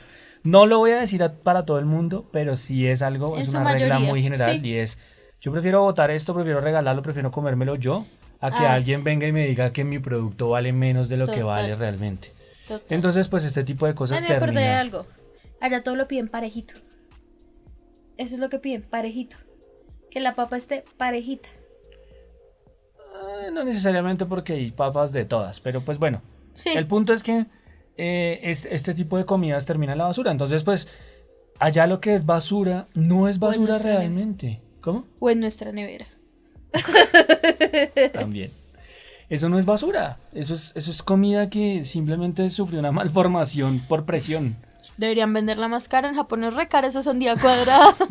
no 0.41 0.65
lo 0.65 0.79
voy 0.79 0.89
a 0.89 0.95
decir 0.99 1.21
a- 1.21 1.33
para 1.33 1.65
todo 1.67 1.77
el 1.77 1.85
mundo, 1.85 2.25
pero 2.31 2.55
sí 2.55 2.87
es 2.87 3.03
algo, 3.03 3.35
En 3.37 3.43
es 3.43 3.53
una 3.53 3.73
regla 3.73 3.99
muy 3.99 4.23
general 4.23 4.53
sí. 4.59 4.67
y 4.69 4.75
es, 4.77 4.97
yo 5.39 5.51
prefiero 5.51 5.81
votar 5.83 6.09
esto, 6.09 6.33
prefiero 6.33 6.61
regalarlo, 6.61 7.03
prefiero 7.03 7.29
comérmelo 7.29 7.75
yo, 7.75 8.05
a 8.39 8.49
que 8.49 8.65
alguien 8.65 9.01
sí. 9.01 9.03
venga 9.03 9.27
y 9.27 9.31
me 9.31 9.45
diga 9.45 9.71
que 9.71 9.83
mi 9.83 9.99
producto 9.99 10.49
vale 10.49 10.73
menos 10.73 11.09
de 11.09 11.17
lo 11.17 11.27
que 11.27 11.43
vale 11.43 11.75
realmente. 11.75 12.31
Total. 12.71 12.87
Entonces, 12.89 13.27
pues 13.27 13.43
este 13.43 13.63
tipo 13.63 13.85
de 13.85 13.93
cosas 13.93 14.21
Ah, 14.21 14.25
me 14.27 14.35
acordé 14.35 14.61
de 14.61 14.69
algo. 14.69 15.05
Allá 15.59 15.81
todo 15.81 15.95
lo 15.95 16.07
piden 16.07 16.29
parejito. 16.29 16.75
Eso 18.17 18.35
es 18.35 18.39
lo 18.39 18.49
que 18.49 18.59
piden, 18.59 18.83
parejito. 18.83 19.37
Que 20.09 20.19
la 20.19 20.35
papa 20.35 20.57
esté 20.57 20.85
parejita. 20.97 21.49
Eh, 23.21 23.51
no 23.51 23.63
necesariamente 23.63 24.25
porque 24.25 24.53
hay 24.53 24.71
papas 24.71 25.11
de 25.11 25.25
todas, 25.25 25.59
pero 25.59 25.81
pues 25.81 25.99
bueno. 25.99 26.21
El 26.65 26.87
punto 26.87 27.13
es 27.13 27.23
que 27.23 27.45
eh, 27.97 28.39
este, 28.43 28.93
tipo 28.93 29.17
de 29.17 29.25
comidas 29.25 29.65
termina 29.65 29.91
en 29.91 29.97
la 29.97 30.05
basura. 30.05 30.31
Entonces, 30.31 30.63
pues, 30.63 30.87
allá 31.59 31.87
lo 31.87 31.99
que 31.99 32.13
es 32.13 32.25
basura 32.25 32.87
no 32.95 33.27
es 33.27 33.39
basura 33.39 33.77
realmente. 33.79 34.61
¿Cómo? 34.81 35.05
O 35.19 35.29
en 35.29 35.39
nuestra 35.39 35.71
nevera. 35.71 36.07
También. 38.13 38.51
Eso 39.31 39.47
no 39.47 39.57
es 39.57 39.65
basura. 39.65 40.17
Eso 40.33 40.53
es, 40.53 40.73
eso 40.75 40.91
es 40.91 41.01
comida 41.01 41.49
que 41.49 41.85
simplemente 41.85 42.49
sufrió 42.49 42.81
una 42.81 42.91
malformación 42.91 43.79
por 43.79 44.05
presión. 44.05 44.57
Deberían 44.97 45.31
venderla 45.31 45.69
más 45.69 45.87
cara. 45.87 46.09
En 46.09 46.15
Japón 46.15 46.43
es 46.43 46.53
re 46.53 46.67
cara 46.67 46.87
esa 46.87 47.01
sandía 47.01 47.35
cuadrada. 47.35 47.95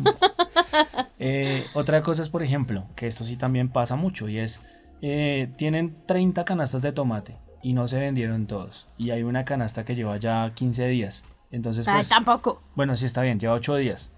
Eh, 1.23 1.67
otra 1.75 2.01
cosa 2.01 2.23
es, 2.23 2.29
por 2.29 2.41
ejemplo, 2.41 2.85
que 2.95 3.05
esto 3.05 3.23
sí 3.23 3.35
también 3.35 3.69
pasa 3.69 3.95
mucho 3.95 4.27
y 4.27 4.39
es, 4.39 4.59
eh, 5.03 5.51
tienen 5.55 5.95
30 6.07 6.45
canastas 6.45 6.81
de 6.81 6.93
tomate 6.93 7.37
y 7.61 7.73
no 7.73 7.87
se 7.87 7.99
vendieron 7.99 8.47
todos. 8.47 8.87
Y 8.97 9.11
hay 9.11 9.21
una 9.21 9.45
canasta 9.45 9.85
que 9.85 9.93
lleva 9.93 10.17
ya 10.17 10.51
15 10.55 10.87
días. 10.87 11.23
Entonces, 11.51 11.85
pues, 11.85 12.09
tampoco. 12.09 12.59
Bueno, 12.73 12.97
sí 12.97 13.05
está 13.05 13.21
bien, 13.21 13.39
lleva 13.39 13.53
8 13.53 13.75
días. 13.75 14.09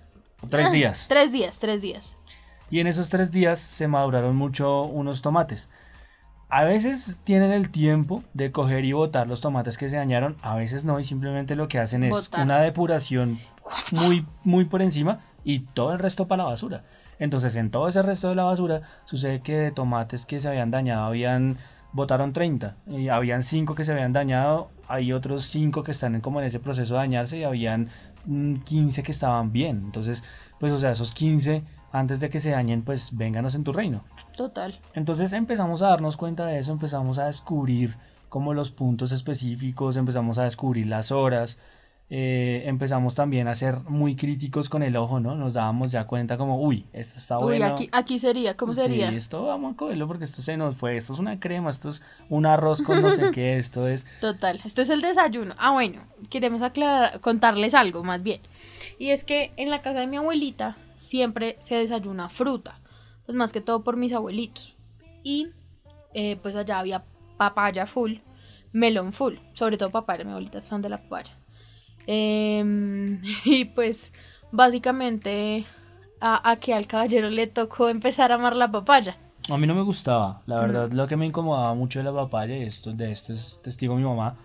3 0.49 0.71
días. 0.71 1.07
3 1.09 1.31
días, 1.33 1.59
3 1.59 1.81
días. 1.81 2.17
Y 2.69 2.79
en 2.79 2.87
esos 2.87 3.09
3 3.09 3.31
días 3.33 3.59
se 3.59 3.89
maduraron 3.89 4.37
mucho 4.37 4.83
unos 4.83 5.21
tomates. 5.21 5.69
A 6.55 6.65
veces 6.65 7.19
tienen 7.23 7.51
el 7.51 7.71
tiempo 7.71 8.23
de 8.35 8.51
coger 8.51 8.85
y 8.85 8.93
botar 8.93 9.25
los 9.25 9.41
tomates 9.41 9.79
que 9.79 9.89
se 9.89 9.95
dañaron, 9.95 10.37
a 10.43 10.53
veces 10.53 10.85
no, 10.85 10.99
y 10.99 11.03
simplemente 11.03 11.55
lo 11.55 11.67
que 11.67 11.79
hacen 11.79 12.03
es 12.03 12.29
una 12.39 12.59
depuración 12.59 13.39
muy, 13.91 14.27
muy 14.43 14.65
por 14.65 14.83
encima 14.83 15.21
y 15.43 15.61
todo 15.61 15.93
el 15.93 15.97
resto 15.97 16.27
para 16.27 16.43
la 16.43 16.49
basura. 16.49 16.83
Entonces, 17.17 17.55
en 17.55 17.71
todo 17.71 17.87
ese 17.87 18.03
resto 18.03 18.29
de 18.29 18.35
la 18.35 18.43
basura, 18.43 18.83
sucede 19.05 19.41
que 19.41 19.57
de 19.57 19.71
tomates 19.71 20.27
que 20.27 20.39
se 20.39 20.47
habían 20.47 20.69
dañado 20.69 21.05
habían 21.05 21.57
votaron 21.91 22.33
30 22.33 22.75
y 22.85 23.07
habían 23.07 23.41
5 23.41 23.73
que 23.73 23.83
se 23.83 23.91
habían 23.91 24.13
dañado, 24.13 24.69
hay 24.87 25.11
otros 25.11 25.45
5 25.45 25.81
que 25.81 25.89
están 25.89 26.21
como 26.21 26.39
en 26.39 26.45
ese 26.45 26.59
proceso 26.59 26.93
de 26.93 26.99
dañarse 26.99 27.39
y 27.39 27.45
habían 27.45 27.89
15 28.65 29.01
mm, 29.01 29.03
que 29.03 29.11
estaban 29.11 29.51
bien. 29.51 29.81
Entonces, 29.85 30.23
pues 30.59 30.71
o 30.71 30.77
sea, 30.77 30.91
esos 30.91 31.13
15 31.13 31.63
antes 31.93 32.19
de 32.19 32.29
que 32.29 32.39
se 32.39 32.49
dañen, 32.49 32.81
pues 32.81 33.15
vénganos 33.15 33.53
en 33.53 33.63
tu 33.63 33.71
reino. 33.71 34.03
Total. 34.35 34.79
Entonces 34.95 35.31
empezamos 35.31 35.83
a 35.83 35.89
darnos 35.89 36.17
cuenta 36.17 36.47
de 36.47 36.59
eso, 36.59 36.71
empezamos 36.71 37.19
a 37.19 37.27
descubrir 37.27 37.95
como 38.29 38.55
los 38.55 38.71
puntos 38.71 39.11
específicos, 39.11 39.95
empezamos 39.95 40.39
a 40.39 40.43
descubrir 40.43 40.87
las 40.87 41.11
horas, 41.11 41.59
eh, 42.09 42.63
empezamos 42.65 43.13
también 43.13 43.47
a 43.47 43.53
ser 43.53 43.75
muy 43.87 44.15
críticos 44.15 44.69
con 44.69 44.81
el 44.81 44.95
ojo, 44.95 45.19
¿no? 45.19 45.35
Nos 45.35 45.53
dábamos 45.53 45.91
ya 45.91 46.07
cuenta 46.07 46.35
como, 46.35 46.59
uy, 46.59 46.87
esto 46.93 47.19
está 47.19 47.37
uy, 47.37 47.43
bueno. 47.59 47.67
Aquí, 47.67 47.89
aquí 47.91 48.17
sería, 48.17 48.57
¿cómo 48.57 48.73
sería? 48.73 49.09
Sí, 49.09 49.15
esto 49.15 49.45
vamos 49.45 49.73
a 49.73 49.77
cogerlo 49.77 50.07
porque 50.07 50.23
esto 50.23 50.41
se 50.41 50.57
nos 50.57 50.75
fue, 50.75 50.95
esto 50.97 51.13
es 51.13 51.19
una 51.19 51.39
crema, 51.39 51.69
esto 51.69 51.89
es 51.89 52.01
un 52.27 52.47
arroz 52.47 52.81
con 52.81 53.03
no 53.03 53.11
sé 53.11 53.29
qué, 53.33 53.57
esto 53.57 53.87
es... 53.87 54.07
Total, 54.19 54.59
esto 54.65 54.81
es 54.81 54.89
el 54.89 55.01
desayuno. 55.01 55.53
Ah, 55.59 55.71
bueno, 55.71 56.01
queremos 56.31 56.63
aclarar, 56.63 57.19
contarles 57.21 57.75
algo 57.75 58.03
más 58.03 58.23
bien. 58.23 58.41
Y 58.97 59.09
es 59.09 59.23
que 59.23 59.51
en 59.57 59.69
la 59.69 59.83
casa 59.83 59.99
de 59.99 60.07
mi 60.07 60.17
abuelita 60.17 60.75
siempre 61.03 61.57
se 61.61 61.75
desayuna 61.75 62.29
fruta, 62.29 62.79
pues 63.25 63.35
más 63.35 63.51
que 63.51 63.61
todo 63.61 63.83
por 63.83 63.97
mis 63.97 64.13
abuelitos. 64.13 64.75
Y 65.23 65.49
eh, 66.13 66.37
pues 66.41 66.55
allá 66.55 66.79
había 66.79 67.03
papaya 67.37 67.85
full, 67.85 68.15
melón 68.71 69.13
full, 69.13 69.35
sobre 69.53 69.77
todo 69.77 69.89
papaya, 69.89 70.23
mi 70.23 70.31
abuelita 70.31 70.59
es 70.59 70.67
fan 70.67 70.81
de 70.81 70.89
la 70.89 70.97
papaya. 70.97 71.37
Em, 72.07 73.21
y 73.45 73.65
pues 73.65 74.13
básicamente 74.51 75.65
a, 76.19 76.49
a, 76.49 76.55
que 76.57 76.73
al 76.73 76.87
caballero 76.87 77.29
le 77.29 77.47
tocó 77.47 77.89
empezar 77.89 78.31
a 78.31 78.35
amar 78.35 78.55
la 78.55 78.71
papaya. 78.71 79.17
A 79.49 79.57
mí 79.57 79.67
no 79.67 79.75
me 79.75 79.81
gustaba, 79.81 80.41
la 80.45 80.61
verdad, 80.61 80.91
lo 80.93 81.05
que 81.05 81.17
me 81.17 81.25
incomodaba 81.25 81.73
mucho 81.73 81.99
de 81.99 82.05
la 82.05 82.13
papaya, 82.13 82.55
y 82.55 82.63
esto, 82.63 82.93
de 82.93 83.11
esto 83.11 83.33
es 83.33 83.59
testigo 83.61 83.95
mi 83.95 84.03
mamá, 84.03 84.37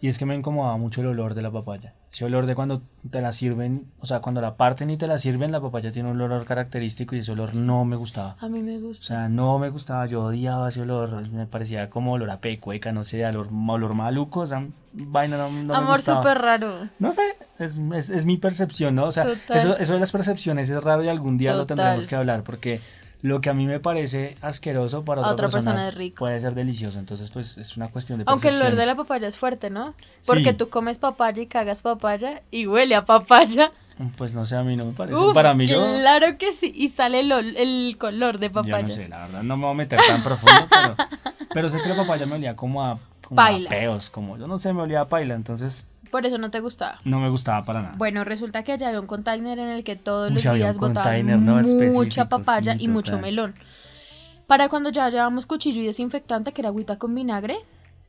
y 0.00 0.08
es 0.08 0.18
que 0.18 0.24
me 0.24 0.34
incomodaba 0.34 0.78
mucho 0.78 1.02
el 1.02 1.08
olor 1.08 1.34
de 1.34 1.42
la 1.42 1.50
papaya. 1.50 1.94
Ese 2.16 2.24
olor 2.24 2.46
de 2.46 2.54
cuando 2.54 2.80
te 3.10 3.20
la 3.20 3.30
sirven, 3.30 3.88
o 4.00 4.06
sea, 4.06 4.20
cuando 4.20 4.40
la 4.40 4.56
parten 4.56 4.88
y 4.88 4.96
te 4.96 5.06
la 5.06 5.18
sirven, 5.18 5.52
la 5.52 5.60
papaya 5.60 5.92
tiene 5.92 6.10
un 6.10 6.18
olor 6.18 6.46
característico 6.46 7.14
y 7.14 7.18
ese 7.18 7.32
olor 7.32 7.54
no 7.54 7.84
me 7.84 7.94
gustaba. 7.94 8.38
A 8.40 8.48
mí 8.48 8.60
me 8.60 8.78
gusta. 8.78 9.04
O 9.04 9.06
sea, 9.08 9.28
no 9.28 9.58
me 9.58 9.68
gustaba, 9.68 10.06
yo 10.06 10.24
odiaba 10.24 10.70
ese 10.70 10.80
olor, 10.80 11.28
me 11.28 11.44
parecía 11.44 11.90
como 11.90 12.14
olor 12.14 12.30
a 12.30 12.40
pecueca, 12.40 12.90
no 12.90 13.04
sé, 13.04 13.22
olor, 13.26 13.50
olor 13.68 13.92
maluco, 13.92 14.40
o 14.40 14.46
sea, 14.46 14.66
vaina 14.94 15.36
no, 15.36 15.50
no 15.50 15.74
Amor 15.74 16.00
súper 16.00 16.38
raro. 16.38 16.88
No 16.98 17.12
sé, 17.12 17.36
es, 17.58 17.78
es, 17.94 18.08
es, 18.08 18.24
mi 18.24 18.38
percepción, 18.38 18.94
¿no? 18.94 19.04
O 19.04 19.12
sea, 19.12 19.26
eso, 19.50 19.76
eso 19.76 19.92
de 19.92 20.00
las 20.00 20.10
percepciones 20.10 20.70
es 20.70 20.82
raro 20.82 21.04
y 21.04 21.10
algún 21.10 21.36
día 21.36 21.52
lo 21.52 21.66
tendremos 21.66 22.08
que 22.08 22.16
hablar 22.16 22.44
porque 22.44 22.80
lo 23.26 23.40
que 23.40 23.50
a 23.50 23.54
mí 23.54 23.66
me 23.66 23.80
parece 23.80 24.36
asqueroso 24.40 25.04
para 25.04 25.22
otra, 25.22 25.48
persona, 25.48 25.90
puede 26.16 26.40
ser 26.40 26.54
delicioso. 26.54 27.00
Entonces, 27.00 27.30
pues 27.30 27.58
es 27.58 27.76
una 27.76 27.88
cuestión 27.88 28.18
de 28.18 28.24
Aunque 28.28 28.48
el 28.48 28.56
olor 28.56 28.76
de 28.76 28.86
la 28.86 28.94
papaya 28.94 29.26
es 29.26 29.36
fuerte, 29.36 29.68
¿no? 29.68 29.94
Porque 30.24 30.52
tú 30.52 30.68
comes 30.68 30.98
papaya 30.98 31.42
y 31.42 31.46
cagas 31.46 31.82
papaya 31.82 32.42
y 32.52 32.66
huele 32.68 32.94
a 32.94 33.04
papaya. 33.04 33.72
Pues 34.16 34.32
no 34.32 34.46
sé, 34.46 34.56
a 34.56 34.62
mí 34.62 34.76
no 34.76 34.86
me 34.86 34.92
parece. 34.92 35.18
para 35.34 35.54
mí 35.54 35.66
Claro 35.66 36.38
que 36.38 36.52
sí, 36.52 36.72
y 36.74 36.88
sale 36.88 37.20
el, 37.20 37.32
el, 37.32 37.96
color 37.98 38.38
de 38.38 38.50
papaya. 38.50 38.80
Yo 38.82 38.88
no 38.88 38.94
sé, 38.94 39.08
la 39.08 39.26
verdad, 39.26 39.42
no 39.42 39.56
me 39.56 39.64
voy 39.64 39.72
a 39.72 39.76
meter 39.76 39.98
tan 40.06 40.22
profundo, 40.22 40.68
pero, 40.70 40.96
pero 41.52 41.68
sé 41.68 41.78
que 41.82 41.88
la 41.88 41.96
papaya 41.96 42.26
me 42.26 42.34
olía 42.34 42.54
como 42.54 42.84
a, 42.84 43.00
como 43.26 43.40
a 43.40 43.58
peos, 43.68 44.10
como 44.10 44.38
yo 44.38 44.46
no 44.46 44.58
sé, 44.58 44.72
me 44.72 44.82
olía 44.82 45.00
a 45.00 45.08
paila, 45.08 45.34
entonces 45.34 45.86
por 46.10 46.26
eso 46.26 46.38
no 46.38 46.50
te 46.50 46.60
gustaba. 46.60 46.98
No 47.04 47.20
me 47.20 47.28
gustaba 47.28 47.64
para 47.64 47.82
nada. 47.82 47.94
Bueno, 47.96 48.24
resulta 48.24 48.62
que 48.62 48.72
allá 48.72 48.88
había 48.88 49.00
un 49.00 49.06
container 49.06 49.58
en 49.58 49.68
el 49.68 49.84
que 49.84 49.96
todos 49.96 50.32
los 50.32 50.42
días 50.42 50.78
botaban 50.78 51.44
mucha 51.92 52.28
papaya 52.28 52.76
y 52.78 52.88
mucho 52.88 53.18
melón. 53.18 53.54
Para 54.46 54.68
cuando 54.68 54.90
ya 54.90 55.08
llevábamos 55.10 55.46
cuchillo 55.46 55.82
y 55.82 55.86
desinfectante, 55.86 56.52
que 56.52 56.60
era 56.60 56.68
agüita 56.68 56.98
con 56.98 57.14
vinagre, 57.14 57.58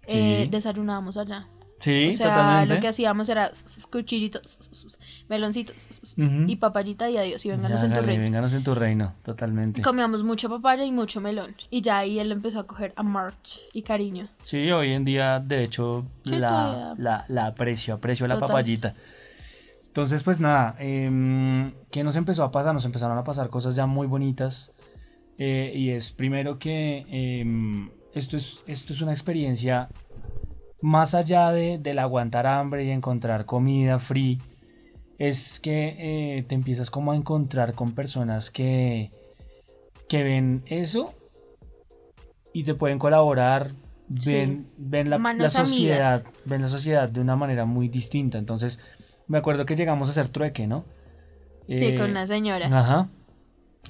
eh, 0.08 0.48
desayunábamos 0.52 1.18
allá. 1.18 1.48
Sí, 1.80 2.10
o 2.10 2.12
sea, 2.12 2.66
lo 2.66 2.80
que 2.80 2.88
hacíamos 2.88 3.30
era 3.30 3.52
cuchillitos, 3.92 4.88
meloncitos 5.30 6.16
y 6.18 6.56
papayita 6.56 7.10
y 7.10 7.18
adiós 7.18 7.46
y 7.46 7.50
vénganos 7.50 7.84
en 7.84 7.94
tu 7.94 8.02
reino. 8.02 8.24
Vénganos 8.24 8.54
en 8.54 8.64
tu 8.64 8.74
reino, 8.74 9.14
totalmente. 9.24 9.82
Comíamos 9.82 10.24
mucha 10.24 10.50
papaya 10.50 10.84
y 10.84 10.92
mucho 10.92 11.22
melón 11.22 11.56
y 11.70 11.82
ya 11.82 12.00
ahí 12.00 12.20
él 12.20 12.32
empezó 12.32 12.62
a 12.62 12.68
coger 12.68 12.94
a 12.96 13.04
March 13.04 13.62
y 13.74 13.84
cariño. 13.84 14.28
Sí, 14.42 14.72
hoy 14.72 14.94
en 14.94 15.06
día 15.06 15.40
de 15.40 15.64
hecho 15.64 16.06
la, 16.24 16.96
la, 16.98 17.46
aprecio, 17.46 17.94
aprecio 17.94 18.28
la 18.28 18.40
papayita. 18.40 18.96
Entonces 19.88 20.24
pues 20.24 20.40
nada, 20.40 20.76
eh, 20.80 21.72
¿qué 21.92 22.04
nos 22.04 22.16
empezó 22.16 22.44
a 22.44 22.52
pasar? 22.52 22.74
Nos 22.74 22.86
empezaron 22.86 23.18
a 23.18 23.24
pasar 23.24 23.50
cosas 23.50 23.76
ya 23.76 23.86
muy 23.86 24.08
bonitas 24.08 24.72
eh, 25.38 25.72
y 25.76 25.92
es 25.92 26.12
primero 26.12 26.58
que 26.58 27.06
em, 27.10 27.92
esto, 28.14 28.36
es, 28.36 28.64
esto 28.66 28.94
es 28.94 29.02
una 29.02 29.12
experiencia 29.12 29.90
más 30.82 31.16
allá 31.16 31.52
de, 31.52 31.78
del 31.78 32.00
aguantar 32.00 32.48
hambre 32.48 32.84
y 32.86 32.92
encontrar 32.92 33.46
comida 33.46 34.00
free, 34.00 34.40
es 35.18 35.60
que 35.60 35.96
eh, 36.38 36.44
te 36.44 36.56
empiezas 36.56 36.92
como 36.92 37.12
a 37.12 37.16
encontrar 37.16 37.74
con 37.74 37.94
personas 37.94 38.52
que, 38.52 39.12
que 40.08 40.24
ven 40.24 40.64
eso 40.68 41.14
y 42.54 42.64
te 42.64 42.76
pueden 42.76 43.00
colaborar, 43.00 43.72
ven, 44.08 44.68
ven 44.78 45.10
la, 45.10 45.50
sociedad, 45.50 46.24
ven 46.46 46.62
la 46.62 46.70
sociedad 46.70 47.10
de 47.10 47.20
una 47.20 47.36
manera 47.36 47.66
muy 47.66 47.88
distinta. 47.88 48.38
Entonces, 48.38 48.80
me 49.28 49.40
acuerdo 49.40 49.66
que 49.66 49.76
llegamos 49.76 50.08
a 50.10 50.12
hacer 50.12 50.30
trueque, 50.30 50.68
¿no? 50.68 50.86
Sí, 51.70 51.96
con 51.96 52.12
una 52.12 52.28
señora. 52.28 52.68
Ajá. 52.68 53.10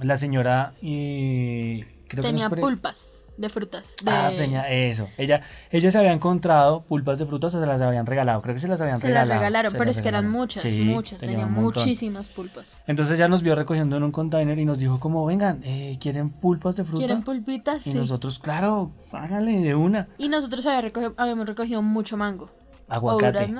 La 0.00 0.16
señora 0.16 0.74
eh, 0.82 1.86
Tenía 2.08 2.48
pulpas 2.50 3.27
de 3.38 3.48
frutas. 3.48 3.94
Ah, 4.04 4.30
tenía 4.36 4.68
eso. 4.68 5.08
Ella, 5.16 5.40
ella 5.70 5.90
se 5.90 5.98
había 5.98 6.12
encontrado 6.12 6.82
pulpas 6.82 7.18
de 7.20 7.26
frutas 7.26 7.54
o 7.54 7.60
se 7.60 7.66
las 7.66 7.80
habían 7.80 8.04
regalado. 8.04 8.42
Creo 8.42 8.54
que 8.54 8.60
se 8.60 8.68
las 8.68 8.80
habían 8.80 9.00
regalado. 9.00 9.26
Se 9.26 9.28
las 9.28 9.38
regalaron, 9.38 9.72
pero 9.78 9.90
es 9.90 10.02
que 10.02 10.08
eran 10.08 10.28
muchas, 10.28 10.76
muchas. 10.78 11.20
Tenía, 11.20 11.46
muchísimas 11.46 12.30
pulpas. 12.30 12.78
Entonces 12.86 13.16
ya 13.16 13.28
nos 13.28 13.42
vio 13.42 13.54
recogiendo 13.54 13.96
en 13.96 14.02
un 14.02 14.12
container 14.12 14.58
y 14.58 14.64
nos 14.64 14.80
dijo 14.80 14.98
como, 14.98 15.24
vengan, 15.24 15.60
eh, 15.62 15.96
¿quieren 16.00 16.30
pulpas 16.30 16.76
de 16.76 16.84
fruta? 16.84 16.98
¿Quieren 16.98 17.22
pulpitas? 17.22 17.86
Y 17.86 17.94
nosotros, 17.94 18.40
claro, 18.40 18.90
hágale 19.12 19.60
de 19.60 19.74
una. 19.76 20.08
Y 20.18 20.28
nosotros 20.28 20.66
habíamos 20.66 21.46
recogido 21.46 21.80
mucho 21.80 22.16
mango. 22.16 22.50
Aguacate. 22.88 23.54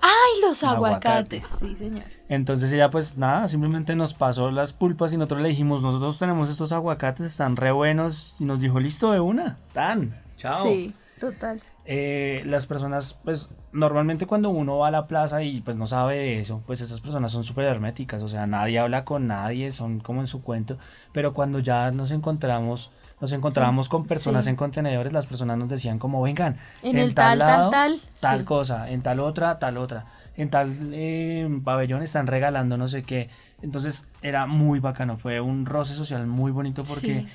¡Ay, 0.00 0.40
los 0.42 0.62
aguacates! 0.64 1.46
Sí, 1.60 1.76
señor. 1.76 2.04
Entonces 2.28 2.72
ella 2.72 2.90
pues 2.90 3.18
nada, 3.18 3.48
simplemente 3.48 3.94
nos 3.96 4.14
pasó 4.14 4.50
las 4.50 4.72
pulpas 4.72 5.12
y 5.12 5.16
nosotros 5.16 5.40
le 5.42 5.48
dijimos, 5.50 5.82
nosotros 5.82 6.18
tenemos 6.18 6.50
estos 6.50 6.72
aguacates, 6.72 7.26
están 7.26 7.56
re 7.56 7.70
buenos 7.72 8.36
y 8.38 8.44
nos 8.44 8.60
dijo, 8.60 8.80
listo 8.80 9.12
de 9.12 9.20
una, 9.20 9.58
tan, 9.72 10.20
chao. 10.36 10.62
Sí, 10.62 10.94
total. 11.20 11.62
eh, 11.84 12.42
las 12.46 12.66
personas, 12.66 13.18
pues 13.24 13.50
normalmente 13.72 14.26
cuando 14.26 14.48
uno 14.50 14.78
va 14.78 14.88
a 14.88 14.90
la 14.90 15.06
plaza 15.06 15.42
y 15.42 15.60
pues 15.60 15.76
no 15.76 15.86
sabe 15.86 16.16
de 16.16 16.40
eso, 16.40 16.62
pues 16.66 16.80
esas 16.80 17.00
personas 17.00 17.32
son 17.32 17.44
súper 17.44 17.64
herméticas, 17.66 18.22
o 18.22 18.28
sea, 18.28 18.46
nadie 18.46 18.78
habla 18.78 19.04
con 19.04 19.26
nadie, 19.26 19.70
son 19.72 20.00
como 20.00 20.20
en 20.20 20.26
su 20.26 20.42
cuento, 20.42 20.78
pero 21.12 21.34
cuando 21.34 21.58
ya 21.58 21.90
nos 21.90 22.10
encontramos, 22.10 22.90
nos 23.20 23.32
encontrábamos 23.32 23.88
con 23.88 24.06
personas 24.06 24.44
Sí. 24.44 24.50
en 24.50 24.56
contenedores, 24.56 25.12
las 25.12 25.26
personas 25.26 25.56
nos 25.56 25.68
decían 25.68 25.98
como, 25.98 26.20
vengan, 26.22 26.56
En 26.82 26.98
el 26.98 27.14
tal, 27.14 27.38
tal, 27.38 27.48
lado, 27.48 27.70
tal, 27.70 28.00
tal 28.20 28.38
sí. 28.40 28.44
cosa, 28.44 28.90
en 28.90 29.02
tal 29.02 29.20
otra, 29.20 29.58
tal 29.58 29.78
otra, 29.78 30.06
en 30.36 30.50
tal 30.50 30.74
eh, 30.92 31.48
pabellón 31.64 32.02
están 32.02 32.26
regalando 32.26 32.76
no 32.76 32.88
sé 32.88 33.02
qué, 33.02 33.28
entonces 33.62 34.06
era 34.22 34.46
muy 34.46 34.80
bacano, 34.80 35.16
fue 35.16 35.40
un 35.40 35.64
roce 35.64 35.94
social 35.94 36.26
muy 36.26 36.50
bonito 36.52 36.82
porque 36.82 37.20
Sí. 37.22 37.26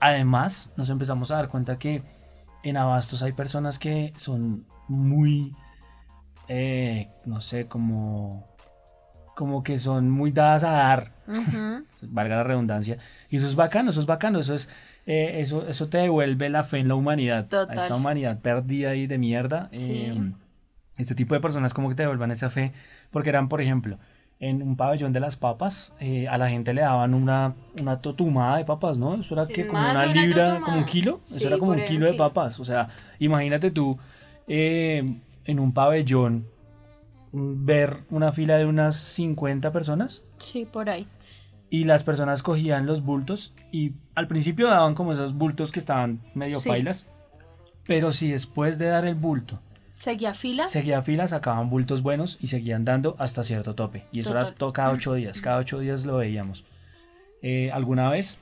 además 0.00 0.70
nos 0.76 0.90
empezamos 0.90 1.30
a 1.30 1.36
dar 1.36 1.48
cuenta 1.48 1.78
que 1.78 2.02
en 2.64 2.76
Abastos 2.76 3.22
hay 3.22 3.32
personas 3.32 3.78
que 3.78 4.12
son 4.16 4.64
muy, 4.88 5.54
eh, 6.48 7.08
no 7.24 7.40
sé, 7.40 7.66
como, 7.66 8.46
como 9.34 9.62
que 9.62 9.78
son 9.78 10.10
muy 10.10 10.32
dadas 10.32 10.64
a 10.64 10.70
dar, 10.70 11.12
valga 12.02 12.36
la 12.36 12.42
redundancia, 12.44 12.98
y 13.28 13.36
eso 13.36 13.46
es 13.46 13.54
bacano, 13.54 13.90
eso 13.90 14.00
es 14.00 14.06
bacano, 14.06 14.38
eso 14.40 14.54
es, 14.54 14.68
eh, 15.06 15.40
eso, 15.40 15.66
eso 15.68 15.88
te 15.88 15.98
devuelve 15.98 16.48
la 16.48 16.64
fe 16.64 16.78
en 16.78 16.88
la 16.88 16.94
humanidad, 16.96 17.46
Total. 17.46 17.78
a 17.78 17.82
esta 17.82 17.94
humanidad 17.96 18.40
perdida 18.40 18.94
y 18.94 19.06
de 19.06 19.18
mierda. 19.18 19.68
Sí. 19.72 19.92
eh, 20.06 20.32
este 20.98 21.14
tipo 21.14 21.34
de 21.34 21.40
personas 21.40 21.74
como 21.74 21.88
que 21.90 21.94
te 21.94 22.02
devuelvan 22.04 22.30
esa 22.30 22.48
fe, 22.48 22.72
porque 23.10 23.28
eran, 23.28 23.48
por 23.50 23.60
ejemplo, 23.60 23.98
en 24.40 24.62
un 24.62 24.76
pabellón 24.76 25.12
de 25.12 25.20
las 25.20 25.36
papas, 25.36 25.92
eh, 26.00 26.26
a 26.28 26.38
la 26.38 26.48
gente 26.48 26.72
le 26.74 26.80
daban 26.82 27.12
una, 27.14 27.54
una 27.80 28.00
totumada 28.00 28.56
de 28.58 28.64
papas, 28.64 28.96
¿no? 28.98 29.14
Eso 29.16 29.34
era 29.34 29.46
que 29.46 29.66
como 29.66 29.80
una 29.82 30.06
libra, 30.06 30.34
totumada. 30.44 30.60
como 30.60 30.78
un 30.78 30.84
kilo, 30.86 31.20
Sí, 31.24 31.36
eso 31.36 31.48
era 31.48 31.58
como 31.58 31.72
un 31.72 31.84
kilo 31.84 32.00
un 32.00 32.04
de 32.06 32.12
kilo. 32.12 32.24
papas, 32.28 32.58
o 32.60 32.64
sea, 32.64 32.88
imagínate 33.18 33.70
tú 33.70 33.98
eh, 34.48 35.18
en 35.44 35.60
un 35.60 35.72
pabellón 35.72 36.46
mm, 37.32 37.64
ver 37.66 37.98
una 38.10 38.32
fila 38.32 38.56
de 38.56 38.64
unas 38.66 38.96
50 38.96 39.72
personas 39.72 40.24
Sí, 40.38 40.66
por 40.70 40.88
ahí. 40.90 41.06
Y 41.70 41.84
las 41.84 42.04
personas 42.04 42.42
cogían 42.42 42.86
los 42.86 43.02
bultos 43.02 43.52
y 43.72 43.92
al 44.14 44.28
principio 44.28 44.68
daban 44.68 44.94
como 44.94 45.12
esos 45.12 45.34
bultos 45.34 45.72
que 45.72 45.78
estaban 45.80 46.20
medio 46.34 46.60
Sí. 46.60 46.68
pailas, 46.68 47.06
pero 47.84 48.12
si 48.12 48.30
después 48.30 48.78
de 48.78 48.86
dar 48.86 49.04
el 49.04 49.14
bulto 49.16 49.60
Seguía 49.94 50.34
fila. 50.34 50.66
seguía 50.66 51.02
fila, 51.02 51.26
sacaban 51.26 51.68
bultos 51.70 52.02
buenos 52.02 52.38
y 52.40 52.46
seguían 52.48 52.84
dando 52.84 53.16
hasta 53.18 53.42
cierto 53.42 53.74
tope. 53.74 54.04
Y 54.12 54.20
eso 54.20 54.30
era 54.30 54.40
Total. 54.40 54.54
to- 54.56 54.72
cada 54.72 54.90
ocho 54.90 55.14
días, 55.14 55.40
cada 55.40 55.58
ocho 55.58 55.78
días 55.80 56.04
lo 56.04 56.16
veíamos. 56.18 56.64
Eh, 57.42 57.70
alguna 57.72 58.10
vez 58.10 58.38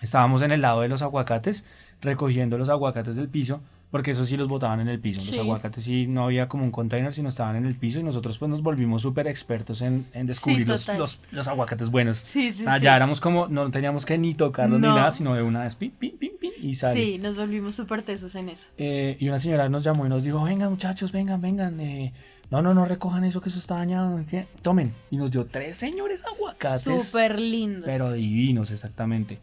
estábamos 0.00 0.42
en 0.42 0.52
el 0.52 0.60
lado 0.60 0.80
de 0.82 0.88
los 0.88 1.02
aguacates, 1.02 1.64
recogiendo 2.00 2.58
los 2.58 2.68
aguacates 2.68 3.16
del 3.16 3.28
piso, 3.28 3.60
porque 3.92 4.10
eso 4.10 4.24
sí 4.24 4.36
los 4.36 4.48
botaban 4.48 4.80
en 4.80 4.88
el 4.88 4.98
piso. 4.98 5.20
Los 5.24 5.38
aguacates 5.38 5.84
sí 5.84 6.06
no 6.08 6.24
había 6.24 6.48
como 6.48 6.64
un 6.64 6.72
container, 6.72 7.12
sino 7.12 7.28
estaban 7.28 7.54
en 7.56 7.66
el 7.66 7.76
piso 7.76 8.00
y 8.00 8.02
nosotros 8.02 8.38
pues 8.38 8.48
nos 8.50 8.62
volvimos 8.62 9.02
súper 9.02 9.28
expertos 9.28 9.82
en, 9.82 10.06
en 10.14 10.26
descubrir 10.26 10.66
los, 10.66 10.88
los, 10.96 11.20
los 11.30 11.46
aguacates 11.46 11.90
buenos. 11.90 12.16
Sí, 12.18 12.52
sí, 12.52 12.62
o 12.62 12.64
sea, 12.64 12.78
sí. 12.78 12.84
ya 12.84 12.96
éramos 12.96 13.20
como, 13.20 13.46
no 13.46 13.70
teníamos 13.70 14.04
que 14.04 14.18
ni 14.18 14.34
tocarlos 14.34 14.80
ni 14.80 14.88
nada, 14.88 15.10
sino 15.10 15.34
de 15.34 15.42
una 15.42 15.62
vez, 15.62 15.76
pin, 15.76 15.92
pin, 15.92 16.16
pin, 16.18 16.32
pin, 16.40 16.52
y 16.60 16.74
sale. 16.74 17.00
Sí, 17.00 17.18
nos 17.18 17.36
volvimos 17.36 17.76
súper 17.76 18.02
tesos 18.02 18.34
en 18.34 18.48
eso. 18.48 18.66
Eh, 18.78 19.16
y 19.20 19.28
una 19.28 19.38
señora 19.38 19.68
nos 19.68 19.84
llamó 19.84 20.06
y 20.06 20.08
nos 20.08 20.24
dijo, 20.24 20.42
vengan 20.42 20.70
muchachos, 20.70 21.12
vengan, 21.12 21.40
vengan. 21.40 21.78
eh, 21.78 22.12
no, 22.50 22.60
no, 22.60 22.74
no 22.74 22.84
recojan 22.84 23.24
eso 23.24 23.40
que 23.40 23.48
eso 23.48 23.58
está 23.58 23.76
dañado. 23.76 24.18
¿qué? 24.28 24.46
Tomen. 24.62 24.92
Y 25.10 25.16
nos 25.16 25.30
dio 25.30 25.46
tres 25.46 25.76
señores 25.76 26.22
aguacates. 26.24 26.82
Súper 26.82 27.38
lindos. 27.38 27.84
Pero 27.84 28.12
divinos, 28.12 28.70
exactamente. 28.70 29.38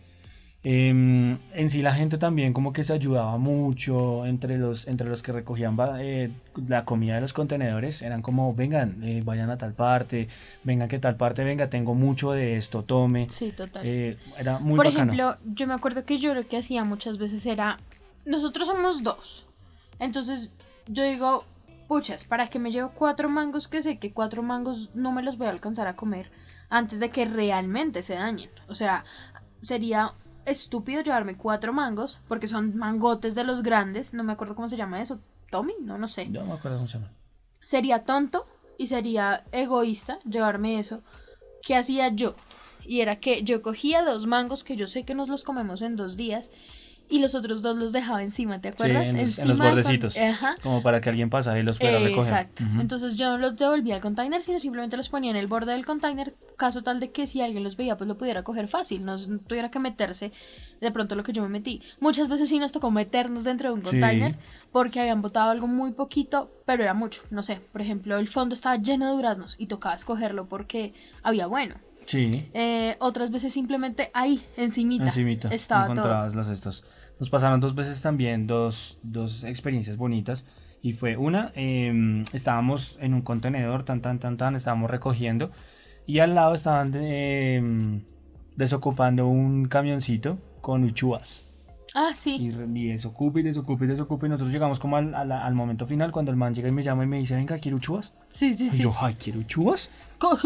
Em, 0.62 1.38
en 1.53 1.70
sí 1.70 1.82
la 1.82 1.93
gente 1.93 2.18
también 2.18 2.51
como 2.51 2.74
que 2.74 2.84
se 2.84 2.91
ayudaba 2.91 3.38
mucho 3.38 4.26
entre 4.26 4.57
los, 4.57 4.88
entre 4.88 5.07
los 5.07 5.24
que 5.24 5.32
recogían 5.32 5.78
eh, 5.99 6.32
la 6.68 6.84
comida 6.84 7.16
de 7.16 7.22
los 7.22 7.32
contenedores. 7.32 8.01
Eran 8.01 8.22
como, 8.22 8.53
vengan, 8.53 9.01
eh, 9.03 9.22
vayan 9.24 9.49
a 9.49 9.57
tal 9.57 9.74
parte, 9.74 10.28
vengan 10.64 10.89
que 10.89 10.99
tal 10.99 11.16
parte, 11.16 11.45
venga, 11.45 11.68
tengo 11.68 11.95
mucho 11.95 12.32
de 12.32 12.57
esto, 12.57 12.84
tome. 12.84 13.30
Sí, 13.30 13.51
total. 13.53 13.84
Eh, 13.86 14.18
era 14.38 14.60
muy 14.60 14.76
Por 14.76 14.88
bacano. 14.88 15.14
ejemplo, 15.14 15.38
yo 15.45 15.66
me 15.66 15.74
acuerdo 15.74 16.03
que 16.03 16.18
yo 16.18 16.34
lo 16.34 16.45
que 16.45 16.57
hacía 16.57 16.84
muchas 16.84 17.18
veces 17.18 17.45
era, 17.45 17.80
nosotros 18.26 18.68
somos 18.68 19.01
dos, 19.01 19.45
entonces 19.97 20.51
yo 20.88 21.03
digo, 21.03 21.45
puchas, 21.88 22.26
¿para 22.26 22.47
que 22.47 22.60
me 22.60 22.72
llevo 22.72 22.91
cuatro 22.93 23.30
mangos 23.30 23.70
que 23.70 23.82
sé 23.82 23.97
que 23.97 24.12
cuatro 24.12 24.43
mangos 24.43 24.89
no 24.93 25.14
me 25.14 25.24
los 25.24 25.38
voy 25.38 25.47
a 25.47 25.51
alcanzar 25.51 25.88
a 25.88 25.95
comer 25.95 26.30
antes 26.70 26.99
de 26.99 27.12
que 27.12 27.24
realmente 27.24 28.03
se 28.03 28.16
dañen? 28.16 28.49
O 28.68 28.76
sea, 28.76 29.05
sería 29.62 30.14
estúpido 30.50 31.02
llevarme 31.02 31.38
cuatro 31.38 31.74
mangos 31.74 32.22
porque 32.28 32.47
son 32.47 32.76
mangotes 32.78 33.36
de 33.36 33.43
los 33.43 33.64
grandes, 33.64 34.14
no 34.14 34.24
me 34.24 34.34
acuerdo 34.34 34.56
cómo 34.56 34.68
se 34.70 34.78
llama 34.78 35.02
eso, 35.02 35.20
Tommy, 35.50 35.74
no, 35.82 35.97
no 35.97 36.08
sé. 36.08 36.28
Yo 36.32 36.41
no 36.41 36.47
me 36.47 36.54
acuerdo 36.54 36.78
cómo 36.78 36.88
se 36.88 36.97
llama. 36.97 37.12
Sería 37.62 38.04
tonto 38.06 38.45
y 38.78 38.88
sería 38.88 39.43
egoísta 39.52 40.20
llevarme 40.30 40.80
eso. 40.80 41.02
¿Qué 41.62 41.76
hacía 41.76 42.10
yo? 42.10 42.36
Y 42.86 43.02
era 43.02 43.20
que 43.20 43.43
yo 43.43 43.62
cogía 43.62 44.04
dos 44.04 44.26
mangos 44.26 44.64
que 44.64 44.76
yo 44.76 44.88
sé 44.88 45.04
que 45.04 45.14
nos 45.14 45.30
los 45.30 45.43
comemos 45.43 45.82
en 45.82 45.95
dos 45.95 46.18
días 46.18 46.50
y 47.10 47.20
los 47.20 47.34
otros 47.36 47.62
dos 47.62 47.76
los 47.78 47.91
dejaba 47.91 48.22
encima, 48.24 48.62
¿te 48.62 48.70
Sí, 48.72 48.76
acuerdas? 48.76 49.10
en 49.10 49.14
los, 49.14 49.14
en 49.16 49.20
encima 49.22 49.47
los 49.47 49.57
del 49.57 49.66
con- 49.68 49.76
bordecitos. 49.76 50.18
Ajá. 50.18 50.55
Como 50.62 50.84
para 50.84 51.01
que 51.01 51.10
alguien 51.10 51.30
pasara 51.30 51.60
y 51.60 51.64
los 51.64 51.78
fuera 51.80 51.97
a 51.97 51.99
recoger. 52.01 52.32
Exacto. 52.34 52.64
Ujú. 52.64 52.82
Entonces 52.82 53.16
yo 53.16 53.32
no 53.32 53.38
los 53.38 53.55
devolvía 53.57 53.95
al 53.95 54.01
container, 54.01 54.41
sino 54.43 54.60
simplemente 54.60 54.95
los 54.95 55.10
ponía 55.10 55.32
en 55.32 55.38
el 55.38 55.47
borde 55.47 55.72
del 55.72 55.86
container, 55.86 56.36
caso 56.57 56.84
tal 56.84 56.99
de 56.99 57.12
que 57.12 57.26
si 57.28 57.41
alguien 57.41 57.64
los 57.64 57.76
veía, 57.78 57.97
pues 57.97 58.07
lo 58.07 58.18
pudiera 58.18 58.43
coger 58.43 58.68
fácil, 58.68 59.05
no 59.05 59.16
tuviera 59.18 59.72
que 59.72 59.80
meterse 59.80 60.32
de 60.82 60.91
pronto 60.91 61.16
lo 61.16 61.24
que 61.24 61.34
yo 61.34 61.41
me 61.41 61.49
metí. 61.49 61.82
Muchas 61.99 62.30
veces 62.30 62.47
sí 62.49 62.60
nos 62.60 62.72
tocó 62.72 62.91
meternos 62.91 63.43
dentro 63.43 63.70
de 63.70 63.74
un 63.76 63.82
Sí. 63.82 63.88
container 63.91 64.36
porque 64.72 64.99
habían 64.99 65.22
botado 65.22 65.49
algo 65.49 65.68
muy 65.68 65.91
poquito, 65.91 66.51
pero 66.66 66.84
era 66.84 66.93
mucho. 66.93 67.24
No 67.32 67.41
sé, 67.43 67.60
por 67.72 67.82
ejemplo, 67.82 68.18
el 68.20 68.28
fondo 68.28 68.53
estaba 68.53 68.76
lleno 68.78 69.07
de 69.07 69.14
duraznos 69.14 69.55
y 69.57 69.66
tocaba 69.66 69.95
escogerlo 69.95 70.47
porque 70.47 70.93
había 71.24 71.47
bueno. 71.47 71.76
Sí, 72.05 72.49
Eh, 72.53 72.95
otras 72.99 73.30
veces 73.30 73.53
simplemente 73.53 74.10
ahí, 74.16 74.43
encimita, 74.57 75.05
encimita 75.05 75.49
estaba 75.49 75.93
todo. 75.93 76.28
los 76.36 76.47
estos. 76.49 76.84
Nos 77.20 77.30
pasaron 77.30 77.59
dos 77.59 77.76
veces 77.76 78.01
también 78.01 78.47
dos, 78.47 78.97
dos 79.03 79.43
experiencias 79.43 79.97
bonitas. 79.97 80.47
Y 80.82 80.93
fue 80.93 81.17
una, 81.17 81.51
eh, 81.55 82.24
estábamos 82.32 82.97
en 83.01 83.13
un 83.13 83.22
contenedor, 83.22 83.84
tan, 83.84 84.01
tan, 84.01 84.20
tan, 84.20 84.38
tan, 84.38 84.55
estábamos 84.55 84.89
recogiendo. 84.89 85.51
Y 86.07 86.20
al 86.20 86.34
lado 86.36 86.53
estaban 86.53 86.93
eh, 86.95 88.01
desocupando 88.55 89.28
un 89.28 89.65
camioncito 89.67 90.38
con 90.61 90.84
uchuvas. 90.84 91.45
Ah, 91.95 92.11
sí. 92.15 92.38
Y, 92.39 92.80
y 92.80 92.88
desocupa 92.89 93.39
y 93.39 93.43
desocupa 93.43 93.84
y 93.84 93.88
desocupa. 93.88 94.26
Y 94.26 94.30
nosotros 94.30 94.51
llegamos 94.53 94.80
como 94.80 94.95
al, 94.95 95.13
al- 95.15 95.32
al 95.32 95.55
momento 95.55 95.86
final 95.88 96.11
cuando 96.11 96.32
el 96.32 96.38
man 96.38 96.53
llega 96.53 96.70
y 96.70 96.72
me 96.72 96.84
llama 96.84 97.03
y 97.03 97.07
me 97.07 97.17
dice, 97.17 97.36
venga, 97.36 97.57
¿quiero 97.59 97.78
uchuvas? 97.78 98.13
Sí, 98.30 98.53
sí, 98.53 98.67
Y 98.67 98.78
sí. 98.78 98.84
yo, 98.84 98.93
ay, 99.01 99.15
¿quiero 99.15 99.39
uchuvas? 99.39 100.07
Co- 100.20 100.38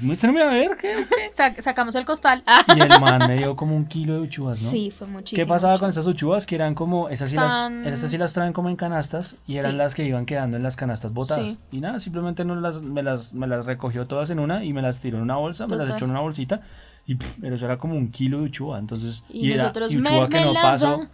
Muéstrame 0.00 0.42
a 0.42 0.46
ver, 0.46 0.76
¿qué? 0.76 0.96
qué? 1.08 1.30
Sac- 1.32 1.60
sacamos 1.60 1.94
el 1.94 2.04
costal. 2.04 2.42
Y 2.76 2.80
el 2.80 2.88
man 3.00 3.26
me 3.28 3.36
dio 3.36 3.56
como 3.56 3.76
un 3.76 3.86
kilo 3.86 4.14
de 4.14 4.20
uchuvas, 4.20 4.62
¿no? 4.62 4.70
Sí, 4.70 4.90
fue 4.90 5.06
muchísimo. 5.06 5.36
¿Qué 5.42 5.46
pasaba 5.48 5.78
con 5.78 5.88
estas 5.88 6.06
uchuvas? 6.06 6.46
Que 6.46 6.54
eran 6.54 6.74
como, 6.74 7.08
esas 7.08 7.30
sí, 7.30 7.36
las, 7.36 7.70
esas 7.86 8.10
sí 8.10 8.18
las 8.18 8.32
traen 8.32 8.52
como 8.52 8.68
en 8.68 8.76
canastas 8.76 9.36
y 9.46 9.58
eran 9.58 9.72
Sí. 9.72 9.76
las 9.78 9.94
que 9.94 10.04
iban 10.04 10.26
quedando 10.26 10.56
en 10.56 10.62
las 10.62 10.76
canastas 10.76 11.12
botadas. 11.12 11.52
Sí. 11.52 11.58
Y 11.72 11.80
nada, 11.80 12.00
simplemente 12.00 12.44
no 12.44 12.54
las, 12.56 12.82
me, 12.82 13.02
las, 13.02 13.32
me 13.34 13.46
las 13.46 13.66
recogió 13.66 14.06
todas 14.06 14.30
en 14.30 14.38
una 14.38 14.64
y 14.64 14.72
me 14.72 14.82
las 14.82 15.00
tiró 15.00 15.18
en 15.18 15.24
una 15.24 15.36
bolsa, 15.36 15.66
me 15.66 15.76
las 15.76 15.90
echó 15.90 16.04
en 16.04 16.12
una 16.12 16.20
bolsita 16.20 16.60
y 17.06 17.16
pff, 17.16 17.36
pero 17.40 17.54
eso 17.54 17.66
era 17.66 17.76
como 17.78 17.94
un 17.96 18.10
kilo 18.10 18.38
de 18.38 18.44
uchuva. 18.44 18.78
Entonces, 18.78 19.24
Y 19.28 19.52
era 19.52 19.64
nosotros, 19.64 19.92
y 19.92 19.98
uchuva 19.98 20.28
que 20.28 20.42
no 20.44 20.54
pasó, 20.54 21.06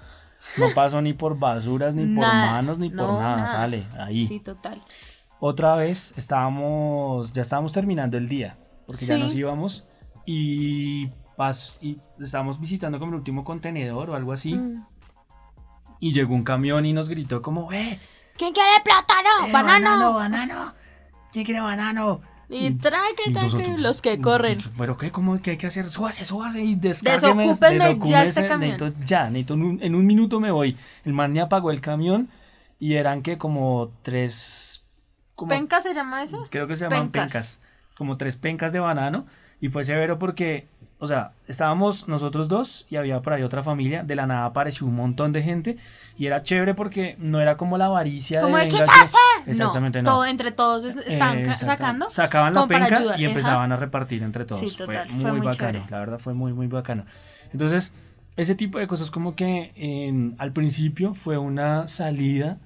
no 0.59 0.66
pasó 0.74 1.03
ni 1.03 1.12
por 1.12 1.39
basuras, 1.39 1.95
ni 1.95 2.14
por 2.14 2.24
manos, 2.24 2.78
ni 2.78 2.91
por 2.91 2.99
nada, 3.09 3.37
nada. 3.37 3.47
sale 3.49 3.87
ahí. 3.99 4.26
Sí, 4.26 4.41
total. 4.41 4.81
Otra 5.41 5.74
vez 5.74 6.12
estábamos, 6.16 7.32
ya 7.32 7.43
estábamos 7.43 7.72
terminando 7.72 8.16
el 8.18 8.28
día, 8.28 8.57
porque 8.86 9.07
ya 9.07 9.16
Sí. 9.16 9.22
nos 9.22 9.34
íbamos 9.34 9.84
y, 10.26 11.09
pas, 11.36 11.78
y 11.80 11.99
estábamos 12.20 12.61
visitando 12.61 12.99
como 12.99 13.12
el 13.12 13.18
último 13.18 13.43
contenedor 13.43 14.11
o 14.11 14.14
algo 14.14 14.32
así. 14.32 14.55
Mm. 14.55 14.84
Y 16.01 16.12
llegó 16.12 16.34
un 16.34 16.45
camión 16.45 16.84
y 16.86 16.93
nos 16.93 17.09
gritó 17.09 17.43
como, 17.43 17.72
¡eh! 17.72 17.99
¿Quién 18.36 18.53
quiere 18.53 18.70
plátano? 18.84 19.47
eh, 19.49 19.53
¡Banano! 19.53 20.14
banano! 20.14 20.74
¿Quién 21.32 21.45
quiere 21.45 21.61
banano? 21.61 22.20
Y 22.49 22.74
trae 22.74 23.14
que 23.16 23.30
Y 23.30 23.32
trae 23.32 23.49
que 23.49 23.57
nosotros, 23.57 23.80
los 23.80 24.03
que 24.03 24.20
corren. 24.20 24.59
¿Pero 24.76 24.97
qué? 24.97 25.12
¿Cómo? 25.12 25.41
¿Qué 25.41 25.53
hay 25.53 25.57
que 25.57 25.68
hacer? 25.68 25.88
Súbase, 25.88 26.24
súbase 26.24 26.61
y 26.62 26.74
descárgueme. 26.74 27.47
Desocúpenme 27.47 28.11
ya 28.11 28.24
este 28.24 28.47
camión. 28.47 28.70
necesito 28.76 29.05
ya, 29.07 29.24
necesito 29.30 29.55
en 29.55 29.62
un, 29.62 29.82
en 29.82 29.95
un 29.95 30.05
minuto 30.07 30.41
me 30.41 30.51
voy. 30.51 30.76
El 31.05 31.12
man 31.12 31.32
me 31.32 31.41
apagó 31.41 31.70
el 31.70 31.80
camión 31.80 32.28
y 32.80 32.95
eran 32.95 33.22
que 33.22 33.38
como 33.38 33.93
tres... 34.03 34.80
Como, 35.41 35.51
¿Penca 35.51 35.80
se 35.80 35.95
llama 35.95 36.22
eso? 36.22 36.43
creo 36.51 36.66
que 36.66 36.76
se 36.76 36.84
llaman 36.88 37.11
Pencas. 37.11 37.32
pencas. 37.32 37.61
como 37.97 38.16
tres 38.16 38.36
pencas 38.36 38.72
de 38.72 38.80
banano 38.80 39.26
y 39.61 39.68
fue 39.68 39.84
severo 39.84 40.18
porque, 40.18 40.66
o 40.99 41.07
sea, 41.07 41.32
estábamos 41.49 42.09
nosotros 42.09 42.49
dos 42.49 42.86
y 42.88 42.97
había 42.97 43.20
por 43.20 43.34
ahí 43.34 43.43
otra 43.43 43.62
familia, 43.62 44.03
de 44.05 44.14
la 44.16 44.26
nada 44.26 44.47
apareció 44.47 44.86
un 44.86 44.95
montón 44.95 45.32
de 45.32 45.43
gente 45.43 45.76
y 46.16 46.24
era 46.26 46.43
chévere 46.43 46.72
porque 46.74 47.16
no 47.18 47.41
era 47.43 47.57
como 47.59 47.76
la 47.76 47.86
avaricia 47.86 48.41
Como 48.41 48.57
de 48.57 48.70
yo- 48.70 48.78
¡quítase! 48.78 49.16
Exactamente, 49.47 50.01
no. 50.03 50.11
Todo, 50.12 50.24
entre 50.24 50.51
todos 50.53 50.84
estaban 50.86 51.38
Eh, 51.38 51.43
exactamente. 51.43 51.64
sacando. 51.64 52.11
Sacaban 52.11 52.55
la 52.55 52.66
penca 52.66 52.97
ayudar, 52.97 53.20
y 53.20 53.24
ajá. 53.24 53.30
empezaban 53.32 53.72
a 53.72 53.76
repartir 53.76 54.22
entre 54.22 54.45
todos. 54.47 54.61
Sí, 54.61 54.76
total, 54.76 55.07
fue 55.09 55.14
muy, 55.14 55.22
fue 55.22 55.32
muy 55.32 55.41
bacano, 55.47 55.72
chévere. 55.72 55.91
la 55.91 55.99
verdad 55.99 56.18
fue 56.18 56.32
muy, 56.34 56.53
muy 56.55 56.66
bacano. 56.68 57.05
Entonces, 57.53 57.93
ese 58.36 58.55
tipo 58.55 58.78
de 58.78 58.86
cosas 58.86 59.11
como 59.11 59.34
que 59.36 60.32
al 60.38 60.53
principio 60.53 61.12
fue 61.12 61.36
una 61.36 61.86
salida 61.86 62.57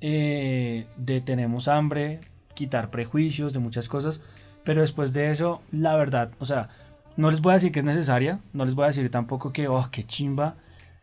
eh, 0.00 0.86
de 0.96 1.20
tenemos 1.20 1.68
hambre, 1.68 2.20
quitar 2.54 2.90
prejuicios 2.90 3.52
de 3.52 3.58
muchas 3.58 3.88
cosas, 3.88 4.22
pero 4.64 4.80
después 4.80 5.12
de 5.12 5.30
eso, 5.30 5.62
la 5.72 5.96
verdad, 5.96 6.30
o 6.38 6.44
sea, 6.44 6.68
no 7.16 7.30
les 7.30 7.40
voy 7.40 7.52
a 7.52 7.54
decir 7.54 7.72
que 7.72 7.80
es 7.80 7.84
necesaria, 7.84 8.40
no 8.52 8.64
les 8.64 8.74
voy 8.74 8.84
a 8.84 8.88
decir 8.88 9.10
tampoco 9.10 9.52
que, 9.52 9.68
oh, 9.68 9.88
qué 9.90 10.04
chimba, 10.04 10.56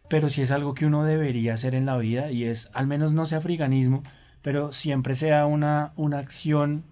pero 0.07 0.29
sí 0.29 0.41
es 0.41 0.51
algo 0.51 0.73
que 0.73 0.85
uno 0.85 1.03
debería 1.03 1.53
hacer 1.53 1.75
en 1.75 1.85
la 1.85 1.97
vida 1.97 2.31
y 2.31 2.45
es, 2.45 2.69
al 2.73 2.87
menos 2.87 3.13
no 3.13 3.25
sea 3.25 3.39
africanismo, 3.39 4.03
pero 4.41 4.71
siempre 4.71 5.15
sea 5.15 5.45
una, 5.45 5.91
una 5.95 6.19
acción 6.19 6.83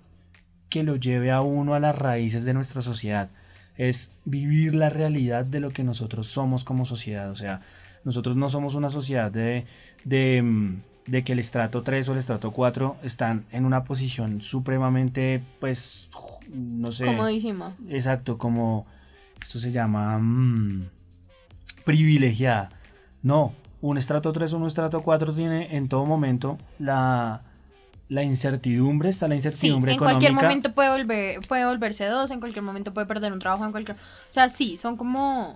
que 0.70 0.84
lo 0.84 0.96
lleve 0.96 1.32
a 1.32 1.42
uno 1.42 1.76
a 1.76 1.80
las 1.80 1.98
raíces 1.98 2.46
de 2.46 2.54
nuestra 2.54 2.82
sociedad. 2.82 3.30
Es 3.78 4.12
vivir 4.26 4.76
la 4.76 4.90
realidad 4.90 5.46
de 5.46 5.60
lo 5.60 5.70
que 5.70 5.84
nosotros 5.84 6.28
somos 6.28 6.64
como 6.64 6.86
sociedad. 6.86 7.30
O 7.30 7.36
sea, 7.36 7.62
nosotros 8.04 8.36
no 8.36 8.50
somos 8.50 8.76
una 8.76 8.90
sociedad 8.90 9.32
de, 9.32 9.66
de, 10.04 10.42
mm, 10.42 10.82
de 11.08 11.24
que 11.24 11.34
el 11.34 11.40
estrato 11.40 11.82
3 11.82 12.10
o 12.10 12.14
el 12.14 12.20
estrato 12.20 12.52
4 12.52 12.98
están 13.04 13.46
en 13.52 13.66
una 13.66 13.84
posición 13.84 14.42
supremamente, 14.42 15.42
pues, 15.60 16.10
no 16.50 16.92
sé. 16.92 17.06
Comodísimo. 17.06 17.76
Exacto, 17.90 18.38
como 18.38 18.86
esto 19.42 19.60
se 19.60 19.72
llama 19.72 20.18
mm, 20.20 20.90
privilegiada. 21.86 22.70
No, 23.22 23.54
un 23.82 23.98
estrato 23.98 24.32
3 24.32 24.54
o 24.54 24.58
un 24.58 24.68
estrato 24.68 25.02
4 25.02 25.34
tiene 25.34 25.76
en 25.76 25.90
todo 25.90 26.06
momento 26.06 26.58
la, 26.80 27.42
la 28.10 28.24
incertidumbre, 28.24 29.10
está 29.10 29.28
la 29.28 29.34
Sí, 29.34 29.38
incertidumbre 29.38 29.94
en 29.94 29.98
cualquier 29.98 30.34
momento 30.34 30.74
puede 30.74 30.90
volver, 30.90 31.40
puede 31.48 31.66
volverse 31.66 32.06
dos, 32.06 32.32
en 32.32 32.40
cualquier 32.40 32.64
momento 32.64 32.94
puede 32.94 33.08
perder 33.08 33.34
un 33.34 33.40
trabajo, 33.40 33.66
en 33.66 33.72
cualquier, 33.72 33.98
o 33.98 34.00
sea, 34.30 34.50
sí, 34.50 34.78
son 34.78 34.98
como, 34.98 35.56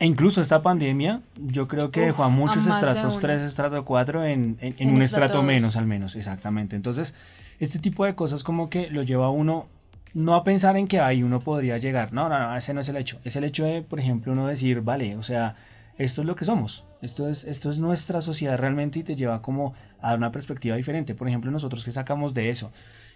E 0.00 0.06
incluso 0.06 0.40
esta 0.40 0.62
pandemia, 0.62 1.22
yo 1.36 1.66
creo 1.66 1.90
que 1.90 2.00
Uf, 2.00 2.06
dejó 2.06 2.24
a 2.24 2.28
muchos 2.28 2.68
a 2.68 2.70
estratos 2.70 3.12
uno. 3.14 3.20
3, 3.20 3.42
estrato 3.42 3.84
4 3.84 4.24
en, 4.26 4.56
en- 4.60 4.74
en 4.78 4.88
En 4.90 4.94
un 4.94 5.02
estrato 5.02 5.42
menos 5.42 5.76
al 5.76 5.86
menos, 5.86 6.14
exactamente. 6.14 6.76
Entonces, 6.76 7.14
este 7.58 7.80
tipo 7.80 8.04
de 8.04 8.14
cosas 8.14 8.44
como 8.44 8.70
que 8.70 8.88
lo 8.90 9.02
lleva 9.02 9.26
a 9.26 9.30
uno 9.30 9.66
no 10.14 10.34
a 10.36 10.44
pensar 10.44 10.76
en 10.76 10.86
que 10.86 11.00
ahí 11.00 11.22
uno 11.22 11.40
podría 11.40 11.76
llegar. 11.78 12.12
No, 12.12 12.28
no, 12.28 12.38
no, 12.38 12.56
ese 12.56 12.72
no 12.74 12.80
es 12.80 12.88
el 12.88 12.96
hecho. 12.96 13.18
Es 13.24 13.34
el 13.36 13.44
hecho 13.44 13.64
de, 13.64 13.82
por 13.82 13.98
ejemplo, 13.98 14.32
uno 14.32 14.46
decir, 14.46 14.80
vale, 14.82 15.16
o 15.16 15.22
sea, 15.22 15.56
esto 15.98 16.20
es 16.22 16.26
lo 16.26 16.36
que 16.36 16.44
somos. 16.44 16.84
Esto 17.02 17.28
es, 17.28 17.44
esto 17.44 17.68
es 17.68 17.78
nuestra 17.80 18.20
sociedad 18.20 18.56
realmente 18.56 19.00
y 19.00 19.02
te 19.02 19.16
lleva 19.16 19.42
como 19.42 19.74
a 20.00 20.14
una 20.14 20.30
perspectiva 20.32 20.76
diferente. 20.76 21.14
Por 21.14 21.28
ejemplo, 21.28 21.50
nosotros 21.50 21.84
que 21.84 21.90
sacamos 21.92 22.34
de 22.34 22.50
eso. 22.50 22.70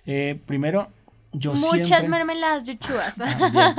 Eh, 0.05 0.39
primero, 0.47 0.89
yo 1.33 1.53
muchas 1.53 1.87
siempre... 2.01 2.09
mermeladas 2.09 2.65
de 2.65 2.77
chuvas. 2.79 3.15
También. 3.17 3.75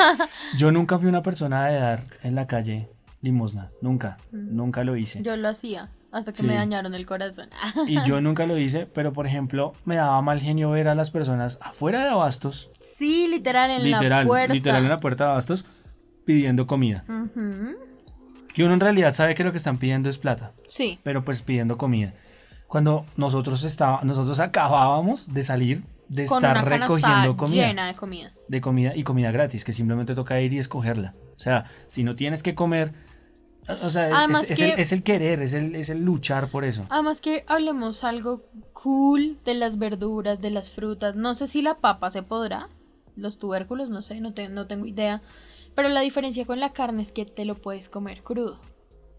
Yo 0.57 0.71
nunca 0.71 0.97
fui 0.97 1.07
una 1.09 1.21
persona 1.21 1.67
de 1.67 1.79
dar 1.79 2.03
en 2.23 2.33
la 2.35 2.47
calle 2.47 2.87
limosna, 3.23 3.71
nunca, 3.81 4.17
Mm. 4.31 4.55
nunca 4.55 4.83
lo 4.83 4.95
hice. 4.95 5.23
Yo 5.23 5.35
lo 5.35 5.47
hacía 5.47 5.89
hasta 6.11 6.31
que 6.31 6.39
Sí. 6.41 6.45
me 6.45 6.53
dañaron 6.53 6.93
el 6.93 7.05
corazón. 7.07 7.49
Y 7.87 8.03
yo 8.05 8.21
nunca 8.21 8.45
lo 8.45 8.57
hice, 8.59 8.85
pero 8.85 9.11
por 9.13 9.25
ejemplo, 9.25 9.73
me 9.85 9.95
daba 9.95 10.21
mal 10.21 10.39
genio 10.41 10.69
ver 10.69 10.87
a 10.89 10.93
las 10.93 11.09
personas 11.09 11.57
afuera 11.61 12.03
de 12.03 12.09
Abastos, 12.09 12.69
Sí, 12.79 13.27
literal 13.31 13.71
en 13.71 13.89
la 13.91 13.97
literal, 13.97 14.27
puerta. 14.27 14.53
literal 14.53 14.83
en 14.83 14.89
la 14.89 14.99
puerta 14.99 15.23
de 15.25 15.31
Abastos, 15.31 15.65
pidiendo 16.25 16.67
comida. 16.67 17.03
Que 18.53 18.63
uno 18.63 18.73
en 18.75 18.79
realidad 18.79 19.13
sabe 19.13 19.33
que 19.33 19.43
lo 19.43 19.51
que 19.51 19.57
están 19.57 19.77
pidiendo 19.77 20.09
es 20.09 20.17
plata, 20.19 20.51
Sí, 20.67 20.99
pero 21.03 21.23
pues 21.25 21.41
pidiendo 21.41 21.77
comida. 21.77 22.13
Cuando 22.67 23.05
nosotros 23.17 23.63
estaba, 23.63 24.01
nosotros 24.03 24.39
acabábamos 24.39 25.33
de 25.33 25.43
salir 25.43 25.83
de 26.09 26.25
con 26.25 26.37
estar 26.43 26.57
una 26.57 26.77
recogiendo 26.77 27.37
comida. 27.37 27.67
llena 27.67 27.87
de 27.87 27.95
comida. 27.95 28.31
de 28.47 28.61
comida 28.61 28.95
y 28.95 29.03
comida 29.03 29.31
gratis, 29.31 29.63
que 29.65 29.73
simplemente 29.73 30.13
toca 30.13 30.39
ir 30.41 30.53
y 30.53 30.59
escogerla. 30.59 31.13
O 31.35 31.39
sea, 31.39 31.65
si 31.87 32.03
no 32.03 32.13
tienes 32.15 32.43
que 32.43 32.53
comer, 32.55 32.93
o 33.81 33.89
sea, 33.89 34.09
es- 34.41 34.47
que- 34.57 34.73
el, 34.73 34.79
es 34.79 34.91
el 34.91 35.03
querer, 35.03 35.41
es 35.41 35.53
el, 35.53 35.75
es 35.75 35.89
el 35.89 36.03
luchar 36.03 36.49
por 36.49 36.65
eso. 36.65 36.85
Además 36.89 37.21
que 37.21 37.43
hablemos 37.47 38.03
algo 38.03 38.43
cool 38.73 39.37
de 39.45 39.53
las 39.53 39.77
verduras, 39.79 40.41
de 40.41 40.49
las 40.51 40.69
frutas. 40.69 41.15
No 41.15 41.35
sé 41.35 41.47
si 41.47 41.61
la 41.61 41.75
papa 41.75 42.11
se 42.11 42.23
podrá, 42.23 42.69
los 43.15 43.37
tubérculos, 43.37 43.89
no 43.89 44.01
sé, 44.01 44.19
no, 44.21 44.33
te- 44.33 44.49
no 44.49 44.67
tengo 44.67 44.85
idea. 44.85 45.21
Pero 45.75 45.89
la 45.89 46.01
diferencia 46.01 46.45
con 46.45 46.59
la 46.59 46.73
carne 46.73 47.01
es 47.01 47.11
que 47.11 47.25
te 47.25 47.45
lo 47.45 47.55
puedes 47.55 47.89
comer 47.89 48.21
crudo. 48.21 48.59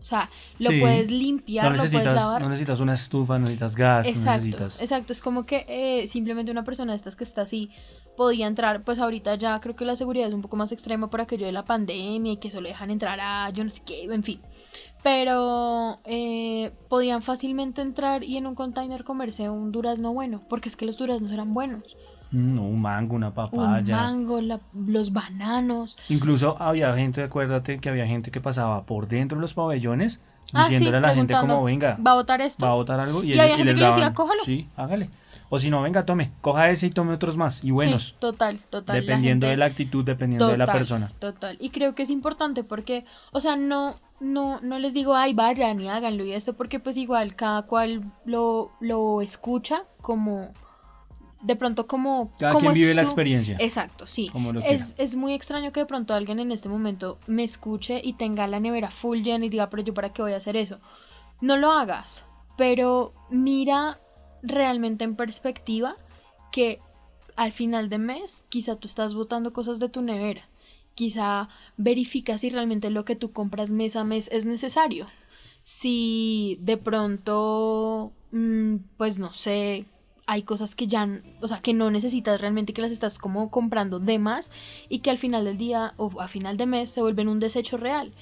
O 0.04 0.06
sea, 0.06 0.28
lo 0.58 0.68
Sí. 0.68 0.80
puedes 0.80 1.10
limpiar, 1.10 1.64
No 1.64 1.70
lo 1.70 1.76
puedes 1.90 2.04
lavar. 2.04 2.42
no 2.42 2.50
necesitas 2.50 2.78
una 2.80 2.92
estufa, 2.92 3.38
no 3.38 3.46
necesitas 3.46 3.74
gas, 3.74 4.04
no 4.06 4.10
Exacto, 4.12 4.44
necesitas... 4.44 4.80
exacto. 4.82 5.12
Es 5.14 5.22
como 5.22 5.46
que 5.46 5.64
eh, 5.66 6.06
simplemente 6.08 6.52
una 6.52 6.62
persona 6.62 6.92
de 6.92 6.96
estas 6.96 7.16
que 7.16 7.24
está 7.24 7.40
así 7.40 7.70
podía 8.14 8.46
entrar. 8.46 8.84
Pues 8.84 8.98
ahorita 8.98 9.34
ya 9.36 9.58
creo 9.62 9.74
que 9.74 9.86
la 9.86 9.96
seguridad 9.96 10.28
es 10.28 10.34
un 10.34 10.42
poco 10.42 10.56
más 10.56 10.72
extrema 10.72 11.08
por 11.08 11.22
aquello 11.22 11.46
de 11.46 11.52
la 11.52 11.64
pandemia 11.64 12.32
y 12.32 12.36
que 12.36 12.50
solo 12.50 12.68
dejan 12.68 12.90
entrar 12.90 13.18
a 13.18 13.48
yo 13.48 13.64
no 13.64 13.70
sé 13.70 13.80
qué, 13.86 14.02
en 14.04 14.22
fin. 14.22 14.42
Pero 15.02 16.00
eh, 16.04 16.70
podían 16.90 17.22
fácilmente 17.22 17.80
entrar 17.80 18.24
y 18.24 18.36
en 18.36 18.46
un 18.46 18.54
container 18.54 19.04
comerse 19.04 19.48
un 19.48 19.72
durazno 19.72 20.12
bueno, 20.12 20.42
porque 20.50 20.68
es 20.68 20.76
que 20.76 20.84
los 20.84 20.98
duraznos 20.98 21.32
eran 21.32 21.54
buenos. 21.54 21.96
Mm, 22.34 22.54
No, 22.56 22.62
un 22.62 22.80
mango, 22.82 23.14
una 23.14 23.28
Un 23.28 23.34
papaya. 23.34 23.96
mango, 23.96 24.40
la- 24.40 24.60
los 24.86 25.12
bananos. 25.12 25.96
Incluso 26.08 26.56
había 26.60 26.92
gente, 26.94 27.22
acuérdate 27.22 27.78
que 27.78 27.88
había 27.88 28.06
gente 28.06 28.30
que 28.30 28.40
pasaba 28.40 28.82
por 28.84 29.06
dentro 29.08 29.36
de 29.38 29.42
los 29.42 29.54
pabellones 29.54 30.20
Ah, 30.52 30.64
sí, 30.64 30.72
diciéndole 30.72 30.98
a 30.98 31.00
la 31.00 31.14
gente 31.14 31.34
como, 31.34 31.62
venga, 31.64 31.96
¿Va 32.04 32.12
a 32.12 32.14
votar 32.14 32.40
esto? 32.40 32.64
va 32.66 32.72
a 32.72 32.74
botar 32.74 33.00
algo 33.00 33.22
y, 33.24 33.28
Y 33.28 33.32
ellos- 33.32 33.42
había 33.42 33.54
y 33.54 33.56
gente 33.58 33.72
les 33.72 33.80
que 33.80 33.80
le 33.82 33.88
decía, 33.94 34.14
"Cójalo". 34.14 34.40
Sí, 34.44 34.68
hágale. 34.76 35.08
O 35.48 35.58
si 35.58 35.70
no, 35.70 35.82
venga, 35.82 36.04
tome, 36.04 36.32
coja 36.40 36.70
ese 36.70 36.86
y 36.86 36.90
tome 36.90 37.12
otros 37.14 37.36
más 37.36 37.62
y 37.62 37.70
buenos. 37.70 38.08
Sí, 38.08 38.14
total, 38.18 38.58
total. 38.70 38.96
la 38.96 39.00
dependiendo 39.00 39.46
gente- 39.46 39.50
de 39.52 39.56
la 39.56 39.64
actitud, 39.66 40.04
dependiendo 40.04 40.48
de 40.48 40.56
la 40.56 40.66
persona. 40.66 41.08
Total. 41.18 41.56
Y 41.60 41.70
creo 41.70 41.94
que 41.94 42.02
es 42.02 42.10
importante 42.10 42.64
porque, 42.64 43.04
o 43.32 43.40
sea, 43.40 43.54
no, 43.56 43.94
no, 44.20 44.60
no 44.60 44.78
les 44.78 44.92
digo, 44.94 45.14
ay, 45.14 45.32
vayan 45.34 45.80
y 45.80 45.88
háganlo 45.88 46.24
y 46.24 46.32
esto, 46.32 46.54
porque 46.54 46.80
pues 46.80 46.96
igual 46.96 47.36
cada 47.36 47.62
cual 47.62 48.02
lo, 48.24 48.70
lo 48.80 49.22
escucha 49.22 49.82
como, 50.00 50.48
de 51.44 51.56
pronto 51.56 51.86
como... 51.86 52.32
Cada 52.38 52.54
como 52.54 52.72
quien 52.72 52.74
vive 52.74 52.94
la 52.94 53.02
experiencia. 53.02 53.56
Exacto, 53.60 54.06
sí. 54.06 54.30
Como 54.30 54.52
lo 54.52 54.60
es, 54.60 54.94
es 54.96 55.16
muy 55.16 55.34
extraño 55.34 55.72
que 55.72 55.80
de 55.80 55.86
pronto 55.86 56.14
alguien 56.14 56.40
en 56.40 56.52
este 56.52 56.68
momento 56.68 57.18
me 57.26 57.44
escuche 57.44 58.00
y 58.02 58.14
tenga 58.14 58.46
la 58.46 58.60
nevera 58.60 58.90
full 58.90 59.20
llena 59.22 59.44
y 59.44 59.50
diga, 59.50 59.68
pero 59.68 59.82
yo 59.82 59.94
para 59.94 60.12
qué 60.12 60.22
voy 60.22 60.32
a 60.32 60.38
hacer 60.38 60.56
eso. 60.56 60.80
No 61.40 61.56
lo 61.56 61.70
hagas, 61.70 62.24
pero 62.56 63.12
mira 63.30 64.00
realmente 64.42 65.04
en 65.04 65.16
perspectiva 65.16 65.96
que 66.50 66.80
al 67.36 67.52
final 67.52 67.88
de 67.90 67.98
mes 67.98 68.46
quizá 68.48 68.76
tú 68.76 68.86
estás 68.86 69.14
botando 69.14 69.52
cosas 69.52 69.78
de 69.78 69.90
tu 69.90 70.00
nevera. 70.00 70.48
Quizá 70.94 71.48
verifica 71.76 72.38
si 72.38 72.48
realmente 72.48 72.88
lo 72.88 73.04
que 73.04 73.16
tú 73.16 73.32
compras 73.32 73.72
mes 73.72 73.96
a 73.96 74.04
mes 74.04 74.30
es 74.32 74.46
necesario. 74.46 75.08
Si 75.62 76.58
de 76.62 76.76
pronto, 76.76 78.12
mm, 78.30 78.76
pues 78.96 79.18
no 79.18 79.32
sé, 79.32 79.86
hay 80.26 80.42
cosas 80.42 80.74
que 80.74 80.86
ya, 80.86 81.08
o 81.40 81.48
sea, 81.48 81.60
que 81.60 81.74
no 81.74 81.90
necesitas 81.90 82.40
realmente 82.40 82.72
que 82.72 82.82
las 82.82 82.92
estás 82.92 83.18
como 83.18 83.50
comprando 83.50 84.00
de 84.00 84.18
más 84.18 84.50
y 84.88 85.00
que 85.00 85.10
al 85.10 85.18
final 85.18 85.44
del 85.44 85.58
día 85.58 85.94
o 85.96 86.20
a 86.20 86.28
final 86.28 86.56
de 86.56 86.66
mes 86.66 86.90
se 86.90 87.00
vuelven 87.02 87.28
un 87.28 87.40
desecho 87.40 87.76
real. 87.76 88.12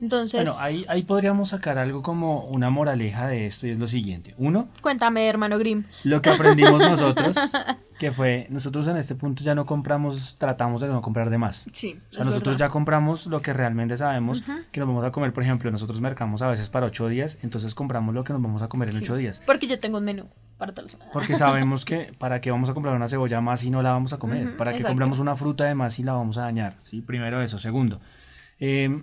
Entonces, 0.00 0.44
Bueno, 0.44 0.58
ahí, 0.60 0.84
ahí 0.88 1.02
podríamos 1.02 1.50
sacar 1.50 1.78
algo 1.78 2.02
como 2.02 2.44
una 2.44 2.70
moraleja 2.70 3.26
de 3.28 3.46
esto 3.46 3.66
y 3.66 3.70
es 3.70 3.78
lo 3.78 3.86
siguiente. 3.86 4.34
Uno, 4.38 4.68
cuéntame, 4.80 5.28
hermano 5.28 5.58
Grimm. 5.58 5.84
lo 6.04 6.22
que 6.22 6.30
aprendimos 6.30 6.80
nosotros, 6.88 7.36
que 7.98 8.10
fue, 8.10 8.46
nosotros 8.48 8.86
en 8.86 8.96
este 8.96 9.14
punto 9.14 9.44
ya 9.44 9.54
no 9.54 9.66
compramos, 9.66 10.36
tratamos 10.38 10.80
de 10.80 10.88
no 10.88 11.02
comprar 11.02 11.28
de 11.28 11.36
más. 11.36 11.66
Sí, 11.72 12.00
O 12.10 12.14
sea, 12.14 12.24
nosotros 12.24 12.56
ya 12.56 12.70
compramos 12.70 13.26
lo 13.26 13.42
que 13.42 13.52
realmente 13.52 13.96
sabemos 13.96 14.42
que 14.72 14.80
nos 14.80 14.88
vamos 14.88 15.04
a 15.04 15.12
comer. 15.12 15.32
Por 15.34 15.42
ejemplo, 15.42 15.70
nosotros 15.70 16.00
mercamos 16.00 16.40
a 16.40 16.48
veces 16.48 16.70
para 16.70 16.86
ocho 16.86 17.08
días, 17.08 17.38
entonces 17.42 17.74
compramos 17.74 18.14
lo 18.14 18.24
que 18.24 18.32
nos 18.32 18.40
vamos 18.40 18.62
a 18.62 18.68
comer 18.68 18.90
en 18.90 18.96
ocho 18.96 19.16
días. 19.16 19.42
Porque 19.44 19.66
yo 19.66 19.78
tengo 19.80 19.98
un 19.98 20.04
menú 20.04 20.26
para 20.56 20.74
semana. 20.74 21.10
Porque 21.12 21.36
sabemos 21.36 21.84
que 21.84 22.12
para 22.18 22.40
qué 22.40 22.50
vamos 22.50 22.70
a 22.70 22.74
comprar 22.74 22.94
una 22.94 23.08
cebolla 23.08 23.40
más 23.40 23.60
si 23.60 23.70
no 23.70 23.82
la 23.82 23.90
vamos 23.90 24.12
a 24.12 24.18
comer. 24.18 24.56
Para 24.56 24.72
qué 24.72 24.82
compramos 24.82 25.18
una 25.18 25.36
fruta 25.36 25.64
de 25.64 25.74
más 25.74 25.94
si 25.94 26.02
la 26.02 26.12
vamos 26.14 26.38
a 26.38 26.42
dañar. 26.42 26.76
¿sí? 26.84 27.02
Primero 27.02 27.42
eso. 27.42 27.58
Segundo, 27.58 28.00
eh, 28.58 29.02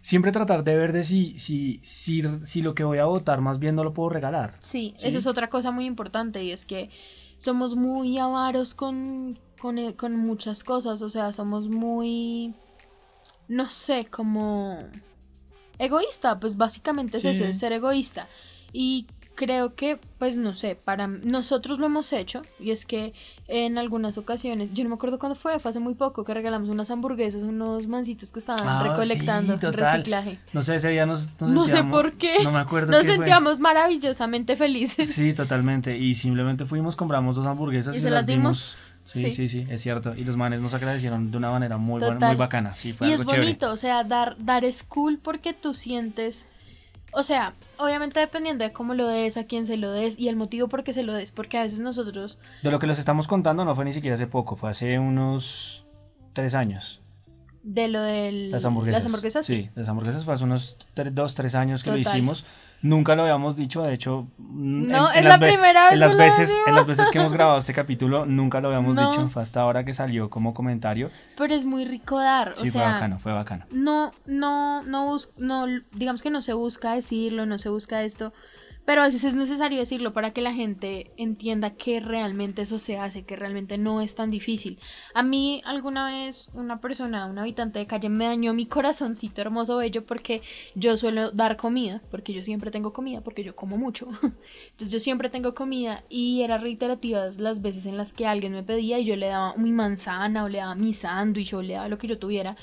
siempre 0.00 0.32
tratar 0.32 0.64
de 0.64 0.76
ver 0.76 0.92
de 0.92 1.04
si, 1.04 1.38
si, 1.38 1.80
si, 1.82 2.22
si 2.44 2.62
lo 2.62 2.74
que 2.74 2.84
voy 2.84 2.98
a 2.98 3.04
votar 3.04 3.40
más 3.40 3.58
bien 3.58 3.74
no 3.74 3.84
lo 3.84 3.92
puedo 3.92 4.08
regalar. 4.10 4.54
Sí, 4.60 4.94
Sí. 4.98 5.06
eso 5.08 5.18
es 5.18 5.26
otra 5.26 5.48
cosa 5.50 5.70
muy 5.70 5.84
importante 5.86 6.42
y 6.44 6.52
es 6.52 6.64
que 6.64 6.90
somos 7.38 7.76
muy 7.76 8.18
avaros 8.18 8.74
con, 8.74 9.38
con, 9.60 9.78
eh, 9.78 9.94
con 9.96 10.16
muchas 10.16 10.64
cosas, 10.64 11.02
o 11.02 11.10
sea, 11.10 11.32
somos 11.32 11.68
muy, 11.68 12.54
no 13.48 13.68
sé, 13.70 14.06
como 14.10 14.78
egoísta, 15.78 16.40
pues 16.40 16.56
básicamente 16.56 17.18
es 17.18 17.24
eso, 17.24 17.44
es 17.44 17.58
ser 17.58 17.72
egoísta. 17.72 18.26
Y 18.72 19.06
creo 19.38 19.76
que, 19.76 20.00
pues 20.18 20.36
no 20.36 20.52
sé, 20.52 20.74
para 20.74 21.06
nosotros 21.06 21.78
lo 21.78 21.86
hemos 21.86 22.12
hecho 22.12 22.42
y 22.58 22.72
es 22.72 22.84
que 22.84 23.12
en 23.46 23.78
algunas 23.78 24.18
ocasiones, 24.18 24.74
yo 24.74 24.82
no 24.82 24.90
me 24.90 24.96
acuerdo 24.96 25.20
cuándo 25.20 25.36
fue, 25.36 25.60
fue 25.60 25.68
hace 25.68 25.78
muy 25.78 25.94
poco 25.94 26.24
que 26.24 26.34
regalamos 26.34 26.68
unas 26.70 26.90
hamburguesas, 26.90 27.44
unos 27.44 27.86
mancitos 27.86 28.32
que 28.32 28.40
estaban 28.40 28.66
Ah, 28.68 28.82
recolectando 28.82 29.56
sí, 29.56 29.66
reciclaje. 29.70 30.40
No 30.52 30.62
sé, 30.62 30.74
ese 30.74 30.88
día 30.88 31.06
nos, 31.06 31.30
nos 31.40 31.52
No 31.52 31.68
sé 31.68 31.84
por 31.84 32.14
qué. 32.14 32.42
No 32.42 32.50
me 32.50 32.58
acuerdo 32.58 32.90
Nos 32.90 33.02
qué 33.02 33.06
fue. 33.06 33.16
sentíamos 33.18 33.60
maravillosamente 33.60 34.56
felices. 34.56 35.08
Sí, 35.14 35.32
totalmente. 35.32 35.96
Y 35.96 36.16
simplemente 36.16 36.64
fuimos, 36.64 36.96
compramos 36.96 37.36
dos 37.36 37.46
hamburguesas 37.46 37.94
¿Y 37.94 37.98
y, 37.98 38.02
se 38.02 38.10
las 38.10 38.26
dimos? 38.26 38.76
Sí, 39.04 39.22
Sí. 39.26 39.30
sí, 39.30 39.48
sí, 39.48 39.66
es 39.70 39.80
cierto. 39.80 40.14
Y 40.16 40.24
los 40.24 40.36
manes 40.36 40.60
nos 40.60 40.74
agradecieron 40.74 41.30
de 41.30 41.36
una 41.36 41.52
manera 41.52 41.76
muy, 41.78 42.00
buena- 42.00 42.26
muy 42.26 42.36
bacana. 42.36 42.74
Sí, 42.74 42.92
fue 42.92 43.06
y 43.06 43.12
algo 43.12 43.22
es 43.22 43.28
chévere. 43.28 43.46
bonito, 43.46 43.70
o 43.70 43.76
sea, 43.76 44.02
dar, 44.02 44.34
dar 44.38 44.64
es 44.64 44.82
cool 44.82 45.18
porque 45.22 45.54
tú 45.54 45.72
sientes, 45.74 46.46
o 47.12 47.22
sea, 47.22 47.54
obviamente 47.78 48.20
dependiendo 48.20 48.64
de 48.64 48.72
cómo 48.72 48.94
lo 48.94 49.06
des, 49.06 49.36
a 49.36 49.44
quién 49.44 49.66
se 49.66 49.76
lo 49.76 49.90
des 49.92 50.18
y 50.18 50.28
el 50.28 50.36
motivo 50.36 50.68
por 50.68 50.84
qué 50.84 50.92
se 50.92 51.02
lo 51.02 51.12
des, 51.14 51.30
porque 51.32 51.58
a 51.58 51.62
veces 51.62 51.80
nosotros, 51.80 52.38
De 52.62 52.70
lo 52.70 52.78
que 52.78 52.86
les 52.86 52.98
estamos 52.98 53.26
contando 53.28 53.64
no 53.64 53.74
fue 53.74 53.84
ni 53.84 53.92
siquiera 53.92 54.14
hace 54.14 54.26
poco, 54.26 54.56
fue 54.56 54.70
hace 54.70 54.98
unos 54.98 55.86
tres 56.32 56.54
años. 56.54 57.00
de 57.62 57.88
lo 57.88 58.00
de 58.00 58.48
Las 58.50 58.64
hamburguesas. 58.64 59.02
las 59.02 59.06
hamburguesas, 59.06 59.46
sí. 59.46 59.54
Sí, 59.54 59.70
las 59.74 59.88
hamburguesas 59.88 60.24
fue 60.24 60.34
hace 60.34 60.44
unos 60.44 60.76
dos, 61.12 61.34
tres 61.34 61.54
años 61.54 61.82
que 61.82 61.90
lo 61.90 61.98
hicimos. 61.98 62.44
Nunca 62.80 63.16
lo 63.16 63.22
habíamos 63.22 63.56
dicho, 63.56 63.82
de 63.82 63.92
hecho. 63.92 64.28
No, 64.38 65.10
es 65.10 65.24
las 65.24 65.40
la 65.40 65.46
primera 65.46 65.84
vez 65.86 65.92
en 65.94 66.00
las 66.00 66.16
veces. 66.16 66.56
En 66.66 66.74
las 66.76 66.86
veces 66.86 67.10
que 67.10 67.18
hemos 67.18 67.32
grabado 67.34 67.58
este 67.58 67.74
capítulo, 67.74 68.24
nunca 68.24 68.60
lo 68.60 68.68
habíamos 68.68 68.94
No. 68.94 69.10
dicho. 69.10 69.28
Fue 69.28 69.42
hasta 69.42 69.62
ahora 69.62 69.84
que 69.84 69.92
salió 69.92 70.30
como 70.30 70.54
comentario. 70.54 71.10
Pero 71.36 71.54
es 71.54 71.64
muy 71.64 71.84
rico 71.84 72.18
dar, 72.18 72.54
Sí, 72.56 72.68
o 72.68 72.72
fue 72.72 72.80
bacano, 72.82 73.18
fue 73.18 73.32
bacano. 73.32 73.64
no, 73.72 74.12
no, 74.26 74.82
no, 74.84 75.16
no, 75.38 75.66
digamos 75.92 76.22
que 76.22 76.30
no 76.30 76.40
se 76.40 76.52
busca 76.52 76.92
decirlo, 76.94 77.46
no 77.46 77.58
se 77.58 77.68
busca 77.68 78.02
esto, 78.02 78.32
pero 78.88 79.02
a 79.02 79.04
veces 79.04 79.24
es 79.24 79.34
necesario 79.34 79.80
decirlo 79.80 80.14
para 80.14 80.32
que 80.32 80.40
la 80.40 80.54
gente 80.54 81.10
entienda 81.18 81.74
que 81.74 82.00
realmente 82.00 82.62
eso 82.62 82.78
se 82.78 82.96
hace, 82.96 83.22
que 83.22 83.36
realmente 83.36 83.76
no 83.76 84.00
es 84.00 84.14
tan 84.14 84.30
difícil. 84.30 84.78
A 85.12 85.22
mí 85.22 85.60
alguna 85.66 86.06
vez 86.06 86.48
una 86.54 86.80
persona, 86.80 87.26
un 87.26 87.38
habitante 87.38 87.80
de 87.80 87.86
calle 87.86 88.08
me 88.08 88.24
dañó 88.24 88.54
mi 88.54 88.64
corazoncito 88.64 89.42
hermoso 89.42 89.76
bello 89.76 90.06
porque 90.06 90.40
yo 90.74 90.96
suelo 90.96 91.32
dar 91.32 91.58
comida, 91.58 92.00
porque 92.10 92.32
yo 92.32 92.42
siempre 92.42 92.70
tengo 92.70 92.94
comida, 92.94 93.20
porque 93.20 93.44
yo 93.44 93.54
como 93.54 93.76
mucho. 93.76 94.08
Entonces 94.22 94.90
yo 94.90 95.00
siempre 95.00 95.28
tengo 95.28 95.54
comida 95.54 96.02
y 96.08 96.40
eran 96.40 96.62
reiterativas 96.62 97.40
las 97.40 97.60
veces 97.60 97.84
en 97.84 97.98
las 97.98 98.14
que 98.14 98.26
alguien 98.26 98.54
me 98.54 98.62
pedía 98.62 98.98
y 98.98 99.04
yo 99.04 99.16
le 99.16 99.26
daba 99.26 99.54
mi 99.58 99.70
manzana 99.70 100.44
o 100.44 100.48
le 100.48 100.60
daba 100.60 100.74
mi 100.74 100.94
sándwich 100.94 101.52
o 101.52 101.60
le 101.60 101.74
daba 101.74 101.88
lo 101.88 101.98
que 101.98 102.06
yo 102.06 102.18
tuviera. 102.18 102.56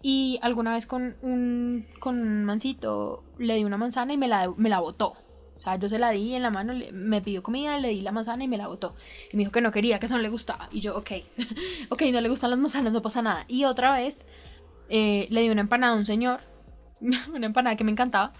Y 0.00 0.38
alguna 0.40 0.74
vez 0.74 0.86
con 0.86 1.16
un, 1.20 1.84
con 1.98 2.20
un 2.20 2.44
mancito 2.44 3.24
le 3.38 3.56
di 3.56 3.64
una 3.64 3.76
manzana 3.76 4.12
y 4.12 4.16
me 4.16 4.28
la, 4.28 4.54
me 4.56 4.68
la 4.68 4.78
botó. 4.78 5.23
O 5.56 5.60
sea, 5.60 5.76
yo 5.76 5.88
se 5.88 5.98
la 5.98 6.10
di 6.10 6.34
en 6.34 6.42
la 6.42 6.50
mano, 6.50 6.72
le- 6.72 6.92
me 6.92 7.20
pidió 7.22 7.42
comida, 7.42 7.78
le 7.78 7.88
di 7.88 8.00
la 8.00 8.12
manzana 8.12 8.44
y 8.44 8.48
me 8.48 8.58
la 8.58 8.66
botó. 8.68 8.94
Y 9.32 9.36
me 9.36 9.40
dijo 9.42 9.52
que 9.52 9.60
no 9.60 9.70
quería, 9.72 9.98
que 9.98 10.06
eso 10.06 10.16
no 10.16 10.22
le 10.22 10.28
gustaba. 10.28 10.68
Y 10.72 10.80
yo, 10.80 10.96
ok, 10.96 11.10
ok, 11.90 12.02
no 12.12 12.20
le 12.20 12.28
gustan 12.28 12.50
las 12.50 12.58
manzanas, 12.58 12.92
no 12.92 13.00
pasa 13.02 13.22
nada. 13.22 13.44
Y 13.48 13.64
otra 13.64 13.92
vez 13.92 14.26
eh, 14.88 15.26
le 15.30 15.40
di 15.42 15.48
una 15.50 15.60
empanada 15.62 15.94
a 15.94 15.96
un 15.96 16.06
señor, 16.06 16.40
una 17.00 17.46
empanada 17.46 17.76
que 17.76 17.84
me 17.84 17.92
encantaba. 17.92 18.32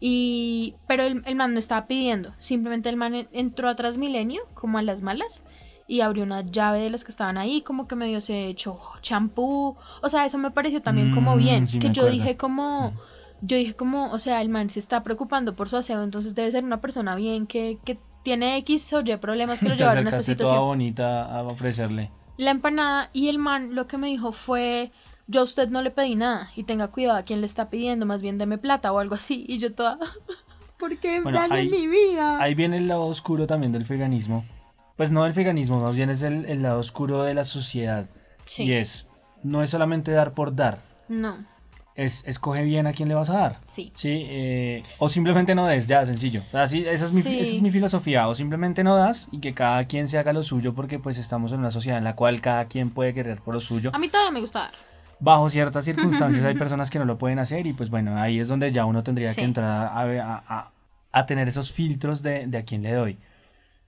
Y, 0.00 0.74
pero 0.86 1.02
el, 1.02 1.22
el 1.26 1.34
man 1.36 1.52
no 1.52 1.58
estaba 1.58 1.86
pidiendo, 1.86 2.34
simplemente 2.38 2.88
el 2.88 2.96
man 2.96 3.14
en- 3.14 3.28
entró 3.32 3.68
a 3.68 3.74
Transmilenio, 3.76 4.42
como 4.54 4.78
a 4.78 4.82
las 4.82 5.02
malas, 5.02 5.44
y 5.86 6.00
abrió 6.02 6.22
una 6.24 6.42
llave 6.42 6.78
de 6.80 6.88
las 6.90 7.04
que 7.04 7.10
estaban 7.10 7.36
ahí, 7.36 7.62
como 7.62 7.86
que 7.88 7.96
medio 7.96 8.20
se 8.20 8.46
echó 8.46 8.80
champú. 9.02 9.76
O 10.02 10.08
sea, 10.08 10.24
eso 10.24 10.38
me 10.38 10.50
pareció 10.52 10.80
también 10.82 11.10
como 11.10 11.34
Mm, 11.34 11.38
bien, 11.38 11.66
sí 11.66 11.78
que 11.80 11.88
yo 11.90 12.02
acuerdo. 12.04 12.10
dije 12.12 12.36
como... 12.36 12.92
Yo 13.42 13.56
dije 13.56 13.74
como, 13.74 14.10
o 14.12 14.18
sea, 14.18 14.40
el 14.42 14.48
man 14.48 14.68
se 14.70 14.78
está 14.78 15.02
preocupando 15.02 15.54
por 15.56 15.68
su 15.68 15.76
aseo, 15.76 16.02
entonces 16.02 16.34
debe 16.34 16.50
ser 16.52 16.64
una 16.64 16.80
persona 16.80 17.14
bien 17.14 17.46
que, 17.46 17.78
que 17.84 17.98
tiene 18.22 18.56
X 18.58 18.92
o 18.92 19.00
Y 19.00 19.16
problemas 19.16 19.60
que 19.60 19.68
lo 19.68 19.74
llevaron 19.76 20.06
a 20.06 20.10
esta 20.10 20.18
acercaste 20.18 20.34
toda 20.36 20.48
situación. 20.50 20.68
bonita 20.68 21.24
a 21.24 21.42
ofrecerle. 21.44 22.10
La 22.36 22.50
empanada 22.50 23.10
y 23.12 23.28
el 23.28 23.38
man 23.38 23.74
lo 23.74 23.86
que 23.86 23.96
me 23.98 24.08
dijo 24.08 24.32
fue, 24.32 24.92
yo 25.26 25.40
a 25.40 25.44
usted 25.44 25.68
no 25.70 25.80
le 25.82 25.90
pedí 25.90 26.16
nada 26.16 26.50
y 26.56 26.64
tenga 26.64 26.88
cuidado 26.88 27.18
a 27.18 27.22
quien 27.22 27.40
le 27.40 27.46
está 27.46 27.70
pidiendo, 27.70 28.04
más 28.06 28.20
bien 28.22 28.36
deme 28.38 28.58
plata 28.58 28.92
o 28.92 28.98
algo 28.98 29.14
así. 29.14 29.44
Y 29.48 29.58
yo 29.58 29.74
toda, 29.74 29.98
¿por 30.78 30.96
qué 30.98 31.20
Bueno, 31.20 31.40
ahí- 31.50 31.68
mi 31.70 31.86
vida? 31.86 32.40
Ahí 32.42 32.54
viene 32.54 32.76
el 32.78 32.88
lado 32.88 33.06
oscuro 33.06 33.46
también 33.46 33.72
del 33.72 33.84
veganismo. 33.84 34.44
Pues 34.96 35.12
no 35.12 35.24
del 35.24 35.32
veganismo, 35.32 35.80
más 35.80 35.96
bien 35.96 36.10
es 36.10 36.22
el, 36.22 36.44
el 36.44 36.62
lado 36.62 36.78
oscuro 36.78 37.22
de 37.22 37.32
la 37.32 37.44
sociedad. 37.44 38.06
Sí. 38.44 38.64
Y 38.64 38.72
es, 38.74 39.06
no 39.42 39.62
es 39.62 39.70
solamente 39.70 40.12
dar 40.12 40.34
por 40.34 40.54
dar, 40.54 40.82
No, 41.08 41.38
es 42.04 42.24
escoge 42.26 42.62
bien 42.64 42.86
a 42.86 42.92
quién 42.92 43.08
le 43.08 43.14
vas 43.14 43.30
a 43.30 43.34
dar. 43.38 43.56
sí. 43.62 43.90
Sí, 43.94 44.24
eh, 44.28 44.82
o 44.98 45.08
simplemente 45.08 45.54
no 45.54 45.66
des, 45.66 45.86
ya, 45.86 46.04
sencillo. 46.06 46.42
Así, 46.52 46.84
esa, 46.86 47.04
es 47.04 47.12
mi, 47.12 47.22
Sí. 47.22 47.38
esa 47.40 47.54
es 47.56 47.62
mi 47.62 47.70
filosofía. 47.70 48.28
O 48.28 48.34
simplemente 48.34 48.82
no 48.84 48.96
das 48.96 49.28
y 49.32 49.40
que 49.40 49.52
cada 49.54 49.84
quien 49.86 50.08
se 50.08 50.18
haga 50.18 50.32
lo 50.32 50.42
suyo 50.42 50.74
porque 50.74 50.98
pues 50.98 51.18
estamos 51.18 51.52
en 51.52 51.58
una 51.60 51.70
sociedad 51.70 51.98
en 51.98 52.04
la 52.04 52.16
cual 52.16 52.40
cada 52.40 52.64
quien 52.66 52.90
puede 52.90 53.12
querer 53.14 53.40
por 53.40 53.54
lo 53.54 53.60
suyo. 53.60 53.90
A 53.94 53.98
mí 53.98 54.08
todavía 54.08 54.30
me 54.32 54.40
gusta 54.40 54.60
dar. 54.60 54.70
Bajo 55.20 55.50
ciertas 55.50 55.84
circunstancias 56.30 56.44
hay 56.44 56.54
personas 56.54 56.88
que 56.90 56.98
no 56.98 57.04
lo 57.04 57.18
pueden 57.18 57.38
hacer 57.38 57.66
y 57.66 57.72
pues 57.74 57.90
bueno, 57.90 58.16
ahí 58.20 58.40
es 58.40 58.48
donde 58.48 58.72
ya 58.72 58.84
uno 58.86 59.02
tendría 59.02 59.28
Sí. 59.30 59.36
que 59.40 59.44
entrar 59.44 59.68
a, 59.68 59.88
a- 60.00 60.42
a- 60.48 60.70
a 61.12 61.26
tener 61.26 61.48
esos 61.48 61.72
filtros 61.72 62.22
de, 62.22 62.46
de 62.46 62.58
a 62.58 62.64
quién 62.64 62.82
le 62.82 62.92
doy. 62.92 63.18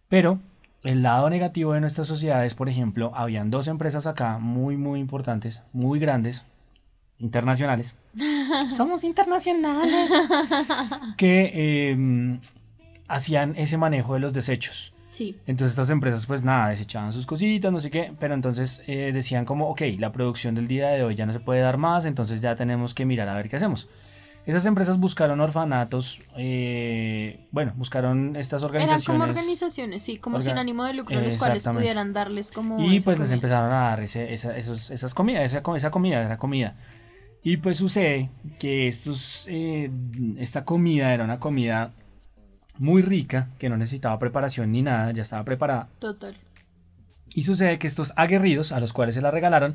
Pero 0.09 0.39
el 0.83 1.03
lado 1.03 1.31
negativo 1.31 1.73
de 1.73 1.81
nuestra 1.81 2.05
sociedad 2.05 2.45
es, 2.45 2.55
por 2.55 2.69
ejemplo, 2.69 3.13
habían 3.15 3.51
dos 3.51 3.69
empresas 3.69 4.07
acá 4.07 4.39
muy, 4.39 4.77
muy 4.77 4.99
importantes, 5.01 5.63
muy 5.73 5.99
grandes, 6.01 6.45
internacionales. 7.23 7.95
Somos 8.77 9.05
internacionales. 9.05 10.11
que 11.17 11.51
eh, 11.55 12.39
hacían 13.09 13.55
ese 13.57 13.79
manejo 13.79 14.15
de 14.15 14.21
los 14.21 14.35
desechos. 14.35 14.93
Sí. 15.11 15.37
Entonces 15.47 15.73
estas 15.73 15.91
empresas 15.91 16.27
pues 16.27 16.43
nada, 16.43 16.69
desechaban 16.71 17.13
sus 17.13 17.27
cositas, 17.27 17.71
no 17.71 17.81
sé 17.81 17.91
qué, 17.91 18.13
pero 18.19 18.33
entonces 18.35 18.83
eh, 18.87 19.11
decían 19.13 19.45
como, 19.45 19.69
ok, 19.69 19.83
la 19.99 20.11
producción 20.11 20.55
del 20.55 20.69
día 20.69 20.89
de 20.89 21.03
hoy 21.05 21.15
ya 21.15 21.27
no 21.27 21.33
se 21.35 21.41
puede 21.41 21.61
dar 21.61 21.77
más, 21.77 22.07
entonces 22.07 22.41
ya 22.41 22.57
tenemos 22.57 22.95
que 22.95 23.05
mirar 23.05 23.29
a 23.29 23.35
ver 23.35 23.49
qué 23.51 23.57
hacemos. 23.57 23.89
Esas 24.47 24.65
empresas 24.67 24.99
buscaron 24.99 25.39
orfanatos, 25.41 26.21
eh, 26.37 27.47
bueno, 27.53 27.73
buscaron 27.77 28.35
estas 28.37 28.63
Eran 28.63 28.71
organizaciones. 28.75 29.07
como 29.07 29.23
organizaciones, 29.25 30.03
sí, 30.03 30.17
como 30.17 30.39
Orga- 30.39 30.43
sin 30.45 30.59
ánimo 30.59 30.85
de 30.85 30.95
lucro, 30.95 31.21
los 31.21 31.37
cuales 31.37 31.63
pudieran 31.69 32.13
darles 32.15 32.51
como... 32.51 32.81
Y 32.81 32.99
pues 33.01 33.19
les 33.21 33.31
empezaron 33.33 33.71
a 33.71 33.91
dar 33.91 34.01
ese- 34.01 34.33
esa, 34.33 34.57
esos- 34.57 34.91
esas 34.91 35.15
comidas, 35.15 35.45
esa, 35.45 35.63
co- 35.63 35.77
esa 35.77 35.91
comida, 35.93 36.23
esa 36.25 36.39
comida. 36.39 36.75
Y 37.43 37.57
pues 37.57 37.77
sucede 37.79 38.31
que 38.61 38.87
estos, 38.89 39.47
eh, 39.49 39.91
esta 40.39 40.65
comida 40.65 41.13
era 41.13 41.25
una 41.25 41.41
comida 41.41 41.93
muy 42.79 43.03
rica, 43.03 43.49
que 43.59 43.69
no 43.69 43.77
necesitaba 43.77 44.19
preparación 44.19 44.71
ni 44.73 44.83
nada, 44.83 45.13
ya 45.13 45.23
estaba 45.23 45.45
preparada. 45.45 45.89
Total. 45.99 46.37
Y 47.35 47.43
sucede 47.43 47.79
que 47.79 47.87
estos 47.87 48.13
aguerridos, 48.17 48.73
a 48.73 48.81
los 48.81 48.93
cuales 48.93 49.15
se 49.15 49.23
la 49.23 49.31
regalaron, 49.31 49.75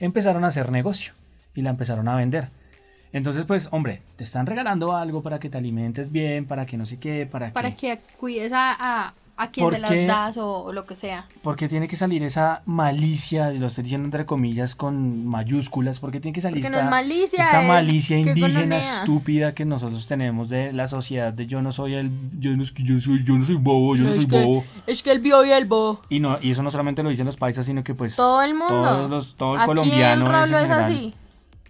empezaron 0.00 0.44
a 0.44 0.48
hacer 0.48 0.70
negocio 0.70 1.14
y 1.54 1.62
la 1.62 1.70
empezaron 1.70 2.08
a 2.08 2.16
vender. 2.16 2.50
Entonces, 3.12 3.46
pues, 3.46 3.68
hombre, 3.70 4.02
te 4.16 4.24
están 4.24 4.46
regalando 4.46 4.94
algo 4.94 5.22
para 5.22 5.38
que 5.38 5.48
te 5.48 5.56
alimentes 5.56 6.10
bien, 6.10 6.44
para 6.44 6.66
que 6.66 6.76
no 6.76 6.84
sé 6.84 6.98
qué, 6.98 7.26
para, 7.26 7.52
Para 7.52 7.70
que... 7.70 7.96
que 7.96 8.00
cuides 8.18 8.52
a, 8.52 8.76
a, 8.78 9.14
a 9.38 9.50
quien 9.50 9.64
¿Por 9.66 9.74
te 9.74 9.80
las 9.80 9.90
das 10.06 10.36
o, 10.38 10.64
o 10.64 10.72
lo 10.72 10.86
que 10.86 10.96
sea. 10.96 11.26
Porque 11.42 11.68
tiene 11.68 11.88
que 11.88 11.96
salir 11.96 12.22
esa 12.22 12.62
malicia, 12.64 13.50
lo 13.50 13.66
estoy 13.66 13.82
diciendo 13.84 14.06
entre 14.06 14.24
comillas 14.24 14.74
con 14.74 15.26
mayúsculas, 15.26 16.00
porque 16.00 16.20
tiene 16.20 16.34
que 16.34 16.40
salir 16.40 16.62
no 16.62 16.68
esta, 16.68 16.80
es 16.84 16.90
malicia, 16.90 17.42
esta 17.42 18.30
indígena 18.30 18.78
estúpida 18.78 19.54
que 19.54 19.64
nosotros 19.66 20.06
tenemos 20.06 20.48
de 20.48 20.72
la 20.72 20.86
sociedad 20.86 21.32
de 21.34 21.46
yo 21.46 21.60
no 21.60 21.70
soy 21.72 21.94
el 21.94 22.10
yo 22.38 22.56
no, 22.56 22.62
es 22.62 22.72
que 22.72 22.82
yo 22.82 22.98
soy 22.98 23.22
yo 23.24 23.34
no 23.34 23.44
soy 23.44 23.56
bobo, 23.56 23.94
yo 23.96 24.04
no, 24.04 24.08
No, 24.10 24.14
soy 24.16 24.26
que- 24.26 24.42
bobo. 24.42 24.64
Es 24.86 25.02
que 25.02 25.12
el 25.12 25.20
bio 25.20 25.44
y 25.44 25.50
el 25.50 25.66
bo. 25.66 26.00
Y 26.08 26.20
no 26.20 26.38
y 26.40 26.52
eso 26.52 26.62
no 26.62 26.70
solamente 26.70 27.02
lo 27.02 27.10
dicen 27.10 27.26
los 27.26 27.36
paisas, 27.36 27.66
sino 27.66 27.84
que 27.84 27.94
pues 27.94 28.16
Todo 28.16 28.40
el 28.42 28.54
mundo. 28.54 28.82
todos 28.82 29.10
los- 29.10 29.34
todo 29.36 29.54
el 29.54 29.60
Aquí 29.60 29.66
colombiano 29.66 30.26
en 30.26 30.34
es 30.44 30.48
en 30.50 30.54
es 30.56 30.62
general. 30.62 30.84
así. 30.92 31.14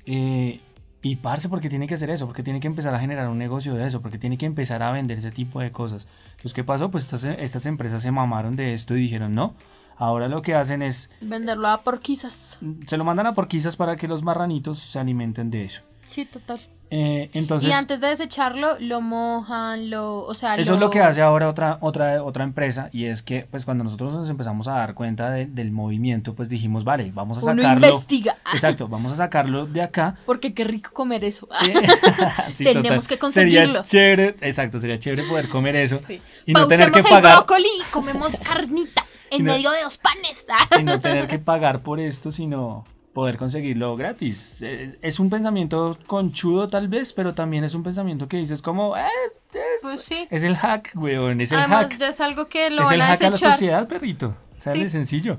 Eh, 0.07 0.61
y 1.03 1.17
parce, 1.17 1.49
porque 1.49 1.69
tiene 1.69 1.87
que 1.87 1.95
hacer 1.95 2.11
eso, 2.11 2.27
porque 2.27 2.43
tiene 2.43 2.61
que 2.61 2.67
empezar 2.67 2.95
a 2.95 2.99
generar 2.99 3.29
un 3.29 3.39
negocio 3.39 3.75
de 3.75 3.87
eso, 3.87 4.01
porque 4.03 4.19
tiene 4.19 4.39
que 4.39 4.47
empezar 4.47 4.83
a 4.83 4.91
vender 4.91 5.19
ese 5.19 5.31
tipo 5.31 5.61
de 5.61 5.71
cosas. 5.71 6.09
Entonces, 6.31 6.55
¿qué 6.55 6.65
pasó? 6.65 6.91
Pues 6.91 7.05
estas, 7.05 7.25
estas 7.25 7.67
empresas 7.67 8.03
se 8.03 8.11
mamaron 8.11 8.57
de 8.57 8.73
esto 8.73 8.97
y 8.97 9.01
dijeron, 9.03 9.35
no, 9.35 9.55
ahora 9.97 10.29
lo 10.29 10.43
que 10.43 10.55
hacen 10.55 10.83
es, 10.83 11.11
Venderlo 11.21 11.69
a 11.69 11.83
porquisas. 11.83 12.59
se 12.87 12.97
lo 12.97 13.05
mandan 13.05 13.27
a 13.27 13.35
porquisas 13.35 13.77
para 13.77 13.97
que 13.97 14.09
los 14.09 14.23
marranitos 14.23 14.79
se 14.81 14.99
alimenten 14.99 15.51
de 15.51 15.65
eso. 15.65 15.83
Sí, 16.07 16.25
total. 16.25 16.61
Eh, 16.89 17.31
entonces, 17.33 17.69
y 17.69 17.73
antes 17.73 18.01
de 18.01 18.07
desecharlo, 18.07 18.77
lo 18.79 19.01
mojan, 19.01 19.91
lo. 19.91 20.21
O 20.21 20.35
sea, 20.35 20.55
eso 20.55 20.75
es 20.75 20.79
lo 20.81 20.89
que 20.89 21.01
hace 21.01 21.21
ahora 21.21 21.49
otra, 21.49 21.79
otra, 21.81 22.23
otra 22.23 22.45
empresa 22.45 22.91
y 22.93 23.07
es 23.07 23.25
que, 23.25 23.45
pues 23.51 23.65
cuando 23.65 23.83
nosotros 23.83 24.15
nos 24.15 24.31
empezamos 24.31 24.69
a 24.69 24.75
dar 24.75 24.95
cuenta 24.95 25.31
de- 25.31 25.47
del 25.47 25.73
movimiento, 25.73 26.35
pues 26.37 26.49
dijimos, 26.49 26.85
vale, 26.85 27.11
vamos 27.13 27.39
a 27.39 27.51
Uno 27.51 27.61
sacarlo. 27.61 27.89
investiga. 27.89 28.37
Exacto, 28.55 28.87
vamos 28.87 29.11
a 29.11 29.17
sacarlo 29.17 29.67
de 29.67 29.83
acá 29.83 30.15
Porque 30.27 30.55
qué 30.55 30.63
rico 30.63 30.93
comer 30.93 31.25
eso. 31.25 31.49
Sí, 32.53 32.63
Tenemos 32.65 33.09
que 33.09 33.17
Sería 33.17 33.19
conseguirlo. 33.19 33.83
chévere, 33.83 34.37
exacto, 34.41 34.79
sería 34.79 34.99
chévere 35.01 35.25
poder 35.25 35.49
comer 35.49 35.75
eso 35.75 35.99
Sí. 35.99 36.23
y 36.47 36.53
no 36.53 36.69
tener 36.69 36.87
que 36.93 37.03
Pausemos 37.03 37.19
el 37.19 37.23
pagar 37.25 37.39
brócoli 37.39 37.67
y 37.81 37.91
comemos 37.91 38.39
carnita 38.39 39.05
en 39.31 39.45
no- 39.45 39.53
medio 39.55 39.73
de 39.73 39.83
dos 39.83 39.99
panes. 39.99 40.47
y 40.79 40.85
no 40.85 41.01
tener 41.01 41.27
que 41.27 41.41
pagar 41.41 41.83
por 41.83 41.99
esto, 41.99 42.31
sino 42.31 42.85
poder 43.17 43.39
conseguirlo 43.39 43.97
gratis. 43.97 44.61
Eh, 44.63 44.99
Es 45.01 45.19
un 45.19 45.31
pensamiento 45.31 45.99
conchudo 46.07 46.69
tal 46.69 46.87
vez, 46.89 47.15
pero 47.15 47.33
también 47.33 47.65
es 47.65 47.75
un 47.75 47.83
pensamiento 47.83 48.29
que 48.29 48.37
dices 48.37 48.61
como, 48.61 48.95
eh, 48.95 49.07
es, 49.55 49.81
Pues 49.81 50.03
sí. 50.03 50.29
es 50.31 50.43
el 50.45 50.55
hack, 50.55 50.93
weón, 50.95 51.41
es 51.41 51.51
el 51.51 51.61
Además, 51.61 51.91
hack. 51.93 51.99
ya 51.99 52.09
es 52.11 52.21
algo 52.21 52.47
que 52.51 52.69
lo 52.69 52.83
es 52.83 52.89
van 52.89 52.95
el 52.97 53.01
a 53.01 53.07
hack 53.07 53.23
a 53.23 53.31
la 53.31 53.37
sociedad, 53.37 53.89
perrito. 53.89 54.37
Sale 54.59 54.83
Sí. 54.85 54.91
sencillo. 54.91 55.39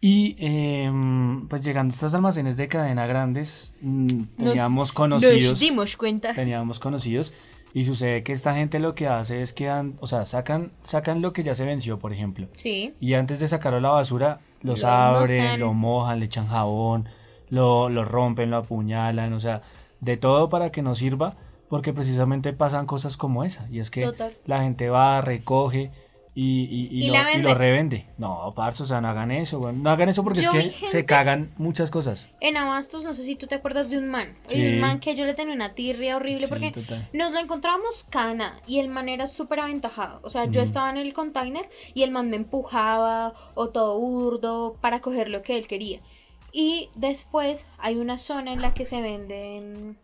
Y 0.00 0.34
em, 0.38 1.46
pues 1.46 1.62
llegando 1.62 1.92
a 1.92 1.94
estos 1.94 2.14
almacenes 2.14 2.56
de 2.56 2.68
cadena 2.68 3.06
grandes, 3.06 3.74
mm, 3.82 4.22
teníamos 4.38 4.88
Nos 4.88 4.92
conocidos. 4.92 5.60
dimos 5.60 5.96
cuenta. 5.98 6.32
teníamos 6.32 6.80
conocidos 6.80 7.34
Y 7.74 7.86
sucede 7.86 8.22
que 8.22 8.32
esta 8.32 8.52
gente 8.54 8.80
lo 8.80 8.94
que 8.94 9.08
hace 9.08 9.40
es 9.40 9.54
que, 9.54 9.70
o 10.00 10.06
sea, 10.06 10.26
sacan, 10.26 10.72
sacan 10.82 11.22
lo 11.22 11.32
que 11.32 11.42
ya 11.42 11.54
se 11.54 11.64
venció, 11.64 11.98
por 11.98 12.12
ejemplo. 12.12 12.48
Sí. 12.54 12.92
Y 13.00 13.14
antes 13.14 13.40
de 13.40 13.48
sacarlo 13.48 13.78
a 13.78 13.80
la 13.80 13.88
basura, 13.90 14.40
los 14.62 14.82
Lo 14.82 14.88
abren, 14.88 15.42
mojan. 15.44 15.60
lo 15.60 15.72
mojan, 15.74 16.18
le 16.20 16.26
echan 16.26 16.46
jabón, 16.48 17.08
lo, 17.50 17.88
lo 17.88 18.04
rompen, 18.04 18.50
lo 18.50 18.58
apuñalan, 18.58 19.32
o 19.32 19.40
sea, 19.40 19.62
de 20.00 20.16
todo 20.16 20.48
para 20.48 20.70
que 20.72 20.82
no 20.82 20.94
sirva, 20.94 21.36
porque 21.68 21.92
precisamente 21.92 22.52
pasan 22.52 22.86
cosas 22.86 23.16
como 23.16 23.44
esa. 23.44 23.66
Y 23.70 23.80
es 23.80 23.90
que 23.90 24.02
Total. 24.04 24.36
la 24.46 24.62
gente 24.62 24.88
va, 24.90 25.20
recoge 25.20 25.90
y, 26.34 26.88
y, 26.90 27.08
lo, 27.08 27.14
y 27.14 27.18
lo 27.18 27.24
vende. 27.24 27.54
revende. 27.54 28.06
No, 28.16 28.54
parce, 28.56 28.82
o 28.82 28.86
sea, 28.86 29.02
no 29.02 29.08
hagan 29.08 29.30
eso, 29.30 29.58
weón. 29.58 29.82
No 29.82 29.90
hagan 29.90 30.08
eso 30.08 30.24
porque 30.24 30.40
Yo 30.40 30.50
es 30.54 30.74
que 30.76 30.86
se 30.86 31.04
cagan 31.04 31.52
muchas 31.58 31.90
cosas. 31.90 32.30
En 32.40 32.56
Abastos, 32.56 33.04
no 33.04 33.12
sé 33.12 33.22
si 33.22 33.36
tú 33.36 33.46
te 33.46 33.54
acuerdas 33.54 33.90
de 33.90 33.98
un 33.98 34.08
man. 34.08 34.34
Sí. 34.46 34.64
Un 34.64 34.80
man 34.80 34.98
que 34.98 35.14
yo 35.14 35.26
le 35.26 35.34
tenía 35.34 35.54
una 35.54 35.74
tirria 35.74 36.16
horrible 36.16 36.44
Sí, 36.44 36.48
porque 36.48 36.70
total. 36.70 37.06
nos 37.12 37.32
lo 37.32 37.38
encontrábamos 37.38 38.06
cada 38.08 38.32
nada 38.32 38.60
y 38.66 38.78
el 38.78 38.88
man 38.88 39.10
era 39.10 39.26
súper 39.26 39.60
aventajado. 39.60 40.20
O 40.22 40.30
sea, 40.30 40.46
yo 40.46 40.62
estaba 40.62 40.88
en 40.88 40.96
el 40.96 41.12
container 41.12 41.68
y 41.92 42.02
el 42.02 42.10
man 42.10 42.30
me 42.30 42.36
empujaba 42.36 43.34
o 43.54 43.68
todo 43.68 43.98
burdo 43.98 44.76
para 44.80 45.00
coger 45.00 45.28
lo 45.28 45.42
que 45.42 45.58
él 45.58 45.66
quería. 45.66 46.00
Y 46.50 46.88
después 46.94 47.66
hay 47.78 47.96
una 47.96 48.16
zona 48.16 48.52
en 48.54 48.62
la 48.62 48.72
que 48.72 48.84
se 48.86 49.02
venden. 49.02 49.98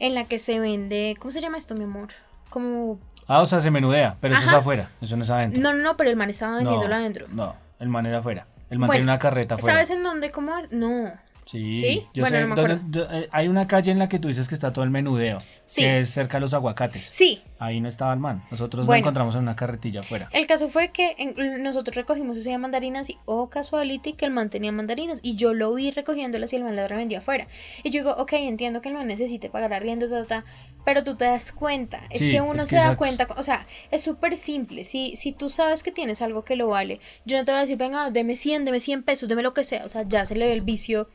En 0.00 0.14
la 0.14 0.24
que 0.24 0.38
se 0.40 0.58
vende. 0.58 1.14
¿Cómo 1.18 1.30
se 1.30 1.40
llama 1.40 1.58
esto, 1.58 1.74
mi 1.76 1.84
amor? 1.84 2.08
Como. 2.48 2.98
Ah, 3.32 3.40
o 3.42 3.46
sea, 3.46 3.60
se 3.60 3.70
menudea, 3.70 4.16
pero 4.20 4.34
eso 4.34 4.44
es 4.46 4.52
afuera, 4.52 4.90
eso 5.00 5.16
no 5.16 5.22
es 5.22 5.30
adentro. 5.30 5.62
No, 5.62 5.72
no, 5.72 5.82
no, 5.82 5.96
pero 5.96 6.10
el 6.10 6.16
man 6.16 6.30
estaba 6.30 6.56
vendiéndolo 6.56 6.94
adentro. 6.94 7.26
No, 7.30 7.54
el 7.78 7.88
man 7.88 8.04
era 8.06 8.18
afuera. 8.18 8.46
El 8.70 8.78
man 8.80 8.88
Bueno, 8.88 8.98
tiene 8.98 9.04
una 9.12 9.18
carreta 9.20 9.54
afuera. 9.54 9.74
¿Sabes 9.76 9.90
en 9.90 10.02
dónde? 10.02 10.30
¿Cómo? 10.32 10.52
No. 10.72 11.12
Sí, 11.46 11.74
¿Sí? 11.74 12.06
yo 12.14 12.22
Bueno, 12.22 12.36
sé 12.36 12.42
no 12.42 12.54
me 12.54 12.60
acuerdo. 12.60 12.80
do- 12.86 13.08
eh, 13.10 13.28
hay 13.32 13.48
una 13.48 13.66
calle 13.66 13.90
en 13.90 13.98
la 13.98 14.08
que 14.08 14.20
tú 14.20 14.28
dices 14.28 14.48
que 14.48 14.54
está 14.54 14.72
todo 14.72 14.84
el 14.84 14.90
menudeo, 14.90 15.38
Sí. 15.64 15.80
que 15.80 15.98
es 16.00 16.10
cerca 16.10 16.36
de 16.36 16.42
los 16.42 16.54
aguacates. 16.54 17.08
Sí, 17.10 17.42
Ahí 17.62 17.78
no 17.82 17.88
estaba 17.88 18.14
el 18.14 18.18
man. 18.20 18.42
Nosotros 18.50 18.80
lo 18.80 18.86
Bueno. 18.86 19.00
encontramos 19.00 19.34
en 19.34 19.42
una 19.42 19.54
carretilla 19.54 20.00
afuera. 20.00 20.30
El 20.32 20.46
caso 20.46 20.68
fue 20.68 20.88
que 20.92 21.14
en- 21.18 21.62
nosotros 21.62 21.94
recogimos 21.94 22.38
ese 22.38 22.48
día 22.48 22.56
mandarinas 22.58 23.10
y, 23.10 23.18
oh 23.26 23.50
casuality, 23.50 24.14
que 24.14 24.24
el 24.24 24.30
man 24.30 24.48
tenía 24.48 24.72
mandarinas 24.72 25.18
y 25.22 25.36
yo 25.36 25.52
lo 25.52 25.74
vi 25.74 25.90
recogiéndolas 25.90 26.52
y 26.54 26.56
el 26.56 26.64
man 26.64 26.74
las 26.74 26.88
revendía 26.88 27.18
afuera. 27.18 27.48
Y 27.82 27.90
yo 27.90 28.00
digo, 28.02 28.14
ok, 28.16 28.32
entiendo 28.34 28.80
que 28.80 28.88
el 28.88 28.94
man 28.94 29.06
necesite 29.08 29.50
pagar 29.50 29.74
arriendo, 29.74 30.08
ta, 30.08 30.24
ta, 30.24 30.26
ta, 30.42 30.44
pero 30.84 31.02
tú 31.04 31.16
te 31.16 31.26
das 31.26 31.52
cuenta, 31.52 32.06
es 32.10 32.20
Sí, 32.20 32.30
que 32.30 32.40
uno 32.40 32.54
es 32.54 32.62
que 32.62 32.66
se 32.66 32.76
da 32.76 32.96
cuenta, 32.96 33.26
o 33.36 33.42
sea, 33.42 33.66
es 33.90 34.02
súper 34.02 34.36
simple, 34.36 34.84
si, 34.84 35.16
si 35.16 35.32
tú 35.32 35.48
sabes 35.48 35.82
que 35.82 35.92
tienes 35.92 36.22
algo 36.22 36.44
que 36.44 36.56
lo 36.56 36.68
vale, 36.68 37.00
yo 37.24 37.36
no 37.36 37.44
te 37.44 37.52
voy 37.52 37.58
a 37.58 37.60
decir, 37.62 37.76
venga, 37.76 38.10
deme 38.10 38.36
100, 38.36 38.64
deme 38.64 38.80
100 38.80 39.02
pesos, 39.02 39.28
deme 39.28 39.42
lo 39.42 39.54
que 39.54 39.64
sea, 39.64 39.84
o 39.84 39.88
sea, 39.88 40.02
ya 40.08 40.24
se 40.24 40.34
le 40.34 40.46
ve 40.46 40.52
el 40.52 40.62
vicio 40.62 41.08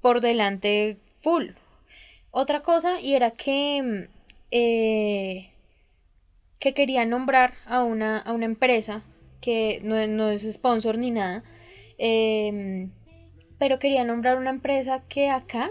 por 0.00 0.20
delante 0.20 0.98
full. 1.16 1.50
Otra 2.30 2.60
cosa, 2.62 3.00
y 3.00 3.14
era 3.14 3.30
que, 3.30 3.82
mm, 3.82 4.12
eh, 4.50 5.50
que 6.58 6.74
quería 6.74 7.04
nombrar 7.04 7.54
a 7.66 7.82
una, 7.82 8.18
a 8.18 8.32
una 8.32 8.44
empresa 8.44 9.02
que 9.40 9.80
no, 9.82 10.06
no 10.06 10.30
es 10.30 10.42
sponsor 10.52 10.98
ni 10.98 11.10
nada, 11.10 11.42
em, 11.98 12.90
pero 13.58 13.78
quería 13.78 14.04
nombrar 14.04 14.36
una 14.36 14.50
empresa 14.50 15.02
que 15.08 15.30
acá, 15.30 15.70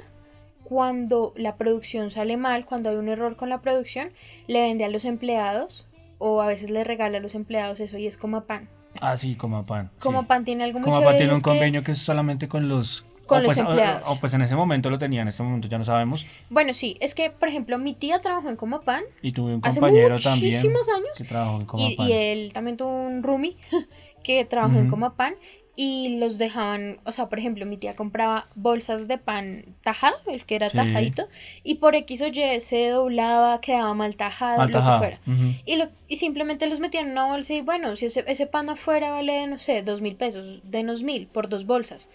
cuando 0.67 1.31
la 1.37 1.55
producción 1.55 2.11
sale 2.11 2.35
mal, 2.35 2.65
cuando 2.65 2.89
hay 2.89 2.97
un 2.97 3.07
error 3.07 3.37
con 3.37 3.47
la 3.47 3.61
producción, 3.61 4.09
le 4.47 4.59
vende 4.63 4.83
a 4.83 4.89
los 4.89 5.05
empleados 5.05 5.87
o 6.17 6.41
a 6.41 6.47
veces 6.47 6.69
le 6.71 6.83
regala 6.83 7.19
a 7.19 7.21
los 7.21 7.35
empleados 7.35 7.79
eso 7.79 7.97
y 7.97 8.05
es 8.05 8.17
como 8.17 8.41
pan. 8.43 8.67
Ah, 8.99 9.15
sí, 9.15 9.35
como 9.35 9.65
pan. 9.65 9.91
Como 9.99 10.21
sí. 10.21 10.25
pan 10.27 10.43
tiene 10.43 10.65
algo 10.65 10.79
muy 10.79 10.91
Como 10.91 11.05
pan 11.05 11.15
y 11.15 11.19
tiene 11.19 11.31
un 11.31 11.39
que- 11.39 11.43
convenio 11.49 11.83
que 11.83 11.91
es 11.93 11.99
solamente 11.99 12.49
con 12.49 12.67
los... 12.67 13.05
Con 13.27 13.37
o 13.37 13.41
los 13.43 13.55
pues, 13.55 13.59
empleados. 13.59 14.03
O, 14.07 14.19
pues 14.19 14.33
en 14.33 14.41
ese 14.41 14.55
momento 14.57 14.89
lo 14.89 14.99
tenía, 14.99 15.21
en 15.21 15.29
este 15.29 15.41
momento 15.41 15.69
ya 15.69 15.77
no 15.77 15.85
sabemos. 15.85 16.25
Bueno, 16.49 16.73
sí, 16.73 16.97
es 16.99 17.15
que, 17.15 17.29
por 17.29 17.47
ejemplo, 17.47 17.77
mi 17.77 17.93
tía 17.93 18.19
trabajó 18.19 18.49
en 18.49 18.57
Comapan 18.57 19.03
Y 19.21 19.31
tuve 19.31 19.53
un 19.55 19.61
hace 19.63 19.79
compañero 19.79 20.17
también 20.19 20.53
muchísimos 20.53 20.89
años 20.89 21.09
que 21.17 21.23
trabajó 21.23 21.55
en 21.57 21.61
y, 21.61 21.65
Comapan. 21.65 22.07
y 22.09 22.11
él 22.11 22.51
también 22.51 22.75
tuvo 22.75 22.89
un 22.89 23.23
roomie 23.23 23.55
que 24.23 24.43
trabajó 24.43 24.75
en 24.75 24.81
Ujú. 24.87 24.89
Comapan 24.91 25.35
y 25.79 26.17
los 26.17 26.39
dejaban, 26.39 26.99
o 27.05 27.11
sea, 27.11 27.29
por 27.29 27.37
ejemplo, 27.37 27.63
mi 27.67 27.77
tía 27.77 27.95
compraba 27.95 28.47
bolsas 28.55 29.07
de 29.07 29.19
pan 29.19 29.63
tajado, 29.83 30.17
el 30.25 30.43
que 30.43 30.55
era 30.55 30.69
Sí. 30.69 30.75
tajadito, 30.75 31.27
y 31.63 31.75
por 31.75 31.93
X 31.95 32.23
o 32.23 32.27
Y 32.27 32.59
se 32.61 32.89
doblaba, 32.89 33.61
quedaba 33.61 33.93
mal 33.93 34.15
tajado, 34.15 34.57
Mal 34.57 34.71
lo 34.71 34.79
que 34.83 34.97
fuera. 34.97 35.19
Y, 35.67 35.75
lo, 35.75 35.87
y 36.07 36.17
simplemente 36.17 36.65
los 36.67 36.79
metían 36.79 37.05
en 37.05 37.11
una 37.11 37.25
bolsa 37.27 37.53
y 37.53 37.61
bueno, 37.61 37.95
si 37.95 38.07
ese, 38.07 38.23
ese 38.27 38.47
pan 38.47 38.71
afuera 38.71 39.11
vale, 39.11 39.45
no 39.45 39.59
sé, 39.59 39.83
dos 39.83 40.01
mil 40.01 40.15
pesos, 40.15 40.61
denos 40.63 41.03
mil 41.03 41.27
por 41.27 41.47
dos 41.47 41.67
bolsas. 41.67 42.09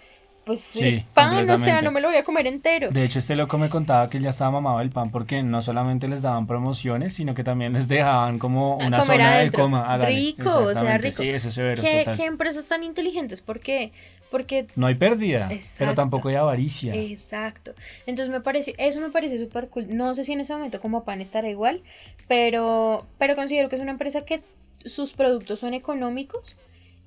Pues 0.45 0.61
Sí, 0.61 0.85
es 0.85 1.01
pan, 1.03 1.49
o 1.49 1.57
sea, 1.57 1.83
no 1.83 1.93
me 1.93 2.01
lo 2.01 2.09
voy 2.09 2.17
a 2.17 2.25
comer 2.25 2.49
entero. 2.49 2.91
De 2.91 3.05
hecho, 3.05 3.21
este 3.21 3.37
loco 3.37 3.59
me 3.59 3.69
contaba 3.69 4.11
que 4.11 4.17
él 4.17 4.25
ya 4.25 4.31
estaba 4.31 4.51
mamado 4.51 4.79
del 4.81 4.91
pan 4.91 5.11
porque 5.11 5.43
no 5.43 5.63
solamente 5.63 6.09
les 6.09 6.21
daban 6.21 6.49
promociones, 6.49 7.15
sino 7.15 7.33
que 7.33 7.45
también 7.45 7.73
les 7.73 7.87
dejaban 7.87 8.39
como 8.41 8.77
una 8.79 9.01
zona 9.03 9.35
adentro. 9.35 9.59
de 9.59 9.63
coma. 9.65 9.93
hágale. 9.93 10.15
Rico, 10.15 10.51
o 10.51 10.75
sea, 10.75 10.99
rico. 10.99 11.23
Sí, 11.23 11.29
eso 11.29 11.49
es 11.49 11.55
severo, 11.55 11.81
¿Qué, 11.81 12.01
total. 12.01 12.17
qué 12.17 12.25
empresas 12.25 12.67
tan 12.67 12.83
inteligentes? 12.83 13.41
¿Por 13.41 13.61
qué? 13.61 13.93
Porque 14.33 14.67
No 14.75 14.87
hay 14.87 14.95
pérdida, 14.95 15.49
pero 15.79 15.95
tampoco 15.95 16.29
hay 16.29 16.37
avaricia. 16.37 16.95
Exacto. 16.95 17.75
Entonces 18.07 18.33
me 18.33 18.41
parece, 18.41 18.75
eso 18.79 19.01
me 19.01 19.11
parece 19.11 19.39
súper 19.39 19.69
cool. 19.69 19.95
No 19.95 20.15
sé 20.15 20.25
si 20.25 20.33
en 20.33 20.41
ese 20.41 20.55
momento 20.55 20.81
como 20.81 21.05
pan 21.05 21.21
estará 21.21 21.49
igual, 21.51 21.83
pero, 22.27 23.07
pero 23.19 23.37
considero 23.37 23.69
que 23.69 23.77
es 23.77 23.83
una 23.83 23.93
empresa 23.93 24.25
que 24.25 24.43
sus 24.85 25.13
productos 25.13 25.61
son 25.61 25.75
económicos 25.75 26.57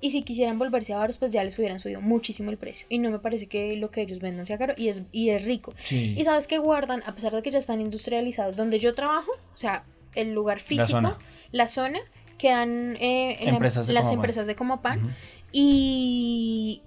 y 0.00 0.10
si 0.10 0.22
quisieran 0.22 0.58
volverse 0.58 0.92
avaros, 0.92 1.18
pues 1.18 1.32
ya 1.32 1.42
les 1.42 1.58
hubieran 1.58 1.80
subido 1.80 2.00
muchísimo 2.00 2.50
el 2.50 2.58
precio. 2.58 2.86
Y 2.90 2.98
no 2.98 3.10
me 3.10 3.18
parece 3.18 3.46
que 3.46 3.76
lo 3.76 3.90
que 3.90 4.02
ellos 4.02 4.20
vendan 4.20 4.44
sea 4.44 4.58
caro 4.58 4.74
y 4.76 4.88
es, 4.88 5.04
y 5.10 5.30
es 5.30 5.44
rico. 5.44 5.74
Sí. 5.78 6.14
Y 6.18 6.24
sabes 6.24 6.46
que 6.46 6.58
guardan, 6.58 7.02
a 7.06 7.14
pesar 7.14 7.32
de 7.32 7.42
que 7.42 7.50
ya 7.50 7.58
están 7.58 7.80
industrializados, 7.80 8.56
donde 8.56 8.78
yo 8.78 8.94
trabajo, 8.94 9.30
o 9.32 9.56
sea, 9.56 9.84
el 10.14 10.32
lugar 10.32 10.60
físico, 10.60 10.88
zona. 10.88 11.18
la 11.50 11.68
zona, 11.68 12.00
quedan 12.38 12.96
eh, 12.96 13.38
en 13.40 13.54
Empresas 13.54 13.88
las 13.88 14.04
Comapan. 14.04 14.14
empresas 14.18 14.46
de 14.46 14.54
Comapan. 14.54 14.98
Ujú. 14.98 15.14
Y 15.52 16.82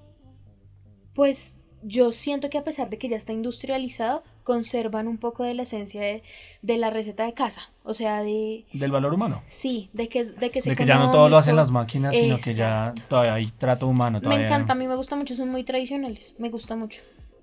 pues 1.14 1.55
yo 1.84 2.12
siento 2.12 2.50
que 2.50 2.58
a 2.58 2.64
pesar 2.64 2.90
de 2.90 2.98
que 2.98 3.08
ya 3.10 3.16
está 3.18 3.34
industrializado, 3.34 4.24
conservan 4.44 5.08
un 5.08 5.18
poco 5.18 5.44
de 5.44 5.54
la 5.54 5.64
esencia 5.64 6.02
de, 6.02 6.24
de 6.62 6.78
la 6.78 6.90
receta 6.90 7.24
de 7.26 7.34
casa. 7.34 7.72
O 7.84 7.94
sea, 7.94 8.22
de... 8.24 8.66
Del 8.74 8.92
valor 8.92 9.14
humano. 9.14 9.42
Sí, 9.48 9.90
de 9.94 10.10
que, 10.10 10.24
de 10.24 10.50
que 10.50 10.60
es 10.60 10.66
De 10.66 10.76
que 10.76 10.86
ya 10.86 10.98
no 11.00 11.12
todo 11.12 11.30
lo 11.30 11.38
hacen 11.38 11.56
las 11.56 11.72
máquinas, 11.72 12.16
sino 12.16 12.38
que 12.38 12.54
ya 12.56 12.88
Exacto. 12.90 13.02
todavía 13.10 13.34
hay 13.36 13.48
trato 13.52 13.88
humano. 13.88 14.20
Me 14.20 14.24
Todavía. 14.24 14.46
encanta, 14.46 14.74
a 14.74 14.76
mí 14.76 14.88
me 14.88 14.96
gusta 14.96 15.16
mucho, 15.16 15.36
son 15.36 15.50
muy 15.50 15.64
tradicionales, 15.64 16.36
me 16.38 16.50
gusta 16.50 16.76
mucho. 16.76 17.02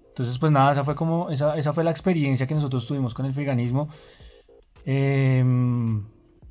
Entonces, 0.09 0.39
pues 0.39 0.51
nada, 0.53 0.73
esa 0.73 0.83
fue 0.85 0.95
como, 0.95 1.31
esa, 1.31 1.57
esa 1.59 1.73
fue 1.73 1.85
la 1.85 1.91
experiencia 1.91 2.47
que 2.47 2.55
nosotros 2.55 2.87
tuvimos 2.87 3.13
con 3.15 3.27
el 3.27 3.33
veganismo. 3.33 3.89
Em, 4.85 6.05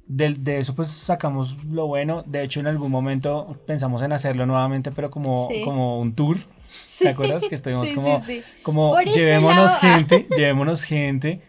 del- 0.08 0.44
de, 0.44 0.60
eso 0.60 0.76
pues 0.76 0.90
sacamos 0.90 1.58
lo 1.66 1.88
bueno. 1.88 2.24
De 2.26 2.44
hecho, 2.44 2.60
en 2.60 2.68
algún 2.68 2.92
momento 2.92 3.58
pensamos 3.66 4.02
en 4.04 4.14
hacerlo 4.14 4.46
nuevamente, 4.46 4.92
pero 4.92 5.10
como, 5.10 5.48
Sí. 5.50 5.64
como 5.64 6.00
un 6.00 6.14
tour. 6.14 6.38
Sí, 6.84 7.06
¿Te 7.06 7.10
acuerdas? 7.12 7.48
Que 7.48 7.56
estuvimos 7.56 7.90
sí, 7.90 7.96
como, 7.96 8.20
sí, 8.20 8.44
como 8.64 9.00
este 9.00 9.20
llevémonos 9.20 9.74
ah. 9.76 9.80
gente, 9.80 10.28
llevémonos 10.36 10.84
gente. 10.84 11.42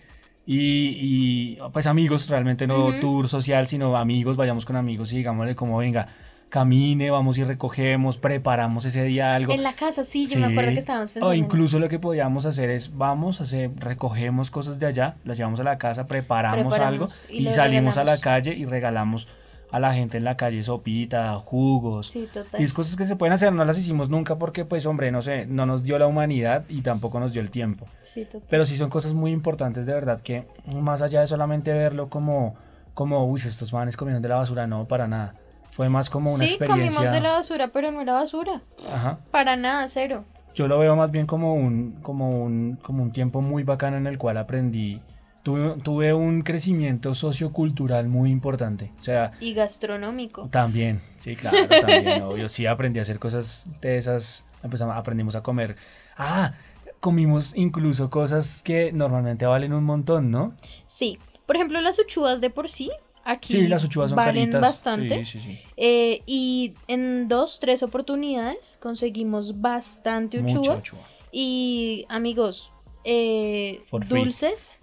Y, 0.47 1.57
y, 1.59 1.59
pues 1.73 1.89
amigos, 1.89 2.29
realmente 2.29 2.69
no 2.69 2.87
Ujú. 2.87 3.01
tour 3.01 3.29
social, 3.29 3.67
sino 3.67 3.97
amigos, 3.97 4.37
vayamos 4.37 4.65
con 4.65 4.77
amigos 4.77 5.13
y 5.13 5.17
digámosle 5.17 5.57
como 5.57 5.79
venga, 5.79 6.09
camine, 6.49 7.11
vamos 7.11 7.37
y 7.39 7.45
recogemos, 7.45 8.19
preparamos 8.19 8.85
ese 8.85 9.03
día 9.05 9.35
algo. 9.35 9.53
En 9.53 9.63
la 9.63 9.73
casa, 9.73 10.05
sí, 10.05 10.27
yo 10.27 10.39
me 10.39 10.47
acuerdo 10.47 10.73
que 10.73 10.79
estábamos 10.79 11.11
pensando. 11.11 11.31
O 11.31 11.35
incluso 11.35 11.79
lo 11.79 11.89
que 11.89 11.99
podíamos 11.99 12.47
hacer 12.47 12.71
es, 12.71 12.97
vamos, 12.97 13.41
hacer, 13.41 13.73
recogemos 13.77 14.51
cosas 14.51 14.79
de 14.79 14.87
allá, 14.87 15.17
las 15.25 15.37
llevamos 15.37 15.61
a 15.61 15.65
la 15.65 15.79
casa, 15.79 16.07
preparamos, 16.07 16.75
Preparamos 16.75 17.27
algo 17.29 17.35
y 17.35 17.51
salimos 17.51 17.99
a 17.99 18.05
la 18.05 18.19
calle 18.19 18.55
y 18.55 18.65
regalamos 18.65 19.27
a 19.71 19.81
la 19.81 19.93
gente 19.95 20.19
en 20.19 20.25
la 20.25 20.37
calle 20.37 20.63
sopita, 20.63 21.35
jugos. 21.37 22.09
Sí, 22.09 22.29
total. 22.33 22.61
Y 22.61 22.65
es 22.65 22.73
cosas 22.73 22.97
que 22.97 23.05
se 23.05 23.17
pueden 23.17 23.33
hacer, 23.33 23.53
no 23.53 23.65
las 23.65 23.79
hicimos 23.79 24.09
nunca 24.09 24.37
porque, 24.37 24.65
pues, 24.65 24.87
hombre, 24.87 25.11
no 25.11 25.23
sé, 25.23 25.47
no 25.47 25.67
nos 25.67 25.83
dio 25.83 25.99
la 25.99 26.07
humanidad 26.07 26.65
y 26.69 26.83
tampoco 26.83 27.21
nos 27.21 27.33
dio 27.33 27.43
el 27.43 27.51
tiempo. 27.51 27.87
Sí, 28.03 28.25
total. 28.25 28.43
Pero 28.49 28.65
sí 28.65 28.77
son 28.77 28.91
cosas 28.91 29.15
muy 29.15 29.33
importantes, 29.33 29.87
de 29.87 29.93
verdad, 29.93 30.21
que 30.21 30.47
más 30.81 31.03
allá 31.03 31.21
de 31.21 31.27
solamente 31.27 31.73
verlo 31.73 32.09
como, 32.09 32.55
como 32.95 33.27
uy, 33.27 33.41
estos 33.45 33.73
manes 33.73 33.97
comieron 33.97 34.23
de 34.23 34.29
la 34.29 34.37
basura, 34.37 34.67
no, 34.67 34.87
para 34.87 35.09
nada. 35.09 35.35
Fue 35.71 35.89
más 35.91 36.09
como 36.09 36.31
una 36.31 36.39
sí, 36.39 36.45
experiencia. 36.45 36.99
comimos 36.99 37.13
de 37.13 37.21
la 37.21 37.33
basura, 37.33 37.69
pero 37.69 37.91
no 37.91 38.01
era 38.01 38.15
basura. 38.15 38.63
Ajá. 38.95 39.19
Para 39.31 39.57
nada, 39.57 39.87
cero. 39.89 40.25
Yo 40.55 40.69
lo 40.69 40.79
veo 40.79 40.97
más 40.97 41.11
bien 41.11 41.27
como 41.27 41.53
un, 41.53 41.99
como 42.01 42.31
un, 42.31 42.79
como 42.81 43.03
un 43.03 43.13
tiempo 43.13 43.43
muy 43.43 43.63
bacano 43.63 43.99
en 43.99 44.07
el 44.07 44.17
cual 44.17 44.39
aprendí, 44.39 45.03
tuve, 45.47 45.77
tuve 45.81 46.13
un 46.13 46.43
crecimiento 46.43 47.15
sociocultural 47.15 48.09
muy 48.09 48.33
importante. 48.33 48.91
O 48.99 49.03
sea, 49.05 49.31
Y 49.39 49.55
gastronómico. 49.55 50.49
también, 50.51 51.01
sí, 51.19 51.37
claro, 51.37 51.69
también, 51.69 52.23
obvio, 52.25 52.49
sí 52.49 52.67
aprendí 52.67 52.99
a 52.99 53.03
hacer 53.03 53.21
cosas 53.21 53.69
de 53.81 53.97
esas, 53.97 54.45
empezamos, 54.65 54.97
aprendimos 54.97 55.37
a 55.37 55.45
comer. 55.45 55.77
Ah, 56.17 56.55
comimos 56.99 57.53
incluso 57.57 58.11
cosas 58.11 58.63
que 58.65 58.91
normalmente 58.93 59.47
valen 59.47 59.73
un 59.73 59.85
montón, 59.85 60.33
¿no? 60.33 60.53
Sí. 60.87 61.21
Por 61.47 61.55
ejemplo, 61.55 61.81
las 61.81 61.97
uchuas 62.01 62.41
de 62.41 62.51
por 62.51 62.69
sí. 62.69 62.91
Aquí 63.23 63.53
Sí, 63.53 63.69
las 63.69 63.85
uchuas 63.85 64.11
son 64.11 64.17
valen 64.17 64.51
caritas. 64.51 64.61
bastante. 64.61 65.25
Sí, 65.25 65.39
sí, 65.39 65.41
sí. 65.47 65.59
Eh, 65.77 66.23
y 66.27 66.75
en 66.89 67.29
dos, 67.29 67.61
tres 67.61 67.85
oportunidades 67.85 68.79
conseguimos 68.83 69.61
bastante 69.61 70.41
Mucha 70.43 70.73
uchuva. 70.73 71.03
Y 71.31 72.05
amigos, 72.09 72.73
eh, 73.05 73.83
dulces, 74.09 74.81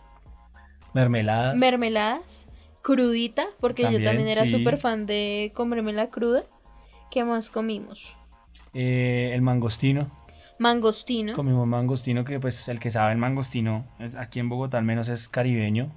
Mermeladas. 0.93 1.55
mermeladas 1.57 2.47
crudita, 2.81 3.45
porque 3.59 3.83
yo 3.83 4.03
También, 4.03 4.27
era 4.27 4.45
sí. 4.45 4.51
súper 4.51 4.77
fan 4.77 5.05
de 5.05 5.51
comerme 5.55 5.93
la 5.93 6.09
cruda. 6.09 6.43
¿Qué 7.09 7.23
más 7.23 7.49
comimos? 7.49 8.15
Eh, 8.73 9.31
el 9.33 9.41
mangostino. 9.41 10.11
Mangostino. 10.59 11.33
Comimos 11.33 11.65
mangostino, 11.67 12.23
que 12.25 12.39
pues 12.39 12.67
el 12.69 12.79
que 12.79 12.91
sabe 12.91 13.11
el 13.13 13.17
mangostino, 13.17 13.85
es, 13.99 14.15
aquí 14.15 14.39
en 14.39 14.49
Bogotá 14.49 14.77
al 14.77 14.83
menos 14.83 15.09
es 15.09 15.29
caribeño 15.29 15.91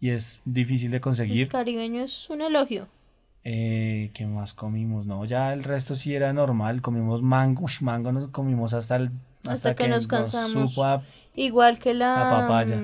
y 0.00 0.10
es 0.10 0.40
difícil 0.44 0.90
de 0.90 0.96
El 0.96 1.00
conseguir. 1.02 1.48
caribeño 1.48 2.02
es 2.02 2.30
un 2.30 2.40
elogio. 2.42 2.88
Eh, 3.44 4.10
¿Qué 4.14 4.26
más 4.26 4.54
comimos? 4.54 5.06
No, 5.06 5.24
ya 5.24 5.52
el 5.52 5.64
resto 5.64 5.94
sí 5.94 6.14
era 6.14 6.32
normal. 6.32 6.82
Comimos 6.82 7.22
mango, 7.22 7.66
mango 7.80 8.12
nos 8.12 8.28
comimos 8.30 8.72
hasta 8.74 8.96
el 8.96 9.10
Hasta 9.46 9.74
que 9.74 9.88
nos 9.88 10.06
cansamos. 10.06 10.70
supo 10.72 10.84
a- 10.84 11.02
Igual 11.34 11.78
que 11.78 11.94
la, 11.94 12.24
La 12.24 12.30
papaya. 12.30 12.76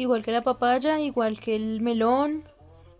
Igual 0.00 0.24
que 0.24 0.32
la 0.32 0.42
papaya, 0.42 0.98
igual 1.00 1.38
que 1.40 1.54
el 1.56 1.80
melón. 1.80 2.44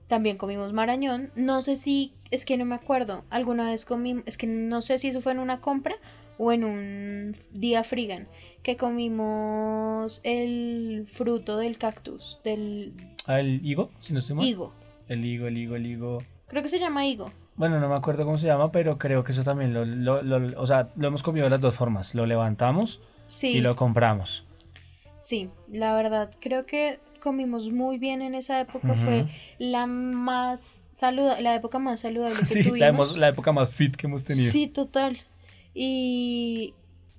También 0.06 0.36
comimos 0.36 0.72
marañón. 0.72 1.30
No 1.34 1.62
sé 1.62 1.76
si, 1.76 2.12
es 2.30 2.44
que 2.44 2.56
no 2.58 2.64
me 2.64 2.74
acuerdo. 2.74 3.24
Alguna 3.30 3.64
vez 3.70 3.84
comimos, 3.86 4.24
es 4.26 4.36
que 4.36 4.46
no 4.46 4.82
sé 4.82 4.98
si 4.98 5.08
eso 5.08 5.20
fue 5.20 5.32
en 5.32 5.38
una 5.38 5.60
compra 5.60 5.94
o 6.36 6.52
en 6.52 6.64
un 6.64 7.32
día 7.52 7.84
frigan. 7.84 8.28
Que 8.62 8.76
comimos 8.76 10.20
el 10.24 11.04
fruto 11.06 11.56
del 11.58 11.78
cactus, 11.78 12.38
del 12.44 12.92
ah, 13.26 13.40
el 13.40 13.64
higo, 13.64 13.90
si 14.00 14.12
no 14.12 14.18
estoy 14.18 14.36
mal. 14.36 14.44
higo. 14.44 14.72
El 15.08 15.24
higo, 15.24 15.46
el 15.46 15.56
higo, 15.56 15.76
el 15.76 15.86
higo. 15.86 16.18
Creo 16.48 16.62
que 16.62 16.68
se 16.68 16.78
llama 16.78 17.06
higo. 17.06 17.30
Bueno, 17.56 17.78
no 17.80 17.88
me 17.88 17.94
acuerdo 17.94 18.24
cómo 18.24 18.38
se 18.38 18.46
llama, 18.46 18.72
pero 18.72 18.98
creo 18.98 19.22
que 19.24 19.32
eso 19.32 19.44
también 19.44 19.72
lo, 19.74 19.84
lo- 19.84 20.22
lo- 20.22 20.60
o 20.60 20.66
sea, 20.66 20.88
lo 20.96 21.08
hemos 21.08 21.22
comido 21.22 21.44
de 21.44 21.50
las 21.50 21.60
dos 21.60 21.76
formas. 21.76 22.14
Lo 22.14 22.26
levantamos 22.26 23.00
Sí. 23.26 23.48
y 23.56 23.60
lo 23.60 23.76
compramos. 23.76 24.44
Sí, 25.20 25.48
la 25.70 25.94
verdad, 25.94 26.30
creo 26.40 26.66
que 26.66 26.98
comimos 27.22 27.70
muy 27.70 27.98
bien 27.98 28.22
en 28.22 28.34
esa 28.34 28.58
época. 28.60 28.94
Fue 28.94 29.26
la 29.58 29.86
más 29.86 30.88
saludable, 30.92 31.42
la 31.42 31.54
época 31.54 31.78
más 31.78 32.00
saludable 32.00 32.36
que 32.38 32.46
Sí, 32.46 32.62
tuvimos. 32.64 33.12
la, 33.12 33.18
la 33.20 33.28
época 33.28 33.52
más 33.52 33.70
fit 33.70 33.94
que 33.94 34.06
hemos 34.06 34.24
tenido. 34.24 34.50
Sí, 34.50 34.66
total. 34.66 35.18
Y, 35.74 36.74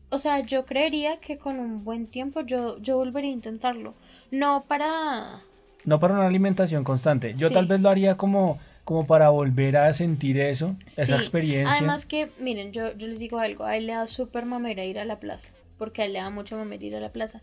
o 0.10 0.20
sea, 0.20 0.40
yo 0.42 0.66
creería 0.66 1.18
que 1.20 1.38
con 1.38 1.60
un 1.60 1.84
buen 1.84 2.08
tiempo 2.08 2.42
yo, 2.42 2.78
yo 2.80 2.98
volvería 2.98 3.30
a 3.32 3.34
intentarlo. 3.34 3.94
No 4.32 4.66
para... 4.68 5.42
No 5.86 6.00
para 6.00 6.14
una 6.16 6.28
alimentación 6.28 6.84
constante. 6.84 7.34
Yo 7.36 7.48
Sí. 7.48 7.54
tal 7.54 7.66
vez 7.66 7.82
lo 7.82 7.90
haría 7.90 8.18
como, 8.18 8.60
como 8.84 9.08
para 9.08 9.30
volver 9.30 9.78
a 9.78 9.92
sentir 9.94 10.38
eso, 10.40 10.76
Sí. 10.86 11.02
esa 11.02 11.18
experiencia. 11.18 11.76
Además 11.76 12.06
que, 12.06 12.30
miren, 12.40 12.72
yo, 12.72 12.96
yo 12.98 13.08
les 13.08 13.20
digo 13.20 13.40
algo, 13.40 13.64
a 13.64 13.78
él 13.78 13.88
le 13.88 13.94
da 13.94 14.06
súper 14.08 14.46
mamera 14.46 14.86
ir 14.86 15.00
a 15.00 15.06
la 15.06 15.20
plaza, 15.20 15.52
porque 15.80 16.04
a 16.04 16.06
él 16.06 16.14
le 16.14 16.20
da 16.20 16.30
mucho 16.30 16.56
mamera 16.56 16.84
ir 16.84 16.96
a 16.96 17.00
la 17.00 17.10
plaza. 17.10 17.42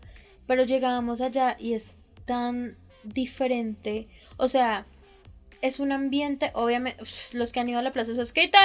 Pero 0.49 0.63
llegábamos 0.63 1.21
allá 1.21 1.55
y 1.59 1.73
es 1.75 2.05
tan 2.25 2.75
diferente. 3.03 4.07
O 4.37 4.47
sea, 4.47 4.83
es 5.61 5.79
un 5.79 5.91
ambiente, 5.91 6.49
obviamente, 6.55 7.03
los 7.33 7.51
que 7.51 7.59
han 7.59 7.69
ido 7.69 7.77
a 7.77 7.83
la 7.83 7.91
plaza, 7.91 8.13
esos 8.13 8.33
quite, 8.33 8.57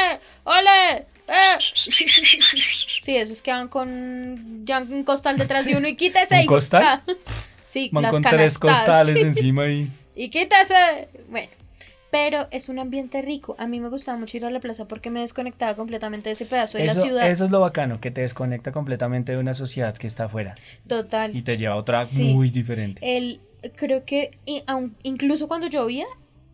ole, 0.44 0.96
eh. 1.28 1.58
Sí, 1.60 3.18
esos 3.18 3.42
que 3.42 3.50
van 3.50 3.68
con 3.68 4.64
ya 4.64 4.78
un 4.80 5.04
costal 5.04 5.36
detrás 5.36 5.66
de 5.66 5.76
uno 5.76 5.86
y 5.86 5.94
quítese. 6.02 6.36
¿Un 6.36 6.40
y- 6.40 6.46
costal? 6.46 6.82
Ah, 6.82 7.02
Sí, 7.62 7.90
Van 7.92 8.04
las 8.04 8.12
con 8.12 8.22
tres 8.22 8.58
costales 8.58 9.16
encima 9.20 9.66
y... 9.68 9.90
Y 10.16 10.30
quítese. 10.30 11.10
Bueno, 11.28 11.48
pero 12.14 12.46
es 12.52 12.68
un 12.68 12.78
ambiente 12.78 13.22
rico. 13.22 13.56
A 13.58 13.66
mí 13.66 13.80
me 13.80 13.88
gustaba 13.88 14.16
mucho 14.16 14.36
ir 14.36 14.44
a 14.44 14.50
la 14.50 14.60
plaza 14.60 14.86
porque 14.86 15.10
me 15.10 15.18
desconectaba 15.18 15.74
completamente 15.74 16.28
de 16.28 16.34
ese 16.34 16.46
pedazo 16.46 16.78
de 16.78 16.84
Eso, 16.84 16.94
la 16.94 17.00
ciudad. 17.02 17.28
eso 17.28 17.44
es 17.44 17.50
lo 17.50 17.58
bacano, 17.58 18.00
que 18.00 18.12
te 18.12 18.20
desconecta 18.20 18.70
completamente 18.70 19.32
de 19.32 19.38
una 19.38 19.52
sociedad 19.52 19.96
que 19.96 20.06
está 20.06 20.26
afuera 20.26 20.54
Total. 20.86 21.34
y 21.36 21.42
te 21.42 21.56
lleva 21.56 21.74
a 21.74 21.76
otra 21.76 22.04
Sí. 22.04 22.32
muy 22.32 22.50
diferente. 22.50 23.00
El, 23.16 23.40
creo 23.74 24.04
que 24.04 24.30
y 24.46 24.60
aun- 24.68 24.94
incluso 25.02 25.48
cuando 25.48 25.66
llovía, 25.66 26.06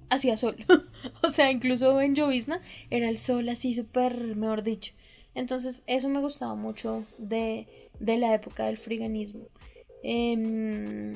hacía 0.09 0.39
sol. 0.39 0.57
o 1.23 1.29
sea, 1.29 1.51
incluso 1.51 2.01
en 2.01 2.15
llovizna 2.15 2.63
era 2.89 3.11
el 3.11 3.19
sol 3.19 3.47
así 3.51 3.75
súper, 3.75 4.17
mejor 4.37 4.63
dicho. 4.63 4.95
Entonces, 5.35 5.83
eso 5.87 6.09
me 6.09 6.21
gustaba 6.21 6.55
mucho 6.55 7.05
de, 7.19 7.67
de 7.99 8.17
la 8.17 8.33
época 8.35 8.65
del 8.65 8.79
friganismo. 8.79 9.43
Em, 10.03 11.15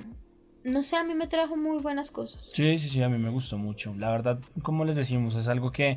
no 0.64 0.82
sé, 0.82 0.96
a 0.96 1.04
mí 1.04 1.14
me 1.14 1.26
trajo 1.26 1.56
muy 1.56 1.78
buenas 1.80 2.10
cosas. 2.10 2.50
Sí, 2.52 2.78
sí, 2.78 2.88
sí, 2.88 3.02
a 3.02 3.08
mí 3.08 3.18
me 3.18 3.30
gustó 3.30 3.56
mucho. 3.58 3.94
La 3.96 4.10
verdad, 4.10 4.38
como 4.62 4.84
les 4.84 4.96
decimos, 4.96 5.34
es 5.36 5.48
algo 5.48 5.70
que 5.72 5.96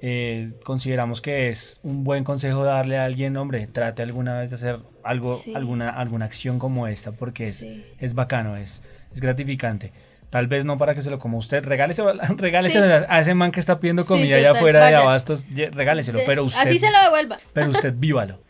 eh, 0.00 0.52
consideramos 0.64 1.20
que 1.20 1.48
es 1.48 1.80
un 1.82 2.04
buen 2.04 2.22
consejo 2.22 2.62
darle 2.64 2.98
a 2.98 3.04
alguien, 3.04 3.36
hombre, 3.36 3.66
trate 3.66 4.02
alguna 4.02 4.38
vez 4.38 4.50
de 4.50 4.56
hacer 4.56 4.78
algo, 5.02 5.28
Sí. 5.28 5.52
alguna, 5.56 5.88
alguna 5.90 6.24
acción 6.24 6.58
como 6.60 6.86
esta, 6.86 7.10
porque 7.12 7.44
es, 7.48 7.56
Sí. 7.58 7.84
es 7.98 8.14
bacano, 8.14 8.56
es, 8.56 8.82
es 9.12 9.20
gratificante. 9.20 9.92
Tal 10.30 10.46
vez 10.46 10.64
no 10.64 10.78
para 10.78 10.94
que 10.94 11.02
se 11.02 11.10
lo 11.10 11.18
coma 11.18 11.38
usted, 11.38 11.64
regáleselo, 11.64 12.12
regáleselo 12.36 12.86
Sí. 13.00 13.04
a 13.08 13.18
ese 13.20 13.34
man 13.34 13.50
que 13.50 13.58
está 13.60 13.80
pidiendo 13.80 14.04
comida 14.04 14.36
allá 14.36 14.52
afuera 14.52 14.86
de 14.86 14.94
abastos, 14.94 15.48
regáleselo, 15.72 16.20
De- 16.20 16.26
pero 16.26 16.44
usted, 16.44 16.60
Así 16.60 16.78
se 16.78 16.90
lo 16.92 17.02
devuelva. 17.02 17.38
pero 17.52 17.70
usted 17.70 17.92
vívalo. 17.96 18.40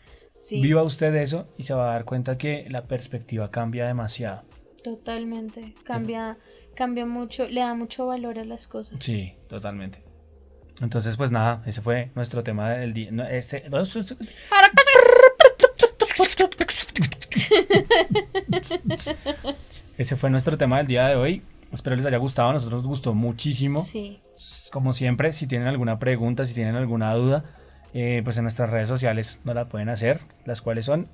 Viva 0.51 0.83
usted 0.83 1.13
eso 1.15 1.49
y 1.57 1.63
se 1.63 1.73
va 1.73 1.89
a 1.89 1.93
dar 1.93 2.05
cuenta 2.05 2.37
que 2.37 2.65
la 2.69 2.83
perspectiva 2.83 3.49
cambia 3.51 3.87
demasiado. 3.87 4.43
Totalmente. 4.83 5.75
Cambia, 5.83 6.37
cambia 6.75 7.05
mucho, 7.05 7.47
le 7.47 7.61
da 7.61 7.73
mucho 7.75 8.07
valor 8.07 8.39
a 8.39 8.45
las 8.45 8.67
cosas. 8.67 8.97
Sí, 8.99 9.35
totalmente. 9.47 10.03
Entonces, 10.81 11.17
pues 11.17 11.31
nada, 11.31 11.61
ese 11.65 11.81
fue 11.81 12.11
nuestro 12.15 12.43
tema 12.43 12.69
del 12.71 12.93
día. 12.93 13.11
No, 13.11 13.23
este- 13.25 13.63
ese 19.97 20.15
fue 20.15 20.29
nuestro 20.29 20.57
tema 20.57 20.77
del 20.77 20.87
día 20.87 21.07
de 21.07 21.15
hoy. 21.15 21.41
Espero 21.71 21.95
les 21.95 22.05
haya 22.05 22.17
gustado. 22.17 22.49
A 22.49 22.53
nosotros 22.53 22.81
nos 22.81 22.87
gustó 22.87 23.13
muchísimo. 23.13 23.81
Sí, 23.81 24.19
Como 24.71 24.93
siempre, 24.93 25.33
si 25.33 25.47
tienen 25.47 25.67
alguna 25.67 25.99
pregunta, 25.99 26.45
si 26.45 26.53
tienen 26.53 26.75
alguna 26.75 27.13
duda, 27.13 27.43
eh, 27.93 28.21
pues 28.23 28.37
en 28.37 28.43
nuestras 28.43 28.69
redes 28.69 28.87
sociales 28.89 29.41
nos 29.43 29.55
la 29.55 29.67
pueden 29.67 29.89
hacer. 29.89 30.19
Las 30.45 30.61
cuales 30.61 30.85
son 30.85 31.07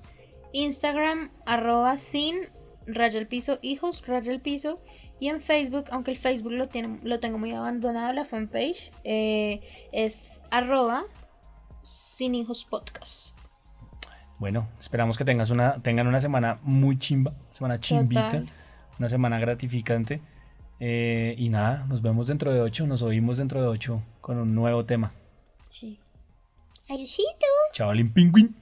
Instagram, 0.54 1.32
arroba 1.46 1.98
sin 1.98 2.36
raya 2.88 3.20
el 3.20 3.28
piso, 3.28 3.60
hijos, 3.62 4.06
raya 4.08 4.32
el 4.32 4.42
piso. 4.42 4.82
Y 5.20 5.30
en 5.30 5.42
Facebook, 5.42 5.86
aunque 5.92 6.12
el 6.12 6.18
Facebook 6.18 6.52
lo, 6.52 6.66
tiene, 6.66 7.00
lo 7.04 7.20
tengo 7.20 7.38
muy 7.38 7.54
abandonado, 7.54 8.12
la 8.14 8.26
fanpage, 8.26 8.92
eh, 9.04 9.62
es 9.92 10.42
arroba 10.52 11.06
sin 11.82 12.36
hijos 12.36 12.66
podcast. 12.66 13.38
Bueno, 14.38 14.68
esperamos 14.80 15.18
que 15.18 15.24
tengas 15.24 15.50
una, 15.52 15.82
tengan 15.82 16.08
una 16.08 16.20
semana 16.20 16.60
muy 16.64 16.98
chimba, 16.98 17.34
semana 17.52 17.80
chimbita, 17.80 18.26
Total. 18.26 18.50
una 19.00 19.10
semana 19.10 19.40
gratificante. 19.40 20.22
Eh, 20.82 21.36
y 21.38 21.48
nada, 21.48 21.86
nos 21.88 22.02
vemos 22.02 22.28
dentro 22.28 22.52
de 22.52 22.60
ocho, 22.60 22.86
nos 22.86 23.02
oímos 23.02 23.38
dentro 23.38 23.62
de 23.62 23.68
ocho 23.68 24.04
con 24.20 24.38
un 24.38 24.54
nuevo 24.54 24.84
tema. 24.84 25.14
Sí. 25.70 26.00
Adiósito. 26.90 27.46
Chao, 27.74 27.94
Pingüín. 28.14 28.56